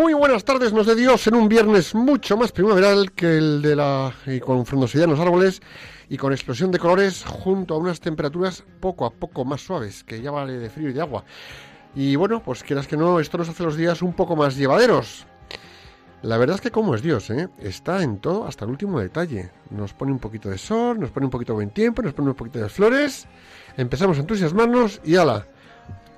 Muy 0.00 0.14
buenas 0.14 0.46
tardes, 0.46 0.72
nos 0.72 0.86
de 0.86 0.94
Dios 0.96 1.26
en 1.26 1.34
un 1.34 1.46
viernes 1.46 1.94
mucho 1.94 2.34
más 2.34 2.52
primaveral 2.52 3.12
que 3.12 3.36
el 3.36 3.60
de 3.60 3.76
la. 3.76 4.14
y 4.24 4.40
con 4.40 4.64
frondosidad 4.64 5.04
en 5.04 5.10
los 5.10 5.20
árboles 5.20 5.60
y 6.08 6.16
con 6.16 6.32
explosión 6.32 6.70
de 6.70 6.78
colores 6.78 7.22
junto 7.22 7.74
a 7.74 7.76
unas 7.76 8.00
temperaturas 8.00 8.64
poco 8.80 9.04
a 9.04 9.10
poco 9.10 9.44
más 9.44 9.60
suaves, 9.60 10.02
que 10.02 10.22
ya 10.22 10.30
vale 10.30 10.54
de 10.54 10.70
frío 10.70 10.88
y 10.88 10.94
de 10.94 11.02
agua. 11.02 11.26
Y 11.94 12.16
bueno, 12.16 12.42
pues 12.42 12.62
quieras 12.62 12.86
que 12.86 12.96
no, 12.96 13.20
esto 13.20 13.36
nos 13.36 13.50
hace 13.50 13.62
los 13.62 13.76
días 13.76 14.00
un 14.00 14.14
poco 14.14 14.36
más 14.36 14.56
llevaderos. 14.56 15.26
La 16.22 16.38
verdad 16.38 16.54
es 16.54 16.62
que 16.62 16.70
como 16.70 16.94
es 16.94 17.02
Dios, 17.02 17.28
¿eh? 17.28 17.50
está 17.58 18.02
en 18.02 18.20
todo 18.20 18.46
hasta 18.46 18.64
el 18.64 18.70
último 18.70 19.00
detalle. 19.00 19.50
Nos 19.68 19.92
pone 19.92 20.12
un 20.12 20.18
poquito 20.18 20.48
de 20.48 20.56
sol, 20.56 20.98
nos 20.98 21.10
pone 21.10 21.26
un 21.26 21.30
poquito 21.30 21.52
de 21.52 21.56
buen 21.56 21.70
tiempo, 21.74 22.00
nos 22.00 22.14
pone 22.14 22.30
un 22.30 22.36
poquito 22.36 22.58
de 22.58 22.70
flores. 22.70 23.28
Empezamos 23.76 24.16
a 24.16 24.20
entusiasmarnos 24.20 25.02
y 25.04 25.16
ala, 25.16 25.46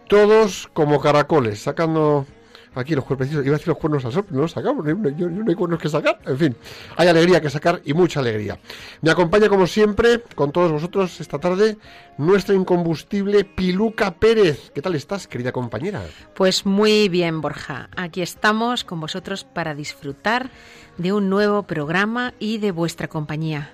todos 0.06 0.70
como 0.72 1.00
caracoles, 1.00 1.60
sacando 1.60 2.26
aquí 2.74 2.94
los 2.94 3.04
cuerpecitos, 3.04 3.44
iba 3.44 3.54
a 3.54 3.58
decir 3.58 3.68
los 3.68 3.78
cuernos 3.78 4.04
al 4.04 4.12
sol, 4.12 4.24
pero 4.24 4.36
no 4.36 4.42
los 4.42 4.52
sacamos, 4.52 4.84
no 4.84 4.90
hay, 4.90 4.96
no 4.96 5.08
hay- 5.26 5.32
no 5.34 5.44
hay 5.48 5.54
cuernos 5.54 5.78
que 5.80 5.88
sacar, 5.88 6.18
en 6.26 6.38
fin, 6.38 6.56
hay 6.96 7.08
alegría 7.08 7.40
que 7.40 7.50
sacar 7.50 7.80
y 7.84 7.92
mucha 7.94 8.20
alegría. 8.20 8.58
Me 9.00 9.10
acompaña 9.10 9.48
como 9.48 9.66
siempre, 9.66 10.22
con 10.34 10.52
todos 10.52 10.72
vosotros 10.72 11.20
esta 11.20 11.38
tarde, 11.38 11.76
nuestra 12.18 12.54
incombustible 12.54 13.44
Piluca 13.44 14.12
Pérez. 14.14 14.70
¿Qué 14.74 14.80
tal 14.82 14.94
estás, 14.94 15.26
querida 15.26 15.52
compañera? 15.52 16.02
Pues 16.34 16.64
muy 16.66 17.08
bien, 17.08 17.40
Borja. 17.40 17.88
Aquí 17.96 18.22
estamos 18.22 18.84
con 18.84 19.00
vosotros 19.00 19.44
para 19.44 19.74
disfrutar 19.74 20.50
de 20.98 21.12
un 21.12 21.28
nuevo 21.30 21.62
programa 21.64 22.34
y 22.38 22.58
de 22.58 22.70
vuestra 22.70 23.08
compañía. 23.08 23.72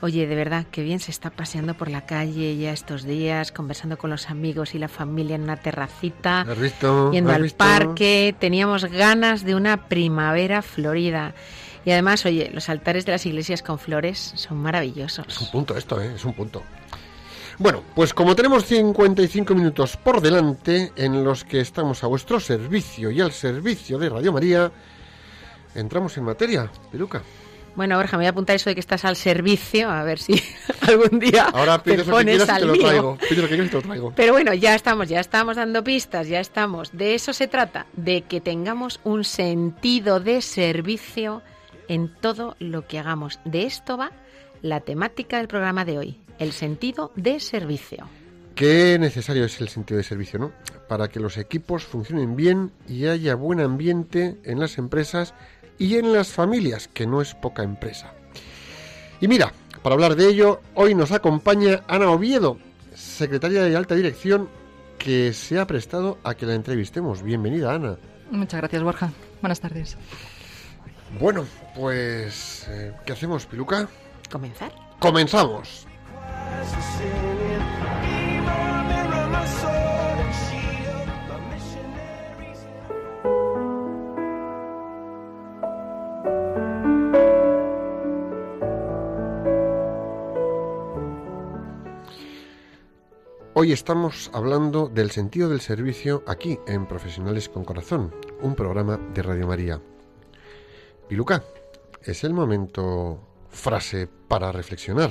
Oye, 0.00 0.28
de 0.28 0.36
verdad, 0.36 0.64
qué 0.70 0.82
bien 0.82 1.00
se 1.00 1.10
está 1.10 1.30
paseando 1.30 1.74
por 1.74 1.90
la 1.90 2.06
calle 2.06 2.56
ya 2.56 2.72
estos 2.72 3.02
días, 3.02 3.50
conversando 3.50 3.98
con 3.98 4.10
los 4.10 4.30
amigos 4.30 4.76
y 4.76 4.78
la 4.78 4.86
familia 4.86 5.34
en 5.34 5.42
una 5.42 5.56
terracita, 5.56 6.46
yendo 7.10 7.30
¿Has 7.30 7.36
al 7.36 7.42
visto? 7.42 7.58
parque. 7.58 8.32
Teníamos 8.38 8.84
ganas 8.84 9.44
de 9.44 9.56
una 9.56 9.88
primavera 9.88 10.62
florida. 10.62 11.34
Y 11.84 11.90
además, 11.90 12.24
oye, 12.26 12.48
los 12.54 12.68
altares 12.68 13.06
de 13.06 13.12
las 13.12 13.26
iglesias 13.26 13.62
con 13.62 13.80
flores 13.80 14.18
son 14.18 14.38
Es 14.38 14.50
un 14.52 14.58
maravillosos. 14.62 15.48
punto 15.50 15.76
esto, 15.76 16.00
¿eh? 16.00 16.12
Es 16.14 16.24
un 16.24 16.32
punto. 16.34 16.62
Bueno, 17.58 17.82
pues 17.96 18.14
como 18.14 18.36
tenemos 18.36 18.66
55 18.66 19.52
minutos 19.52 19.96
por 19.96 20.20
delante 20.20 20.92
en 20.94 21.24
los 21.24 21.42
que 21.42 21.58
estamos 21.60 22.04
a 22.04 22.06
vuestro 22.06 22.38
servicio 22.38 23.10
y 23.10 23.20
al 23.20 23.32
servicio 23.32 23.98
de 23.98 24.10
Radio 24.10 24.32
María, 24.32 24.70
entramos 25.74 26.16
en 26.18 26.22
materia, 26.24 26.70
Piluca. 26.92 27.20
Bueno, 27.78 27.96
Borja, 27.96 28.16
me 28.16 28.22
voy 28.22 28.26
a 28.26 28.30
apuntar 28.30 28.56
eso 28.56 28.68
de 28.70 28.74
que 28.74 28.80
estás 28.80 29.04
al 29.04 29.14
servicio, 29.14 29.88
a 29.88 30.02
ver 30.02 30.18
si 30.18 30.32
algún 30.80 31.20
día 31.20 31.44
Ahora 31.44 31.78
te 31.78 31.92
pides 31.92 31.98
lo 31.98 32.04
que 32.06 32.10
pones 32.10 32.38
y 32.38 32.50
al 32.50 32.58
te 32.58 32.66
lo 32.66 32.72
mío. 32.72 32.82
traigo. 32.82 33.18
Pides 33.18 33.36
lo 33.38 33.42
que 33.42 33.48
quieras 33.50 33.66
y 33.66 33.70
te 33.70 33.76
lo 33.76 33.82
traigo. 33.82 34.12
Pero 34.16 34.32
bueno, 34.32 34.52
ya 34.52 34.74
estamos, 34.74 35.08
ya 35.08 35.20
estamos 35.20 35.56
dando 35.58 35.84
pistas, 35.84 36.26
ya 36.26 36.40
estamos. 36.40 36.90
De 36.92 37.14
eso 37.14 37.32
se 37.32 37.46
trata, 37.46 37.86
de 37.92 38.22
que 38.22 38.40
tengamos 38.40 38.98
un 39.04 39.22
sentido 39.22 40.18
de 40.18 40.42
servicio 40.42 41.40
en 41.86 42.12
todo 42.20 42.56
lo 42.58 42.88
que 42.88 42.98
hagamos. 42.98 43.38
De 43.44 43.62
esto 43.62 43.96
va 43.96 44.10
la 44.60 44.80
temática 44.80 45.38
del 45.38 45.46
programa 45.46 45.84
de 45.84 45.98
hoy, 45.98 46.20
el 46.40 46.50
sentido 46.50 47.12
de 47.14 47.38
servicio. 47.38 48.08
Qué 48.56 48.98
necesario 48.98 49.44
es 49.44 49.60
el 49.60 49.68
sentido 49.68 49.98
de 49.98 50.02
servicio, 50.02 50.40
¿no? 50.40 50.50
Para 50.88 51.06
que 51.06 51.20
los 51.20 51.38
equipos 51.38 51.84
funcionen 51.84 52.34
bien 52.34 52.72
y 52.88 53.06
haya 53.06 53.36
buen 53.36 53.60
ambiente 53.60 54.36
en 54.42 54.58
las 54.58 54.78
empresas 54.78 55.32
y 55.78 55.96
en 55.96 56.12
las 56.12 56.28
familias, 56.28 56.88
que 56.88 57.06
no 57.06 57.22
es 57.22 57.34
poca 57.34 57.62
empresa. 57.62 58.12
Y 59.20 59.28
mira, 59.28 59.52
para 59.82 59.94
hablar 59.94 60.16
de 60.16 60.28
ello, 60.28 60.60
hoy 60.74 60.94
nos 60.94 61.12
acompaña 61.12 61.82
Ana 61.88 62.10
Oviedo, 62.10 62.58
secretaria 62.94 63.62
de 63.62 63.76
alta 63.76 63.94
dirección, 63.94 64.48
que 64.98 65.32
se 65.32 65.58
ha 65.58 65.66
prestado 65.66 66.18
a 66.24 66.34
que 66.34 66.46
la 66.46 66.54
entrevistemos. 66.54 67.22
Bienvenida, 67.22 67.74
Ana. 67.74 67.96
Muchas 68.30 68.60
gracias, 68.60 68.82
Borja. 68.82 69.12
Buenas 69.40 69.60
tardes. 69.60 69.96
Bueno, 71.18 71.46
pues, 71.74 72.66
eh, 72.68 72.92
¿qué 73.06 73.12
hacemos, 73.12 73.46
Piluca? 73.46 73.88
¿Comenzar? 74.30 74.72
Comenzamos. 74.98 75.86
Hoy 93.60 93.72
estamos 93.72 94.30
hablando 94.32 94.88
del 94.88 95.10
sentido 95.10 95.48
del 95.48 95.60
servicio 95.60 96.22
aquí 96.28 96.60
en 96.68 96.86
Profesionales 96.86 97.48
con 97.48 97.64
Corazón, 97.64 98.14
un 98.40 98.54
programa 98.54 99.00
de 99.12 99.20
Radio 99.20 99.48
María. 99.48 99.82
Piluca, 101.08 101.42
es 102.04 102.22
el 102.22 102.34
momento 102.34 103.18
frase 103.48 104.08
para 104.28 104.52
reflexionar. 104.52 105.10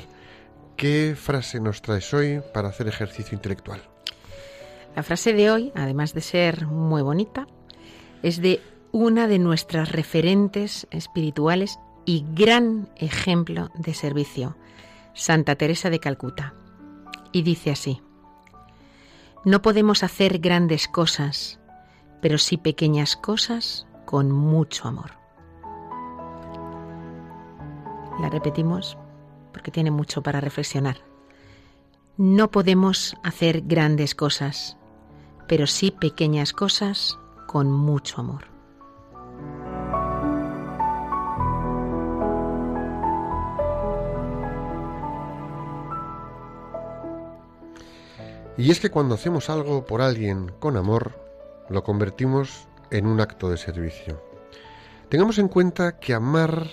¿Qué 0.78 1.14
frase 1.18 1.60
nos 1.60 1.82
traes 1.82 2.14
hoy 2.14 2.42
para 2.54 2.70
hacer 2.70 2.88
ejercicio 2.88 3.36
intelectual? 3.36 3.82
La 4.96 5.04
frase 5.04 5.34
de 5.34 5.52
hoy, 5.52 5.74
además 5.76 6.14
de 6.14 6.22
ser 6.22 6.68
muy 6.68 7.02
bonita, 7.02 7.48
es 8.24 8.42
de 8.42 8.62
una 8.94 9.28
de 9.28 9.40
nuestras 9.40 9.92
referentes 9.92 10.88
espirituales 10.90 11.80
y 12.06 12.26
gran 12.34 12.88
ejemplo 12.96 13.72
de 13.76 13.94
servicio, 13.94 14.56
Santa 15.14 15.58
Teresa 15.58 15.90
de 15.90 16.00
Calcuta. 16.00 16.54
Y 17.34 17.42
dice 17.42 17.72
así, 17.72 18.02
no 19.48 19.62
podemos 19.62 20.04
hacer 20.04 20.40
grandes 20.40 20.90
cosas, 20.90 21.58
pero 22.22 22.38
sí 22.38 22.58
pequeñas 22.58 23.16
cosas 23.16 23.88
con 24.04 24.30
mucho 24.30 24.90
amor. 24.90 25.12
La 28.20 28.30
repetimos 28.30 28.98
porque 29.54 29.72
tiene 29.72 29.90
mucho 29.90 30.22
para 30.22 30.42
reflexionar. 30.42 30.98
No 32.18 32.52
podemos 32.52 33.16
hacer 33.24 33.62
grandes 33.62 34.16
cosas, 34.16 34.76
pero 35.48 35.66
sí 35.66 35.92
pequeñas 35.92 36.52
cosas 36.52 37.18
con 37.48 37.72
mucho 37.72 38.20
amor. 38.20 38.57
Y 48.58 48.72
es 48.72 48.80
que 48.80 48.90
cuando 48.90 49.16
hacemos 49.16 49.52
algo 49.52 49.86
por 49.86 50.02
alguien 50.02 50.52
con 50.60 50.78
amor, 50.78 51.14
lo 51.70 51.84
convertimos 51.84 52.68
en 52.90 53.06
un 53.06 53.22
acto 53.22 53.50
de 53.50 53.58
servicio. 53.58 54.22
Tengamos 55.10 55.38
en 55.38 55.48
cuenta 55.48 56.00
que 56.00 56.16
amar 56.16 56.68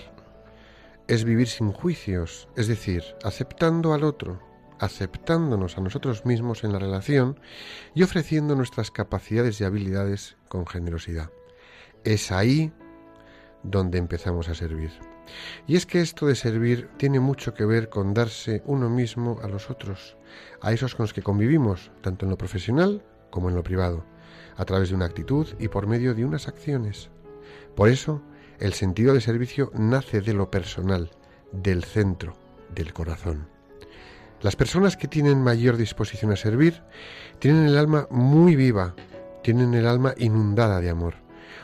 es 1.07 1.23
vivir 1.23 1.47
sin 1.47 1.71
juicios, 1.71 2.47
es 2.55 2.67
decir, 2.67 3.03
aceptando 3.23 3.93
al 3.93 4.03
otro, 4.03 4.39
aceptándonos 4.79 5.77
a 5.77 5.81
nosotros 5.81 6.25
mismos 6.25 6.63
en 6.63 6.73
la 6.73 6.79
relación 6.79 7.39
y 7.93 8.01
ofreciendo 8.01 8.55
nuestras 8.55 8.89
capacidades 8.89 9.61
y 9.61 9.63
habilidades 9.63 10.37
con 10.49 10.65
generosidad. 10.65 11.29
Es 12.03 12.31
ahí 12.31 12.73
donde 13.61 13.99
empezamos 13.99 14.49
a 14.49 14.55
servir. 14.55 14.91
Y 15.67 15.75
es 15.75 15.85
que 15.85 16.01
esto 16.01 16.27
de 16.27 16.35
servir 16.35 16.89
tiene 16.97 17.19
mucho 17.19 17.53
que 17.53 17.65
ver 17.65 17.89
con 17.89 18.13
darse 18.13 18.61
uno 18.65 18.89
mismo 18.89 19.39
a 19.43 19.47
los 19.47 19.69
otros, 19.69 20.17
a 20.61 20.71
esos 20.71 20.95
con 20.95 21.03
los 21.03 21.13
que 21.13 21.21
convivimos, 21.21 21.91
tanto 22.01 22.25
en 22.25 22.31
lo 22.31 22.37
profesional 22.37 23.03
como 23.29 23.49
en 23.49 23.55
lo 23.55 23.63
privado. 23.63 24.05
a 24.57 24.63
través 24.63 24.89
de 24.89 24.95
una 24.95 25.05
actitud 25.05 25.47
y 25.59 25.67
por 25.67 25.85
medio 25.85 26.15
de 26.15 26.23
unas 26.23 26.47
acciones. 26.47 27.09
Por 27.75 27.89
eso, 27.89 28.21
el 28.59 28.73
sentido 28.73 29.13
de 29.13 29.19
servicio 29.19 29.69
nace 29.73 30.21
de 30.21 30.33
lo 30.33 30.49
personal, 30.49 31.11
del 31.51 31.83
centro, 31.83 32.37
del 32.73 32.93
corazón. 32.93 33.49
Las 34.41 34.55
personas 34.55 34.95
que 34.97 35.07
tienen 35.07 35.41
mayor 35.41 35.77
disposición 35.77 36.31
a 36.31 36.35
servir 36.35 36.83
tienen 37.39 37.65
el 37.65 37.77
alma 37.77 38.07
muy 38.09 38.55
viva, 38.55 38.95
tienen 39.43 39.73
el 39.73 39.87
alma 39.87 40.13
inundada 40.17 40.79
de 40.79 40.89
amor. 40.89 41.15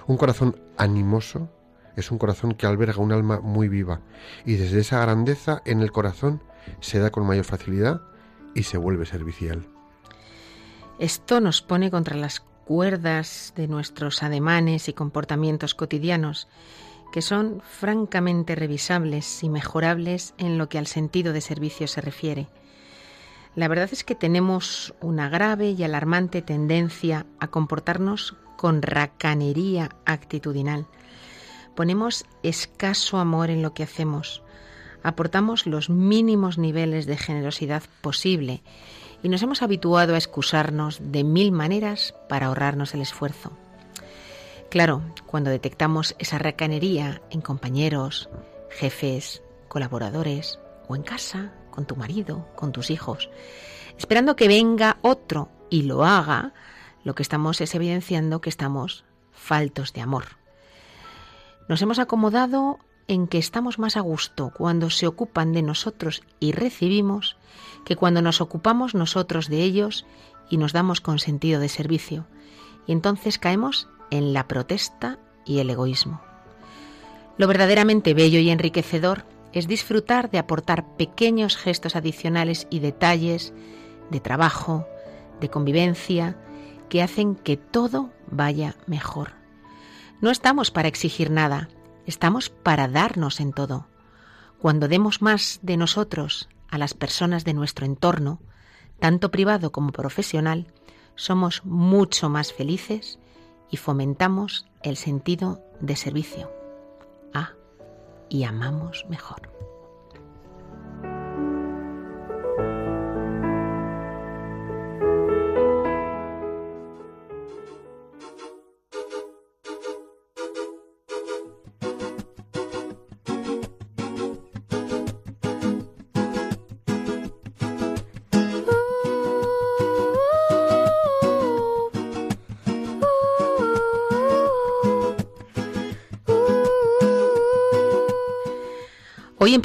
Un 0.07 0.17
corazón 0.17 0.59
animoso 0.77 1.49
es 1.95 2.11
un 2.11 2.17
corazón 2.17 2.53
que 2.53 2.65
alberga 2.65 3.01
un 3.01 3.11
alma 3.11 3.39
muy 3.39 3.67
viva 3.67 4.01
y 4.45 4.55
desde 4.55 4.79
esa 4.79 5.01
grandeza 5.01 5.61
en 5.65 5.81
el 5.81 5.91
corazón 5.91 6.41
se 6.79 6.99
da 6.99 7.09
con 7.09 7.25
mayor 7.25 7.45
facilidad 7.45 8.01
y 8.53 8.63
se 8.63 8.77
vuelve 8.77 9.05
servicial. 9.05 9.67
Esto 10.99 11.39
nos 11.39 11.61
pone 11.61 11.89
contra 11.89 12.15
las 12.15 12.41
cuerdas 12.65 13.53
de 13.55 13.67
nuestros 13.67 14.23
ademanes 14.23 14.87
y 14.87 14.93
comportamientos 14.93 15.73
cotidianos, 15.73 16.47
que 17.11 17.21
son 17.21 17.61
francamente 17.67 18.55
revisables 18.55 19.43
y 19.43 19.49
mejorables 19.49 20.33
en 20.37 20.57
lo 20.57 20.69
que 20.69 20.77
al 20.77 20.87
sentido 20.87 21.33
de 21.33 21.41
servicio 21.41 21.87
se 21.87 22.01
refiere. 22.01 22.47
La 23.55 23.67
verdad 23.67 23.89
es 23.91 24.03
que 24.03 24.15
tenemos 24.15 24.93
una 25.01 25.27
grave 25.27 25.71
y 25.71 25.83
alarmante 25.83 26.41
tendencia 26.41 27.25
a 27.39 27.47
comportarnos 27.47 28.37
con 28.55 28.81
racanería 28.81 29.89
actitudinal. 30.05 30.87
Ponemos 31.81 32.25
escaso 32.43 33.17
amor 33.17 33.49
en 33.49 33.63
lo 33.63 33.73
que 33.73 33.81
hacemos, 33.81 34.43
aportamos 35.01 35.65
los 35.65 35.89
mínimos 35.89 36.59
niveles 36.59 37.07
de 37.07 37.17
generosidad 37.17 37.81
posible 38.01 38.61
y 39.23 39.29
nos 39.29 39.41
hemos 39.41 39.63
habituado 39.63 40.13
a 40.13 40.17
excusarnos 40.19 40.99
de 41.01 41.23
mil 41.23 41.51
maneras 41.51 42.13
para 42.29 42.45
ahorrarnos 42.45 42.93
el 42.93 43.01
esfuerzo. 43.01 43.57
Claro, 44.69 45.01
cuando 45.25 45.49
detectamos 45.49 46.15
esa 46.19 46.37
racanería 46.37 47.19
en 47.31 47.41
compañeros, 47.41 48.29
jefes, 48.69 49.41
colaboradores 49.67 50.59
o 50.87 50.95
en 50.95 51.01
casa, 51.01 51.51
con 51.71 51.87
tu 51.87 51.95
marido, 51.95 52.47
con 52.55 52.71
tus 52.73 52.91
hijos, 52.91 53.31
esperando 53.97 54.35
que 54.35 54.47
venga 54.47 54.99
otro 55.01 55.49
y 55.71 55.81
lo 55.81 56.05
haga, 56.05 56.53
lo 57.03 57.15
que 57.15 57.23
estamos 57.23 57.59
es 57.59 57.73
evidenciando 57.73 58.39
que 58.39 58.51
estamos 58.51 59.03
faltos 59.31 59.93
de 59.93 60.01
amor. 60.01 60.40
Nos 61.67 61.81
hemos 61.81 61.99
acomodado 61.99 62.79
en 63.07 63.27
que 63.27 63.37
estamos 63.37 63.79
más 63.79 63.97
a 63.97 64.01
gusto 64.01 64.51
cuando 64.55 64.89
se 64.89 65.07
ocupan 65.07 65.53
de 65.53 65.61
nosotros 65.61 66.21
y 66.39 66.51
recibimos 66.51 67.37
que 67.85 67.95
cuando 67.95 68.21
nos 68.21 68.41
ocupamos 68.41 68.95
nosotros 68.95 69.49
de 69.49 69.61
ellos 69.63 70.05
y 70.49 70.57
nos 70.57 70.73
damos 70.73 71.01
con 71.01 71.19
sentido 71.19 71.59
de 71.59 71.69
servicio. 71.69 72.25
Y 72.87 72.91
entonces 72.91 73.37
caemos 73.37 73.87
en 74.11 74.33
la 74.33 74.47
protesta 74.47 75.19
y 75.45 75.59
el 75.59 75.69
egoísmo. 75.69 76.21
Lo 77.37 77.47
verdaderamente 77.47 78.13
bello 78.13 78.39
y 78.39 78.49
enriquecedor 78.49 79.25
es 79.53 79.67
disfrutar 79.67 80.29
de 80.29 80.37
aportar 80.37 80.95
pequeños 80.95 81.57
gestos 81.57 81.95
adicionales 81.95 82.67
y 82.69 82.79
detalles 82.79 83.53
de 84.09 84.19
trabajo, 84.19 84.85
de 85.39 85.49
convivencia, 85.49 86.37
que 86.89 87.01
hacen 87.01 87.35
que 87.35 87.57
todo 87.57 88.09
vaya 88.29 88.75
mejor. 88.85 89.40
No 90.21 90.29
estamos 90.29 90.69
para 90.69 90.87
exigir 90.87 91.31
nada, 91.31 91.67
estamos 92.05 92.49
para 92.49 92.87
darnos 92.87 93.39
en 93.39 93.53
todo. 93.53 93.87
Cuando 94.59 94.87
demos 94.87 95.23
más 95.23 95.59
de 95.63 95.77
nosotros 95.77 96.47
a 96.69 96.77
las 96.77 96.93
personas 96.93 97.43
de 97.43 97.55
nuestro 97.55 97.87
entorno, 97.87 98.39
tanto 98.99 99.31
privado 99.31 99.71
como 99.71 99.91
profesional, 99.91 100.67
somos 101.15 101.65
mucho 101.65 102.29
más 102.29 102.53
felices 102.53 103.17
y 103.71 103.77
fomentamos 103.77 104.67
el 104.83 104.95
sentido 104.95 105.63
de 105.79 105.95
servicio. 105.95 106.51
Ah, 107.33 107.53
y 108.29 108.43
amamos 108.43 109.07
mejor. 109.09 109.50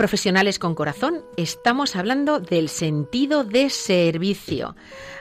Profesionales 0.06 0.60
con 0.60 0.76
Corazón 0.76 1.24
estamos 1.36 1.96
hablando 1.96 2.38
del 2.38 2.68
sentido 2.68 3.42
de 3.42 3.70
servicio. 3.70 4.76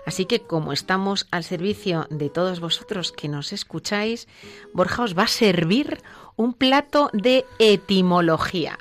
Así 0.05 0.25
que 0.25 0.41
como 0.41 0.73
estamos 0.73 1.25
al 1.31 1.43
servicio 1.43 2.05
de 2.11 2.29
todos 2.29 2.59
vosotros 2.59 3.11
que 3.11 3.27
nos 3.27 3.51
escucháis, 3.51 4.27
Borja 4.73 5.01
os 5.01 5.17
va 5.17 5.23
a 5.23 5.27
servir 5.27 6.03
un 6.35 6.53
plato 6.53 7.09
de 7.13 7.47
etimología. 7.57 8.77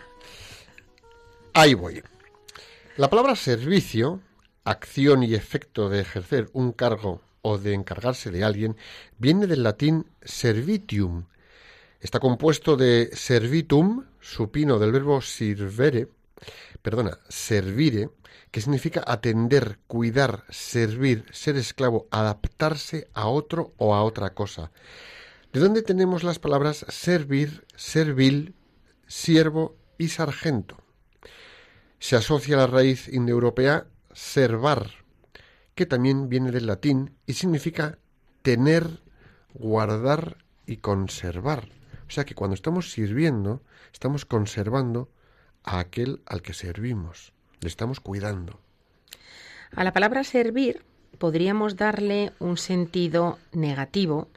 Ahí 1.55 1.73
voy. 1.73 2.03
La 2.99 3.09
palabra 3.09 3.35
servicio, 3.35 4.21
acción 4.65 5.23
y 5.23 5.33
efecto 5.33 5.89
de 5.89 6.01
ejercer 6.01 6.51
un 6.53 6.73
cargo 6.73 7.23
o 7.41 7.57
de 7.57 7.73
encargarse 7.73 8.31
de 8.31 8.45
alguien, 8.45 8.77
viene 9.17 9.47
del 9.47 9.63
latín 9.63 10.05
servitium. 10.21 11.25
Está 11.99 12.21
compuesto 12.21 12.77
de 12.77 13.09
servitum, 13.15 14.05
supino 14.25 14.79
del 14.79 14.91
verbo 14.91 15.21
sirvere, 15.21 16.09
perdona, 16.81 17.19
servire, 17.29 18.09
que 18.51 18.63
significa 18.63 19.05
atender, 19.07 19.79
cuidar, 19.87 20.45
servir, 20.49 21.27
ser 21.31 21.57
esclavo, 21.57 22.09
adaptarse 22.11 23.09
a 23.13 23.27
otro 23.29 23.75
o 23.77 23.95
a 23.95 24.03
otra 24.03 24.33
cosa. 24.33 24.71
¿De 25.53 25.61
dónde 25.61 25.83
tenemos 25.83 26.25
las 26.25 26.39
palabras 26.39 26.87
servir, 26.89 27.67
servil, 27.77 28.55
siervo 29.07 29.77
y 29.99 30.09
sargento? 30.09 30.79
Se 31.99 32.17
asocia 32.17 32.57
a 32.57 32.61
la 32.61 32.67
raíz 32.67 33.09
indoeuropea 33.09 33.87
servar, 34.13 34.91
que 35.75 35.87
también 35.87 36.29
viene 36.29 36.51
del 36.51 36.67
latín 36.67 37.15
y 37.27 37.35
significa 37.35 37.99
tener, 38.43 39.03
guardar 39.53 40.39
y 40.67 40.79
conservar. 40.79 41.69
O 42.07 42.11
sea 42.11 42.25
que 42.25 42.35
cuando 42.35 42.55
estamos 42.55 42.91
sirviendo, 42.91 43.63
estamos 43.95 44.25
conservando 44.25 45.09
a 45.63 45.79
aquel 45.79 46.21
al 46.27 46.43
que 46.43 46.53
servimos, 46.53 47.33
le 47.61 47.69
estamos 47.69 48.01
cuidando. 48.01 48.59
A 49.75 49.85
la 49.85 49.93
palabra 49.93 50.25
servir 50.25 50.85
podríamos 51.19 51.77
darle 51.77 52.33
un 52.41 52.57
sentido 52.57 53.39
negativo 53.53 54.29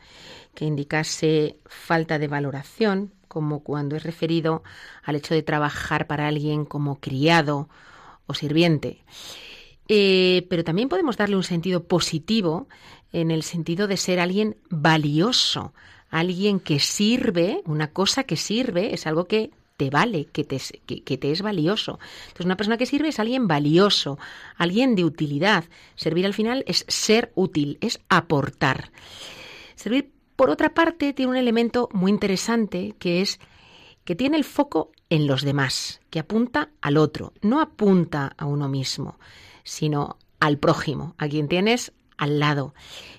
que 0.53 0.65
indicase 0.65 1.57
falta 1.65 2.19
de 2.19 2.27
valoración, 2.27 3.11
como 3.27 3.63
cuando 3.63 3.95
es 3.95 4.03
referido 4.03 4.63
al 5.03 5.15
hecho 5.15 5.33
de 5.33 5.43
trabajar 5.43 6.05
para 6.05 6.27
alguien 6.27 6.63
como 6.63 6.99
criado 6.99 7.67
o 8.27 8.35
sirviente. 8.35 9.03
Eh, 9.87 10.45
pero 10.49 10.63
también 10.63 10.87
podemos 10.87 11.17
darle 11.17 11.35
un 11.35 11.43
sentido 11.43 11.83
positivo 11.83 12.67
en 13.11 13.31
el 13.31 13.41
sentido 13.41 13.87
de 13.87 13.97
ser 13.97 14.19
alguien 14.19 14.57
valioso, 14.69 15.73
alguien 16.09 16.59
que 16.59 16.79
sirve, 16.79 17.61
una 17.65 17.91
cosa 17.91 18.23
que 18.23 18.37
sirve, 18.37 18.93
es 18.93 19.07
algo 19.07 19.25
que 19.25 19.51
te 19.77 19.89
vale, 19.91 20.25
que 20.25 20.43
te, 20.43 21.31
es 21.31 21.41
valioso. 21.41 21.99
Entonces, 22.27 22.45
una 22.45 22.57
persona 22.57 22.77
que 22.77 22.87
sirve 22.87 23.09
es 23.09 23.19
alguien 23.19 23.47
valioso, 23.47 24.17
alguien 24.55 24.95
de 24.95 25.05
utilidad. 25.05 25.65
Servir 25.95 26.25
al 26.25 26.33
final 26.33 26.63
es 26.67 26.83
ser 26.87 27.31
útil, 27.35 27.77
es 27.79 27.99
aportar. 28.09 28.91
Servir, 29.75 30.11
por 30.35 30.49
otra 30.49 30.73
parte, 30.73 31.13
tiene 31.13 31.31
un 31.31 31.37
elemento 31.37 31.89
muy 31.93 32.11
interesante 32.11 32.95
que 32.97 33.21
es 33.21 33.39
que 34.03 34.15
tiene 34.15 34.37
el 34.37 34.45
foco 34.45 34.91
en 35.09 35.27
los 35.27 35.43
demás, 35.43 35.99
que 36.09 36.19
apunta 36.19 36.69
al 36.81 36.97
otro, 36.97 37.33
no 37.41 37.59
apunta 37.59 38.33
a 38.37 38.45
uno 38.45 38.69
mismo, 38.69 39.19
sino 39.63 40.17
al 40.39 40.57
prójimo, 40.57 41.13
a 41.17 41.27
quien 41.27 41.49
tienes 41.49 41.91
al 42.17 42.39
lado. 42.39 42.73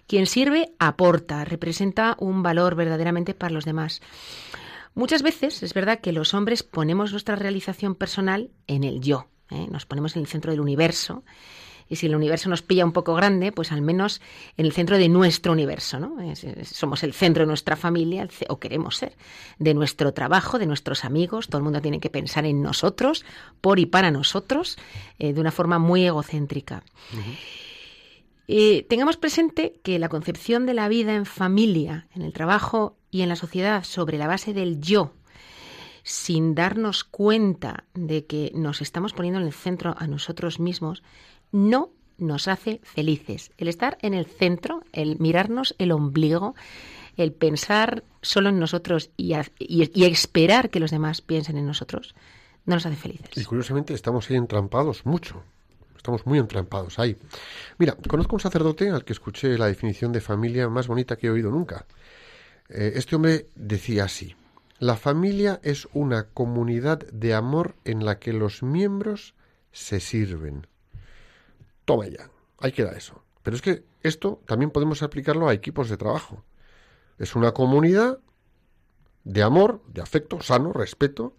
Quien 0.07 0.27
sirve 0.27 0.73
aporta, 0.79 1.45
representa 1.45 2.17
un 2.19 2.43
valor 2.43 2.75
verdaderamente 2.75 3.35
para 3.35 3.53
los 3.53 3.65
demás. 3.65 4.01
Muchas 4.95 5.23
veces 5.23 5.63
es 5.63 5.75
verdad 5.75 6.01
que 6.01 6.13
los 6.13 6.35
hombres 6.35 6.63
ponemos 6.63 7.13
nuestra 7.13 7.37
realización 7.37 7.95
personal 7.95 8.51
en 8.67 8.85
el 8.85 9.01
yo, 9.01 9.29
¿eh? 9.51 9.67
nos 9.71 9.87
ponemos 9.87 10.17
en 10.17 10.23
el 10.23 10.27
centro 10.27 10.51
del 10.51 10.61
universo. 10.61 11.25
Y 11.91 11.97
si 11.97 12.07
el 12.07 12.15
universo 12.15 12.51
nos 12.51 12.63
pilla 12.63 12.85
un 12.85 12.93
poco 12.93 13.15
grande, 13.15 13.51
pues 13.53 13.73
al 13.73 13.81
menos 13.81 14.21
en 14.57 14.67
el 14.67 14.73
centro 14.73 14.99
de 14.99 15.09
nuestro 15.09 15.53
universo, 15.53 15.99
¿no? 15.99 16.17
somos 16.65 17.03
el 17.03 17.15
centro 17.15 17.45
de 17.45 17.47
nuestra 17.47 17.77
familia, 17.77 18.29
o 18.49 18.59
queremos 18.59 18.97
ser, 18.97 19.17
de 19.59 19.73
nuestro 19.73 20.13
trabajo, 20.13 20.59
de 20.59 20.67
nuestros 20.67 21.05
amigos. 21.05 21.49
Todo 21.49 21.59
el 21.59 21.65
mundo 21.65 21.81
tiene 21.81 22.01
que 22.01 22.11
pensar 22.11 22.45
en 22.45 22.61
nosotros, 22.61 23.25
por 23.61 23.79
y 23.79 23.87
para 23.87 24.11
nosotros, 24.11 24.77
eh, 25.19 25.33
de 25.33 25.41
una 25.41 25.51
forma 25.51 25.79
muy 25.79 26.05
egocéntrica. 26.05 26.83
Eh, 28.51 28.87
tengamos 28.89 29.19
presente 29.19 29.79
que 29.83 29.99
la 29.99 30.09
concepción 30.09 30.65
de 30.65 30.73
la 30.73 30.89
vida 30.89 31.15
en 31.15 31.27
familia, 31.27 32.09
en 32.15 32.23
el 32.23 32.33
trabajo 32.33 32.97
y 33.11 33.21
en 33.21 33.29
la 33.29 33.37
sociedad 33.37 33.85
sobre 33.85 34.17
la 34.17 34.27
base 34.27 34.55
del 34.55 34.81
yo, 34.81 35.13
sin 36.03 36.55
darnos 36.55 37.05
cuenta 37.05 37.85
de 37.93 38.25
que 38.25 38.51
nos 38.55 38.81
estamos 38.81 39.13
poniendo 39.13 39.39
en 39.39 39.47
el 39.47 39.53
centro 39.53 39.95
a 39.99 40.07
nosotros 40.07 40.61
mismos, 40.61 41.03
no 41.53 41.91
nos 42.17 42.49
hace 42.49 42.81
felices. 42.83 43.53
El 43.59 43.69
estar 43.69 43.99
en 44.01 44.15
el 44.15 44.25
centro, 44.25 44.83
el 44.93 45.19
mirarnos 45.19 45.75
el 45.79 45.93
ombligo, 45.93 46.55
el 47.19 47.33
pensar 47.33 48.03
solo 48.23 48.49
en 48.49 48.59
nosotros 48.59 49.11
y, 49.19 49.35
y, 49.59 50.05
esperar 50.05 50.71
que 50.71 50.81
los 50.81 50.91
demás 50.91 51.21
piensen 51.21 51.59
en 51.59 51.67
nosotros, 51.67 52.15
no 52.65 52.77
nos 52.77 52.87
hace 52.87 52.97
felices. 52.97 53.37
Y 53.37 53.45
curiosamente 53.45 53.93
estamos 53.93 54.31
ahí 54.31 54.37
entrampados 54.37 55.05
mucho. 55.05 55.43
Estamos 55.99 56.25
muy 56.27 56.39
entrampados 56.39 56.99
ahí. 56.99 57.17
Mira, 57.77 57.97
conozco 58.09 58.37
un 58.37 58.41
sacerdote 58.41 58.89
al 58.89 59.05
que 59.05 59.13
escuché 59.13 59.59
la 59.59 59.67
definición 59.67 60.13
de 60.13 60.21
familia 60.21 60.69
más 60.69 60.87
bonita 60.87 61.17
que 61.17 61.27
he 61.27 61.31
oído 61.31 61.51
nunca. 61.51 61.87
Eh, 62.69 62.93
este 62.95 63.17
hombre 63.17 63.49
decía 63.57 64.05
así, 64.05 64.37
la 64.79 64.97
familia 64.97 65.61
es 65.65 65.89
una 65.93 66.29
comunidad 66.29 67.01
de 67.11 67.35
amor 67.35 67.75
en 67.85 68.05
la 68.05 68.21
que 68.21 68.33
los 68.33 68.63
miembros 68.63 69.35
se 69.73 69.99
sirven. 69.99 70.69
Toma 71.85 72.07
ya, 72.07 72.31
ahí 72.61 72.71
queda 72.71 72.93
eso. 72.93 73.25
Pero 73.43 73.57
es 73.57 73.63
que 73.63 73.83
esto 74.03 74.41
también 74.47 74.71
podemos 74.71 75.03
aplicarlo 75.03 75.49
a 75.49 75.55
equipos 75.55 75.89
de 75.89 75.97
trabajo. 75.97 76.45
Es 77.19 77.35
una 77.35 77.53
comunidad 77.53 78.21
de 79.25 79.43
amor, 79.43 79.83
de 79.89 80.01
afecto, 80.01 80.41
sano, 80.43 80.73
respeto, 80.73 81.35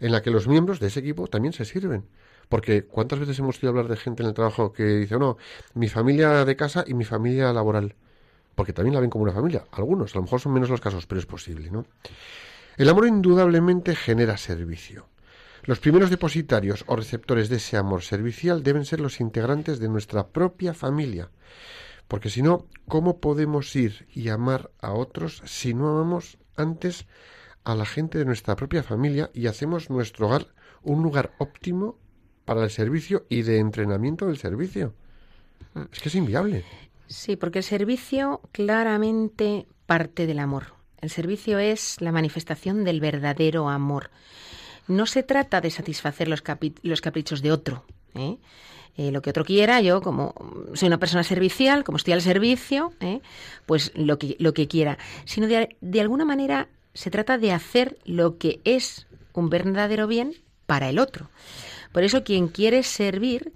en 0.00 0.12
la 0.12 0.20
que 0.20 0.30
los 0.30 0.46
miembros 0.46 0.80
de 0.80 0.88
ese 0.88 1.00
equipo 1.00 1.28
también 1.28 1.54
se 1.54 1.64
sirven. 1.64 2.06
Porque 2.52 2.84
¿cuántas 2.84 3.18
veces 3.18 3.38
hemos 3.38 3.56
oído 3.56 3.70
hablar 3.70 3.88
de 3.88 3.96
gente 3.96 4.22
en 4.22 4.28
el 4.28 4.34
trabajo 4.34 4.74
que 4.74 4.84
dice, 4.84 5.18
no, 5.18 5.38
mi 5.72 5.88
familia 5.88 6.44
de 6.44 6.54
casa 6.54 6.84
y 6.86 6.92
mi 6.92 7.06
familia 7.06 7.50
laboral? 7.50 7.94
Porque 8.54 8.74
también 8.74 8.92
la 8.92 9.00
ven 9.00 9.08
como 9.08 9.24
una 9.24 9.32
familia. 9.32 9.64
Algunos, 9.72 10.14
a 10.14 10.18
lo 10.18 10.24
mejor 10.24 10.38
son 10.38 10.52
menos 10.52 10.68
los 10.68 10.82
casos, 10.82 11.06
pero 11.06 11.18
es 11.18 11.24
posible, 11.24 11.70
¿no? 11.70 11.86
El 12.76 12.90
amor 12.90 13.06
indudablemente 13.06 13.96
genera 13.96 14.36
servicio. 14.36 15.06
Los 15.62 15.80
primeros 15.80 16.10
depositarios 16.10 16.84
o 16.88 16.94
receptores 16.94 17.48
de 17.48 17.56
ese 17.56 17.78
amor 17.78 18.02
servicial 18.02 18.62
deben 18.62 18.84
ser 18.84 19.00
los 19.00 19.20
integrantes 19.20 19.78
de 19.78 19.88
nuestra 19.88 20.26
propia 20.26 20.74
familia. 20.74 21.30
Porque 22.06 22.28
si 22.28 22.42
no, 22.42 22.66
¿cómo 22.86 23.18
podemos 23.18 23.74
ir 23.76 24.06
y 24.12 24.28
amar 24.28 24.70
a 24.82 24.92
otros 24.92 25.40
si 25.46 25.72
no 25.72 25.88
amamos 25.88 26.36
antes 26.56 27.06
a 27.64 27.74
la 27.74 27.86
gente 27.86 28.18
de 28.18 28.26
nuestra 28.26 28.56
propia 28.56 28.82
familia 28.82 29.30
y 29.32 29.46
hacemos 29.46 29.88
nuestro 29.88 30.26
hogar 30.26 30.48
un 30.82 31.02
lugar 31.02 31.32
óptimo 31.38 32.01
para 32.44 32.64
el 32.64 32.70
servicio 32.70 33.24
y 33.28 33.42
de 33.42 33.58
entrenamiento 33.58 34.26
del 34.26 34.38
servicio? 34.38 34.94
Es 35.92 36.00
que 36.00 36.08
es 36.08 36.14
inviable. 36.14 36.64
Sí, 37.06 37.36
porque 37.36 37.58
el 37.58 37.64
servicio 37.64 38.40
claramente 38.52 39.66
parte 39.86 40.26
del 40.26 40.38
amor. 40.38 40.74
El 41.00 41.10
servicio 41.10 41.58
es 41.58 42.00
la 42.00 42.12
manifestación 42.12 42.84
del 42.84 43.00
verdadero 43.00 43.68
amor. 43.68 44.10
No 44.88 45.06
se 45.06 45.22
trata 45.22 45.60
de 45.60 45.70
satisfacer 45.70 46.28
los, 46.28 46.42
los 46.82 47.00
caprichos 47.00 47.42
de 47.42 47.52
otro. 47.52 47.84
¿eh? 48.14 48.38
Eh, 48.96 49.10
lo 49.10 49.22
que 49.22 49.30
otro 49.30 49.44
quiera, 49.44 49.80
yo 49.80 50.02
como 50.02 50.34
soy 50.74 50.88
una 50.88 50.98
persona 50.98 51.24
servicial, 51.24 51.82
como 51.82 51.96
estoy 51.96 52.12
al 52.12 52.22
servicio, 52.22 52.92
¿eh? 53.00 53.20
pues 53.66 53.92
lo 53.94 54.18
que, 54.18 54.36
lo 54.38 54.54
que 54.54 54.68
quiera. 54.68 54.98
Sino 55.24 55.46
de, 55.46 55.76
de 55.80 56.00
alguna 56.00 56.24
manera 56.24 56.68
se 56.94 57.10
trata 57.10 57.38
de 57.38 57.52
hacer 57.52 57.98
lo 58.04 58.38
que 58.38 58.60
es 58.64 59.06
un 59.32 59.50
verdadero 59.50 60.06
bien 60.06 60.34
para 60.66 60.88
el 60.88 60.98
otro. 60.98 61.30
Por 61.92 62.04
eso 62.04 62.24
quien 62.24 62.48
quiere 62.48 62.82
servir 62.82 63.52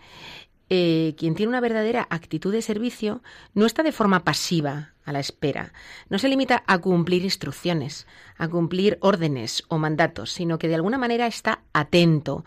eh, 0.68 1.14
quien 1.16 1.36
tiene 1.36 1.50
una 1.50 1.60
verdadera 1.60 2.08
actitud 2.10 2.52
de 2.52 2.60
servicio 2.60 3.22
no 3.54 3.66
está 3.66 3.84
de 3.84 3.92
forma 3.92 4.24
pasiva 4.24 4.94
a 5.04 5.12
la 5.12 5.20
espera, 5.20 5.72
no 6.08 6.18
se 6.18 6.28
limita 6.28 6.64
a 6.66 6.78
cumplir 6.78 7.22
instrucciones, 7.22 8.08
a 8.36 8.48
cumplir 8.48 8.98
órdenes 9.00 9.62
o 9.68 9.78
mandatos, 9.78 10.32
sino 10.32 10.58
que 10.58 10.66
de 10.66 10.74
alguna 10.74 10.98
manera 10.98 11.28
está 11.28 11.60
atento, 11.72 12.44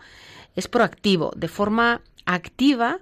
es 0.54 0.68
proactivo, 0.68 1.32
de 1.34 1.48
forma 1.48 2.02
activa 2.26 2.98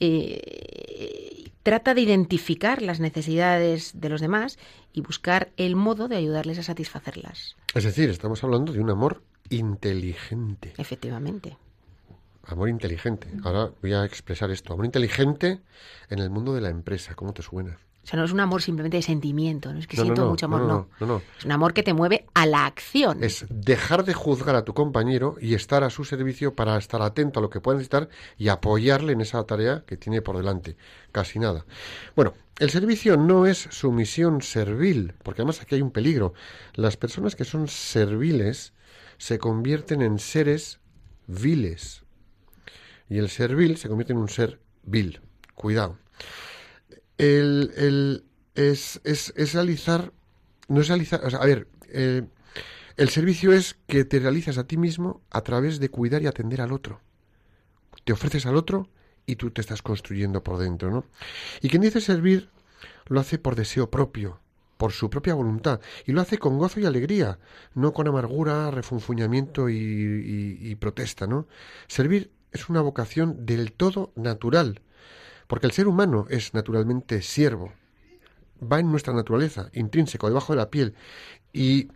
eh, 0.00 1.50
trata 1.62 1.94
de 1.94 2.02
identificar 2.02 2.82
las 2.82 3.00
necesidades 3.00 3.98
de 3.98 4.08
los 4.10 4.20
demás 4.20 4.58
y 4.92 5.00
buscar 5.00 5.50
el 5.56 5.76
modo 5.76 6.08
de 6.08 6.16
ayudarles 6.16 6.58
a 6.58 6.62
satisfacerlas. 6.62 7.56
Es 7.74 7.84
decir, 7.84 8.10
estamos 8.10 8.44
hablando 8.44 8.74
de 8.74 8.80
un 8.80 8.90
amor 8.90 9.22
inteligente. 9.48 10.74
Efectivamente. 10.76 11.56
Amor 12.48 12.68
inteligente. 12.68 13.28
Ahora 13.44 13.70
voy 13.80 13.92
a 13.92 14.04
expresar 14.04 14.50
esto. 14.50 14.72
Amor 14.72 14.86
inteligente 14.86 15.60
en 16.08 16.18
el 16.18 16.30
mundo 16.30 16.54
de 16.54 16.60
la 16.60 16.70
empresa. 16.70 17.14
¿Cómo 17.14 17.32
te 17.32 17.42
suena? 17.42 17.78
O 18.08 18.10
sea, 18.10 18.18
no 18.18 18.24
es 18.24 18.32
un 18.32 18.40
amor 18.40 18.62
simplemente 18.62 18.96
de 18.96 19.02
sentimiento, 19.02 19.70
no 19.70 19.78
es 19.78 19.86
que 19.86 19.98
siento 19.98 20.30
mucho 20.30 20.46
amor, 20.46 20.62
no, 20.62 20.88
no, 20.98 21.06
no. 21.06 21.22
Es 21.38 21.44
un 21.44 21.52
amor 21.52 21.74
que 21.74 21.82
te 21.82 21.92
mueve 21.92 22.24
a 22.32 22.46
la 22.46 22.64
acción. 22.64 23.22
Es 23.22 23.44
dejar 23.50 24.02
de 24.06 24.14
juzgar 24.14 24.56
a 24.56 24.64
tu 24.64 24.72
compañero 24.72 25.36
y 25.42 25.52
estar 25.52 25.84
a 25.84 25.90
su 25.90 26.06
servicio 26.06 26.54
para 26.54 26.78
estar 26.78 27.02
atento 27.02 27.38
a 27.38 27.42
lo 27.42 27.50
que 27.50 27.60
pueda 27.60 27.76
necesitar 27.76 28.08
y 28.38 28.48
apoyarle 28.48 29.12
en 29.12 29.20
esa 29.20 29.44
tarea 29.44 29.84
que 29.86 29.98
tiene 29.98 30.22
por 30.22 30.38
delante. 30.38 30.78
Casi 31.12 31.38
nada. 31.38 31.66
Bueno, 32.16 32.32
el 32.58 32.70
servicio 32.70 33.18
no 33.18 33.44
es 33.44 33.68
sumisión 33.70 34.40
servil, 34.40 35.12
porque 35.22 35.42
además 35.42 35.60
aquí 35.60 35.74
hay 35.74 35.82
un 35.82 35.90
peligro. 35.90 36.32
Las 36.72 36.96
personas 36.96 37.36
que 37.36 37.44
son 37.44 37.68
serviles 37.68 38.72
se 39.18 39.38
convierten 39.38 40.00
en 40.00 40.18
seres 40.18 40.80
viles, 41.26 42.04
y 43.08 43.18
el 43.18 43.28
ser 43.30 43.56
vil 43.56 43.76
se 43.76 43.88
convierte 43.88 44.12
en 44.12 44.18
un 44.18 44.28
ser 44.28 44.60
vil. 44.82 45.20
Cuidado. 45.54 45.98
El, 47.16 47.72
el, 47.76 48.24
es, 48.54 49.00
es, 49.04 49.32
es, 49.36 49.54
realizar, 49.54 50.12
no 50.68 50.80
es 50.80 50.88
realizar, 50.88 51.20
a 51.34 51.44
ver, 51.44 51.66
eh, 51.88 52.22
el 52.96 53.08
servicio 53.08 53.52
es 53.52 53.76
que 53.86 54.04
te 54.04 54.20
realizas 54.20 54.58
a 54.58 54.64
ti 54.64 54.76
mismo 54.76 55.22
a 55.30 55.40
través 55.42 55.80
de 55.80 55.88
cuidar 55.88 56.22
y 56.22 56.26
atender 56.26 56.60
al 56.60 56.72
otro. 56.72 57.00
Te 58.04 58.12
ofreces 58.12 58.46
al 58.46 58.56
otro 58.56 58.88
y 59.26 59.36
tú 59.36 59.50
te 59.50 59.60
estás 59.60 59.82
construyendo 59.82 60.42
por 60.42 60.58
dentro, 60.58 60.90
¿no? 60.90 61.04
Y 61.60 61.68
quien 61.68 61.82
dice 61.82 62.00
servir 62.00 62.50
lo 63.06 63.20
hace 63.20 63.38
por 63.38 63.56
deseo 63.56 63.90
propio, 63.90 64.40
por 64.76 64.92
su 64.92 65.10
propia 65.10 65.34
voluntad, 65.34 65.80
y 66.06 66.12
lo 66.12 66.20
hace 66.20 66.38
con 66.38 66.58
gozo 66.58 66.78
y 66.78 66.86
alegría, 66.86 67.38
no 67.74 67.92
con 67.92 68.06
amargura, 68.06 68.70
refunfuñamiento 68.70 69.68
y, 69.68 70.58
y 70.60 70.74
protesta, 70.76 71.26
¿no? 71.26 71.48
Servir 71.88 72.30
es 72.52 72.68
una 72.68 72.80
vocación 72.80 73.46
del 73.46 73.72
todo 73.72 74.12
natural, 74.16 74.80
porque 75.46 75.66
el 75.66 75.72
ser 75.72 75.88
humano 75.88 76.26
es 76.30 76.54
naturalmente 76.54 77.22
siervo, 77.22 77.72
va 78.60 78.80
en 78.80 78.90
nuestra 78.90 79.14
naturaleza, 79.14 79.70
intrínseco, 79.72 80.28
debajo 80.28 80.52
de 80.52 80.58
la 80.58 80.70
piel, 80.70 80.94
y 81.52 81.88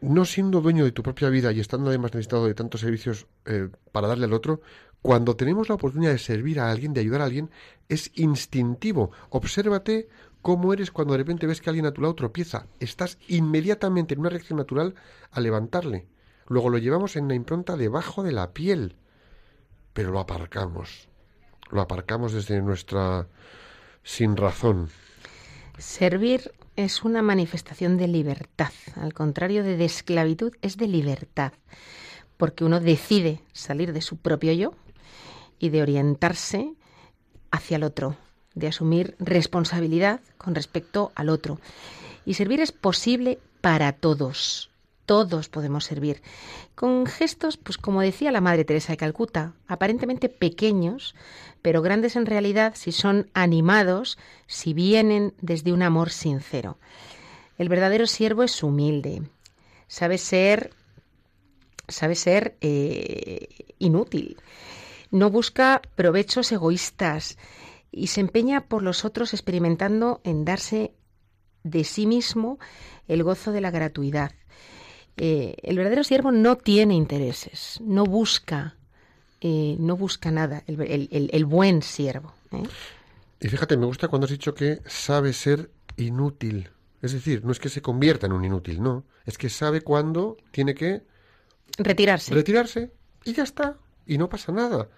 no 0.00 0.24
siendo 0.24 0.60
dueño 0.60 0.84
de 0.84 0.92
tu 0.92 1.02
propia 1.02 1.28
vida 1.28 1.52
y 1.52 1.60
estando 1.60 1.88
además 1.90 2.14
necesitado 2.14 2.46
de 2.46 2.54
tantos 2.54 2.80
servicios 2.80 3.26
eh, 3.44 3.68
para 3.92 4.08
darle 4.08 4.24
al 4.26 4.32
otro, 4.32 4.60
cuando 5.02 5.36
tenemos 5.36 5.68
la 5.68 5.76
oportunidad 5.76 6.12
de 6.12 6.18
servir 6.18 6.60
a 6.60 6.70
alguien, 6.70 6.92
de 6.92 7.00
ayudar 7.00 7.22
a 7.22 7.24
alguien, 7.24 7.50
es 7.88 8.10
instintivo. 8.14 9.12
Obsérvate 9.30 10.08
cómo 10.42 10.72
eres 10.72 10.90
cuando 10.90 11.12
de 11.12 11.18
repente 11.18 11.46
ves 11.46 11.60
que 11.60 11.70
alguien 11.70 11.86
a 11.86 11.92
tu 11.92 12.02
lado 12.02 12.14
tropieza. 12.14 12.66
Estás 12.80 13.18
inmediatamente 13.28 14.14
en 14.14 14.20
una 14.20 14.28
reacción 14.28 14.58
natural 14.58 14.94
a 15.30 15.40
levantarle. 15.40 16.06
Luego 16.48 16.68
lo 16.68 16.78
llevamos 16.78 17.16
en 17.16 17.28
la 17.28 17.34
impronta 17.34 17.76
debajo 17.76 18.22
de 18.22 18.32
la 18.32 18.52
piel 18.52 18.96
pero 19.92 20.10
lo 20.10 20.20
aparcamos. 20.20 21.08
Lo 21.70 21.80
aparcamos 21.80 22.32
desde 22.32 22.60
nuestra 22.60 23.26
sin 24.02 24.36
razón. 24.36 24.88
Servir 25.78 26.52
es 26.76 27.04
una 27.04 27.22
manifestación 27.22 27.96
de 27.96 28.08
libertad, 28.08 28.72
al 28.96 29.14
contrario 29.14 29.62
de, 29.62 29.76
de 29.76 29.84
esclavitud, 29.84 30.52
es 30.62 30.76
de 30.76 30.88
libertad, 30.88 31.52
porque 32.36 32.64
uno 32.64 32.80
decide 32.80 33.40
salir 33.52 33.92
de 33.92 34.02
su 34.02 34.16
propio 34.16 34.52
yo 34.52 34.74
y 35.58 35.68
de 35.68 35.82
orientarse 35.82 36.74
hacia 37.50 37.76
el 37.76 37.84
otro, 37.84 38.16
de 38.54 38.68
asumir 38.68 39.14
responsabilidad 39.18 40.20
con 40.38 40.54
respecto 40.54 41.12
al 41.14 41.28
otro. 41.28 41.60
Y 42.24 42.34
servir 42.34 42.60
es 42.60 42.72
posible 42.72 43.38
para 43.60 43.92
todos, 43.92 44.69
todos 45.10 45.48
podemos 45.48 45.86
servir. 45.86 46.22
Con 46.76 47.04
gestos, 47.04 47.56
pues 47.56 47.78
como 47.78 48.00
decía 48.00 48.30
la 48.30 48.40
Madre 48.40 48.64
Teresa 48.64 48.92
de 48.92 48.96
Calcuta, 48.96 49.54
aparentemente 49.66 50.28
pequeños, 50.28 51.16
pero 51.62 51.82
grandes 51.82 52.14
en 52.14 52.26
realidad 52.26 52.74
si 52.76 52.92
son 52.92 53.28
animados, 53.34 54.18
si 54.46 54.72
vienen 54.72 55.34
desde 55.40 55.72
un 55.72 55.82
amor 55.82 56.10
sincero. 56.10 56.78
El 57.58 57.68
verdadero 57.68 58.06
siervo 58.06 58.44
es 58.44 58.62
humilde, 58.62 59.24
sabe 59.88 60.16
ser, 60.16 60.70
sabe 61.88 62.14
ser 62.14 62.56
eh, 62.60 63.48
inútil, 63.80 64.36
no 65.10 65.28
busca 65.28 65.82
provechos 65.96 66.52
egoístas 66.52 67.36
y 67.90 68.06
se 68.06 68.20
empeña 68.20 68.68
por 68.68 68.84
los 68.84 69.04
otros 69.04 69.34
experimentando 69.34 70.20
en 70.22 70.44
darse 70.44 70.94
de 71.64 71.82
sí 71.82 72.06
mismo 72.06 72.60
el 73.08 73.24
gozo 73.24 73.50
de 73.50 73.60
la 73.60 73.72
gratuidad. 73.72 74.30
Eh, 75.22 75.54
el 75.64 75.76
verdadero 75.76 76.02
siervo 76.02 76.32
no 76.32 76.56
tiene 76.56 76.94
intereses, 76.94 77.78
no 77.84 78.04
busca, 78.04 78.76
eh, 79.42 79.76
no 79.78 79.94
busca 79.94 80.30
nada, 80.30 80.64
el, 80.66 81.44
buen 81.44 81.82
siervo. 81.82 82.32
¿eh? 82.52 82.62
Y 83.38 83.48
fíjate, 83.48 83.76
me 83.76 83.84
gusta 83.84 84.08
cuando 84.08 84.24
has 84.24 84.30
dicho 84.30 84.54
que 84.54 84.80
sabe 84.86 85.34
ser 85.34 85.70
inútil. 85.98 86.70
Es 87.02 87.12
decir, 87.12 87.44
no 87.44 87.52
es 87.52 87.60
que 87.60 87.68
se 87.68 87.82
convierta 87.82 88.24
en 88.24 88.32
un 88.32 88.46
inútil, 88.46 88.82
no. 88.82 89.04
Es 89.26 89.36
que 89.36 89.50
sabe 89.50 89.82
cuándo 89.82 90.38
tiene 90.52 90.74
que 90.74 91.02
Retirarse. 91.76 92.32
retirarse 92.32 92.90
y 93.26 93.34
ya 93.34 93.42
está. 93.42 93.76
Y 94.06 94.16
no 94.16 94.30
pasa 94.30 94.52
nada. 94.52 94.88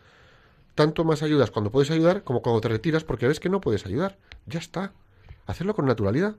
Tanto 0.76 1.02
más 1.02 1.24
ayudas 1.24 1.50
cuando 1.50 1.72
puedes 1.72 1.90
ayudar 1.90 2.22
como 2.22 2.42
cuando 2.42 2.60
te 2.60 2.68
retiras 2.68 3.02
porque 3.02 3.26
ves 3.26 3.40
que 3.40 3.48
no 3.48 3.60
puedes 3.60 3.86
ayudar. 3.86 4.18
Ya 4.46 4.60
está. 4.60 4.92
Hacerlo 5.46 5.74
con 5.74 5.84
naturalidad. 5.86 6.36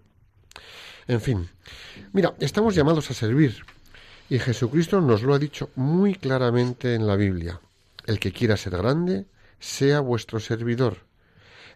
En 1.07 1.21
fin. 1.21 1.49
Mira, 2.11 2.33
estamos 2.39 2.75
llamados 2.75 3.09
a 3.11 3.13
servir. 3.13 3.63
Y 4.29 4.39
Jesucristo 4.39 5.01
nos 5.01 5.21
lo 5.23 5.33
ha 5.33 5.39
dicho 5.39 5.69
muy 5.75 6.15
claramente 6.15 6.95
en 6.95 7.07
la 7.07 7.15
Biblia. 7.15 7.59
El 8.05 8.19
que 8.19 8.31
quiera 8.31 8.57
ser 8.57 8.77
grande, 8.77 9.25
sea 9.59 9.99
vuestro 9.99 10.39
servidor. 10.39 10.99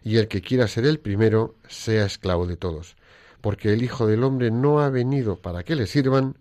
Y 0.02 0.16
el 0.16 0.28
que 0.28 0.40
quiera 0.40 0.68
ser 0.68 0.86
el 0.86 0.98
primero, 0.98 1.54
sea 1.68 2.06
esclavo 2.06 2.46
de 2.46 2.56
todos. 2.56 2.96
Porque 3.40 3.72
el 3.72 3.82
Hijo 3.82 4.06
del 4.06 4.24
Hombre 4.24 4.50
no 4.50 4.80
ha 4.80 4.90
venido 4.90 5.36
para 5.36 5.62
que 5.62 5.76
le 5.76 5.86
sirvan, 5.86 6.36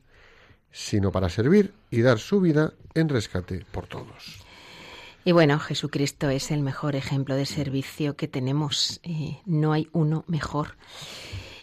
sino 0.72 1.12
para 1.12 1.30
servir 1.30 1.74
y 1.92 2.02
dar 2.02 2.20
su 2.20 2.40
vida 2.42 2.74
en 2.94 3.10
rescate 3.10 3.66
por 3.72 3.88
todos. 3.88 4.44
Y 5.26 5.34
bueno, 5.34 5.60
Jesucristo 5.60 6.30
es 6.30 6.52
el 6.52 6.62
mejor 6.62 6.96
ejemplo 6.96 7.36
de 7.36 7.46
servicio 7.46 8.16
que 8.16 8.30
tenemos. 8.30 9.02
No 9.46 9.74
hay 9.74 9.90
uno 9.92 10.24
mejor. 10.28 10.78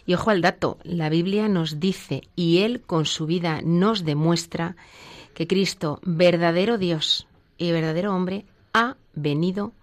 Y 0.05 0.13
ojo 0.13 0.29
al 0.29 0.41
dato, 0.41 0.77
la 0.83 1.09
Biblia 1.09 1.47
nos 1.47 1.79
dice, 1.79 2.21
y 2.35 2.59
Él 2.59 2.81
con 2.81 3.05
su 3.05 3.25
vida 3.25 3.61
nos 3.63 4.05
demuestra, 4.05 4.75
que 5.33 5.47
Cristo, 5.47 5.99
verdadero 6.03 6.77
Dios 6.77 7.27
y 7.57 7.71
verdadero 7.71 8.15
hombre, 8.15 8.45
ha 8.73 8.95
venido 9.13 9.73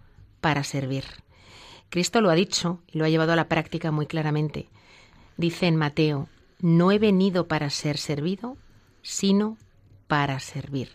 para 0.41 0.65
servir. 0.65 1.05
Cristo 1.91 2.21
lo 2.21 2.31
ha 2.31 2.35
dicho 2.35 2.81
y 2.91 2.99
lo 2.99 3.05
ha 3.05 3.09
llevado 3.09 3.33
a 3.33 3.37
la 3.37 3.49
práctica 3.49 3.91
muy 3.91 4.07
claramente. 4.07 4.69
Dice 5.37 5.67
en 5.67 5.77
Mateo, 5.77 6.29
no 6.61 6.93
he 6.93 6.99
venido 6.99 7.49
para 7.49 7.69
ser 7.69 7.99
servido, 7.99 8.57
sino 9.03 9.59
para 10.07 10.39
servir. 10.41 10.91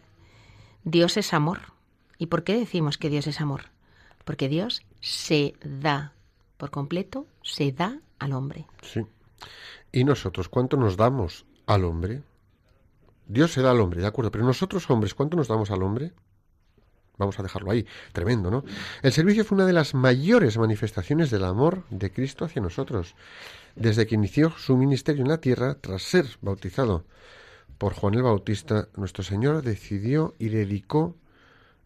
Dios 0.83 1.17
es 1.17 1.33
amor. 1.33 1.73
¿Y 2.17 2.27
por 2.27 2.43
qué 2.43 2.57
decimos 2.57 2.97
que 2.97 3.09
Dios 3.09 3.27
es 3.27 3.41
amor? 3.41 3.65
Porque 4.25 4.47
Dios 4.47 4.83
se 5.01 5.53
da 5.63 6.13
por 6.57 6.71
completo, 6.71 7.27
se 7.43 7.71
da 7.71 7.99
al 8.19 8.33
hombre. 8.33 8.65
Sí. 8.81 9.01
¿Y 9.91 10.03
nosotros 10.03 10.49
cuánto 10.49 10.77
nos 10.77 10.97
damos 10.97 11.45
al 11.65 11.85
hombre? 11.85 12.23
Dios 13.27 13.51
se 13.53 13.61
da 13.61 13.71
al 13.71 13.81
hombre, 13.81 14.01
de 14.01 14.07
acuerdo, 14.07 14.31
pero 14.31 14.45
nosotros 14.45 14.89
hombres, 14.89 15.13
¿cuánto 15.13 15.37
nos 15.37 15.47
damos 15.47 15.71
al 15.71 15.83
hombre? 15.83 16.13
Vamos 17.17 17.39
a 17.39 17.43
dejarlo 17.43 17.71
ahí. 17.71 17.85
Tremendo, 18.13 18.51
¿no? 18.51 18.63
El 19.01 19.11
servicio 19.11 19.43
fue 19.43 19.55
una 19.55 19.65
de 19.65 19.73
las 19.73 19.93
mayores 19.93 20.57
manifestaciones 20.57 21.31
del 21.31 21.43
amor 21.43 21.83
de 21.89 22.11
Cristo 22.11 22.45
hacia 22.45 22.61
nosotros. 22.61 23.15
Desde 23.75 24.05
que 24.05 24.15
inició 24.15 24.51
su 24.51 24.77
ministerio 24.77 25.23
en 25.23 25.29
la 25.29 25.41
tierra, 25.41 25.75
tras 25.81 26.03
ser 26.03 26.25
bautizado 26.41 27.05
por 27.77 27.93
Juan 27.93 28.13
el 28.13 28.23
Bautista, 28.23 28.87
nuestro 28.95 29.23
Señor 29.23 29.61
decidió 29.61 30.35
y 30.39 30.49
dedicó 30.49 31.15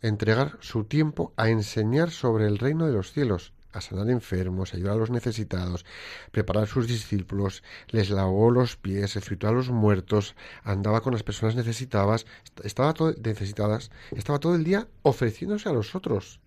entregar 0.02 0.58
su 0.62 0.84
tiempo 0.84 1.34
a 1.38 1.50
enseñar 1.50 2.12
sobre 2.12 2.48
el 2.48 2.58
reino 2.58 2.88
de 2.88 2.94
los 2.94 3.12
cielos, 3.12 3.54
a 3.72 3.82
sanar 3.82 4.10
enfermos, 4.10 4.74
ayudar 4.74 4.94
a 4.94 5.00
los 5.00 5.10
necesitados, 5.10 5.86
preparar 6.32 6.64
a 6.64 6.68
sus 6.68 6.88
discípulos, 6.88 7.64
les 7.90 8.10
lavó 8.10 8.52
los 8.52 8.78
pies, 8.78 9.16
refritó 9.16 9.48
a 9.48 9.52
los 9.52 9.70
muertos, 9.70 10.36
andaba 10.64 11.02
con 11.02 11.14
las 11.14 11.24
personas 11.24 11.56
necesitadas, 11.56 12.26
estaba 12.64 12.94
todo, 12.94 13.14
necesitadas, 13.24 13.92
estaba 14.12 14.40
todo 14.40 14.56
el 14.56 14.64
día 14.64 14.88
ofreciéndose 15.02 15.70
a 15.70 15.74
los 15.74 15.96
otros, 15.96 16.40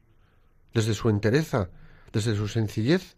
desde 0.73 0.95
su 0.95 1.09
entereza, 1.09 1.71
desde 2.13 2.37
su 2.37 2.49
sencillez, 2.49 3.17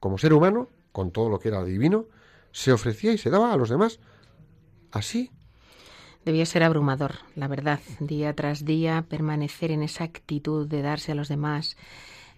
como 0.00 0.18
ser 0.18 0.32
humano, 0.32 0.68
con 0.92 1.10
todo 1.10 1.28
lo 1.28 1.38
que 1.38 1.48
era 1.48 1.64
divino, 1.64 2.06
se 2.52 2.72
ofrecía 2.72 3.12
y 3.12 3.18
se 3.18 3.30
daba 3.30 3.52
a 3.52 3.56
los 3.56 3.68
demás. 3.68 4.00
Así, 4.90 5.30
Debía 6.24 6.44
ser 6.44 6.62
abrumador, 6.62 7.14
la 7.36 7.48
verdad, 7.48 7.80
día 8.00 8.34
tras 8.34 8.66
día 8.66 9.06
permanecer 9.08 9.70
en 9.70 9.82
esa 9.82 10.04
actitud 10.04 10.66
de 10.66 10.82
darse 10.82 11.12
a 11.12 11.14
los 11.14 11.28
demás, 11.28 11.78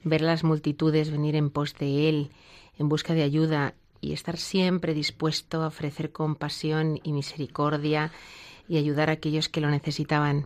ver 0.04 0.20
las 0.20 0.44
multitudes 0.44 1.10
venir 1.10 1.36
en 1.36 1.50
pos 1.50 1.74
de 1.78 2.08
él, 2.08 2.30
en 2.78 2.88
busca 2.88 3.14
de 3.14 3.22
ayuda 3.22 3.74
y 4.00 4.12
estar 4.12 4.36
siempre 4.36 4.94
dispuesto 4.94 5.62
a 5.62 5.68
ofrecer 5.68 6.12
compasión 6.12 7.00
y 7.02 7.12
misericordia 7.12 8.12
y 8.68 8.78
ayudar 8.78 9.10
a 9.10 9.14
aquellos 9.14 9.48
que 9.48 9.60
lo 9.60 9.68
necesitaban. 9.70 10.44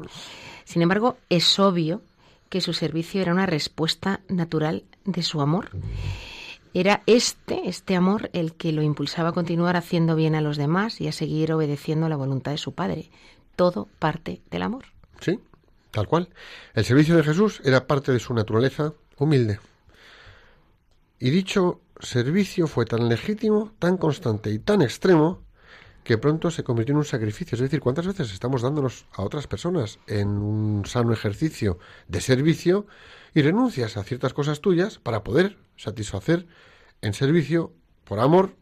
Sin 0.64 0.82
embargo, 0.82 1.18
es 1.28 1.58
obvio 1.58 2.02
que 2.48 2.60
su 2.60 2.72
servicio 2.72 3.20
era 3.20 3.32
una 3.32 3.46
respuesta 3.46 4.20
natural 4.28 4.84
de 5.04 5.22
su 5.22 5.40
amor. 5.40 5.70
Era 6.72 7.02
este, 7.06 7.68
este 7.68 7.94
amor, 7.94 8.30
el 8.32 8.54
que 8.54 8.72
lo 8.72 8.82
impulsaba 8.82 9.28
a 9.28 9.32
continuar 9.32 9.76
haciendo 9.76 10.16
bien 10.16 10.34
a 10.34 10.40
los 10.40 10.56
demás 10.56 11.00
y 11.00 11.06
a 11.06 11.12
seguir 11.12 11.52
obedeciendo 11.52 12.08
la 12.08 12.16
voluntad 12.16 12.50
de 12.50 12.58
su 12.58 12.72
Padre. 12.72 13.10
Todo 13.54 13.88
parte 14.00 14.40
del 14.50 14.62
amor. 14.62 14.86
Sí, 15.20 15.38
tal 15.92 16.08
cual. 16.08 16.28
El 16.74 16.84
servicio 16.84 17.16
de 17.16 17.22
Jesús 17.22 17.60
era 17.64 17.86
parte 17.86 18.10
de 18.10 18.18
su 18.18 18.34
naturaleza 18.34 18.94
humilde. 19.18 19.60
Y 21.18 21.30
dicho 21.30 21.80
servicio 22.00 22.66
fue 22.66 22.84
tan 22.84 23.08
legítimo, 23.08 23.72
tan 23.78 23.96
constante 23.96 24.50
y 24.50 24.58
tan 24.58 24.82
extremo 24.82 25.42
que 26.02 26.18
pronto 26.18 26.50
se 26.50 26.64
convirtió 26.64 26.92
en 26.92 26.98
un 26.98 27.04
sacrificio. 27.04 27.56
Es 27.56 27.62
decir, 27.62 27.80
¿cuántas 27.80 28.06
veces 28.06 28.32
estamos 28.32 28.62
dándonos 28.62 29.06
a 29.12 29.22
otras 29.22 29.46
personas 29.46 29.98
en 30.06 30.28
un 30.28 30.84
sano 30.84 31.12
ejercicio 31.12 31.78
de 32.08 32.20
servicio 32.20 32.86
y 33.34 33.42
renuncias 33.42 33.96
a 33.96 34.04
ciertas 34.04 34.34
cosas 34.34 34.60
tuyas 34.60 34.98
para 34.98 35.24
poder 35.24 35.56
satisfacer 35.76 36.46
en 37.00 37.14
servicio, 37.14 37.72
por 38.04 38.20
amor, 38.20 38.54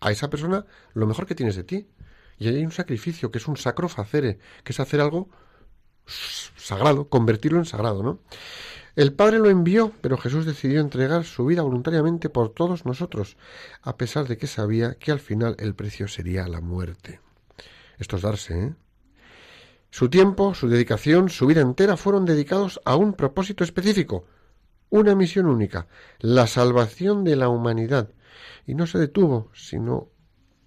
a 0.00 0.10
esa 0.10 0.30
persona 0.30 0.64
lo 0.94 1.06
mejor 1.06 1.26
que 1.26 1.34
tienes 1.34 1.56
de 1.56 1.64
ti? 1.64 1.88
Y 2.38 2.48
hay 2.48 2.64
un 2.64 2.72
sacrificio 2.72 3.30
que 3.30 3.38
es 3.38 3.48
un 3.48 3.56
sacro 3.56 3.88
facere, 3.88 4.38
que 4.64 4.72
es 4.72 4.80
hacer 4.80 5.00
algo 5.00 5.28
sagrado, 6.56 7.08
convertirlo 7.08 7.58
en 7.58 7.64
sagrado, 7.64 8.02
¿no? 8.02 8.20
El 8.96 9.12
Padre 9.12 9.38
lo 9.38 9.48
envió, 9.48 9.92
pero 10.00 10.16
Jesús 10.16 10.44
decidió 10.44 10.80
entregar 10.80 11.24
su 11.24 11.46
vida 11.46 11.62
voluntariamente 11.62 12.30
por 12.30 12.48
todos 12.48 12.84
nosotros, 12.84 13.36
a 13.82 13.96
pesar 13.96 14.26
de 14.26 14.36
que 14.36 14.48
sabía 14.48 14.94
que 14.94 15.12
al 15.12 15.20
final 15.20 15.54
el 15.60 15.74
precio 15.74 16.08
sería 16.08 16.48
la 16.48 16.60
muerte. 16.60 17.20
Esto 17.98 18.16
es 18.16 18.22
darse, 18.22 18.58
¿eh? 18.60 18.74
Su 19.90 20.10
tiempo, 20.10 20.54
su 20.54 20.68
dedicación, 20.68 21.28
su 21.28 21.46
vida 21.46 21.60
entera 21.60 21.96
fueron 21.96 22.24
dedicados 22.24 22.80
a 22.84 22.96
un 22.96 23.14
propósito 23.14 23.64
específico, 23.64 24.26
una 24.90 25.14
misión 25.14 25.46
única, 25.46 25.86
la 26.18 26.46
salvación 26.46 27.24
de 27.24 27.36
la 27.36 27.48
humanidad. 27.48 28.10
Y 28.66 28.74
no 28.74 28.86
se 28.86 28.98
detuvo, 28.98 29.50
sino 29.54 30.10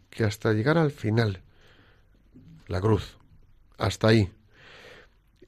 que 0.09 0.23
hasta 0.23 0.53
llegar 0.53 0.77
al 0.77 0.91
final, 0.91 1.43
la 2.67 2.81
cruz, 2.81 3.17
hasta 3.77 4.07
ahí. 4.07 4.31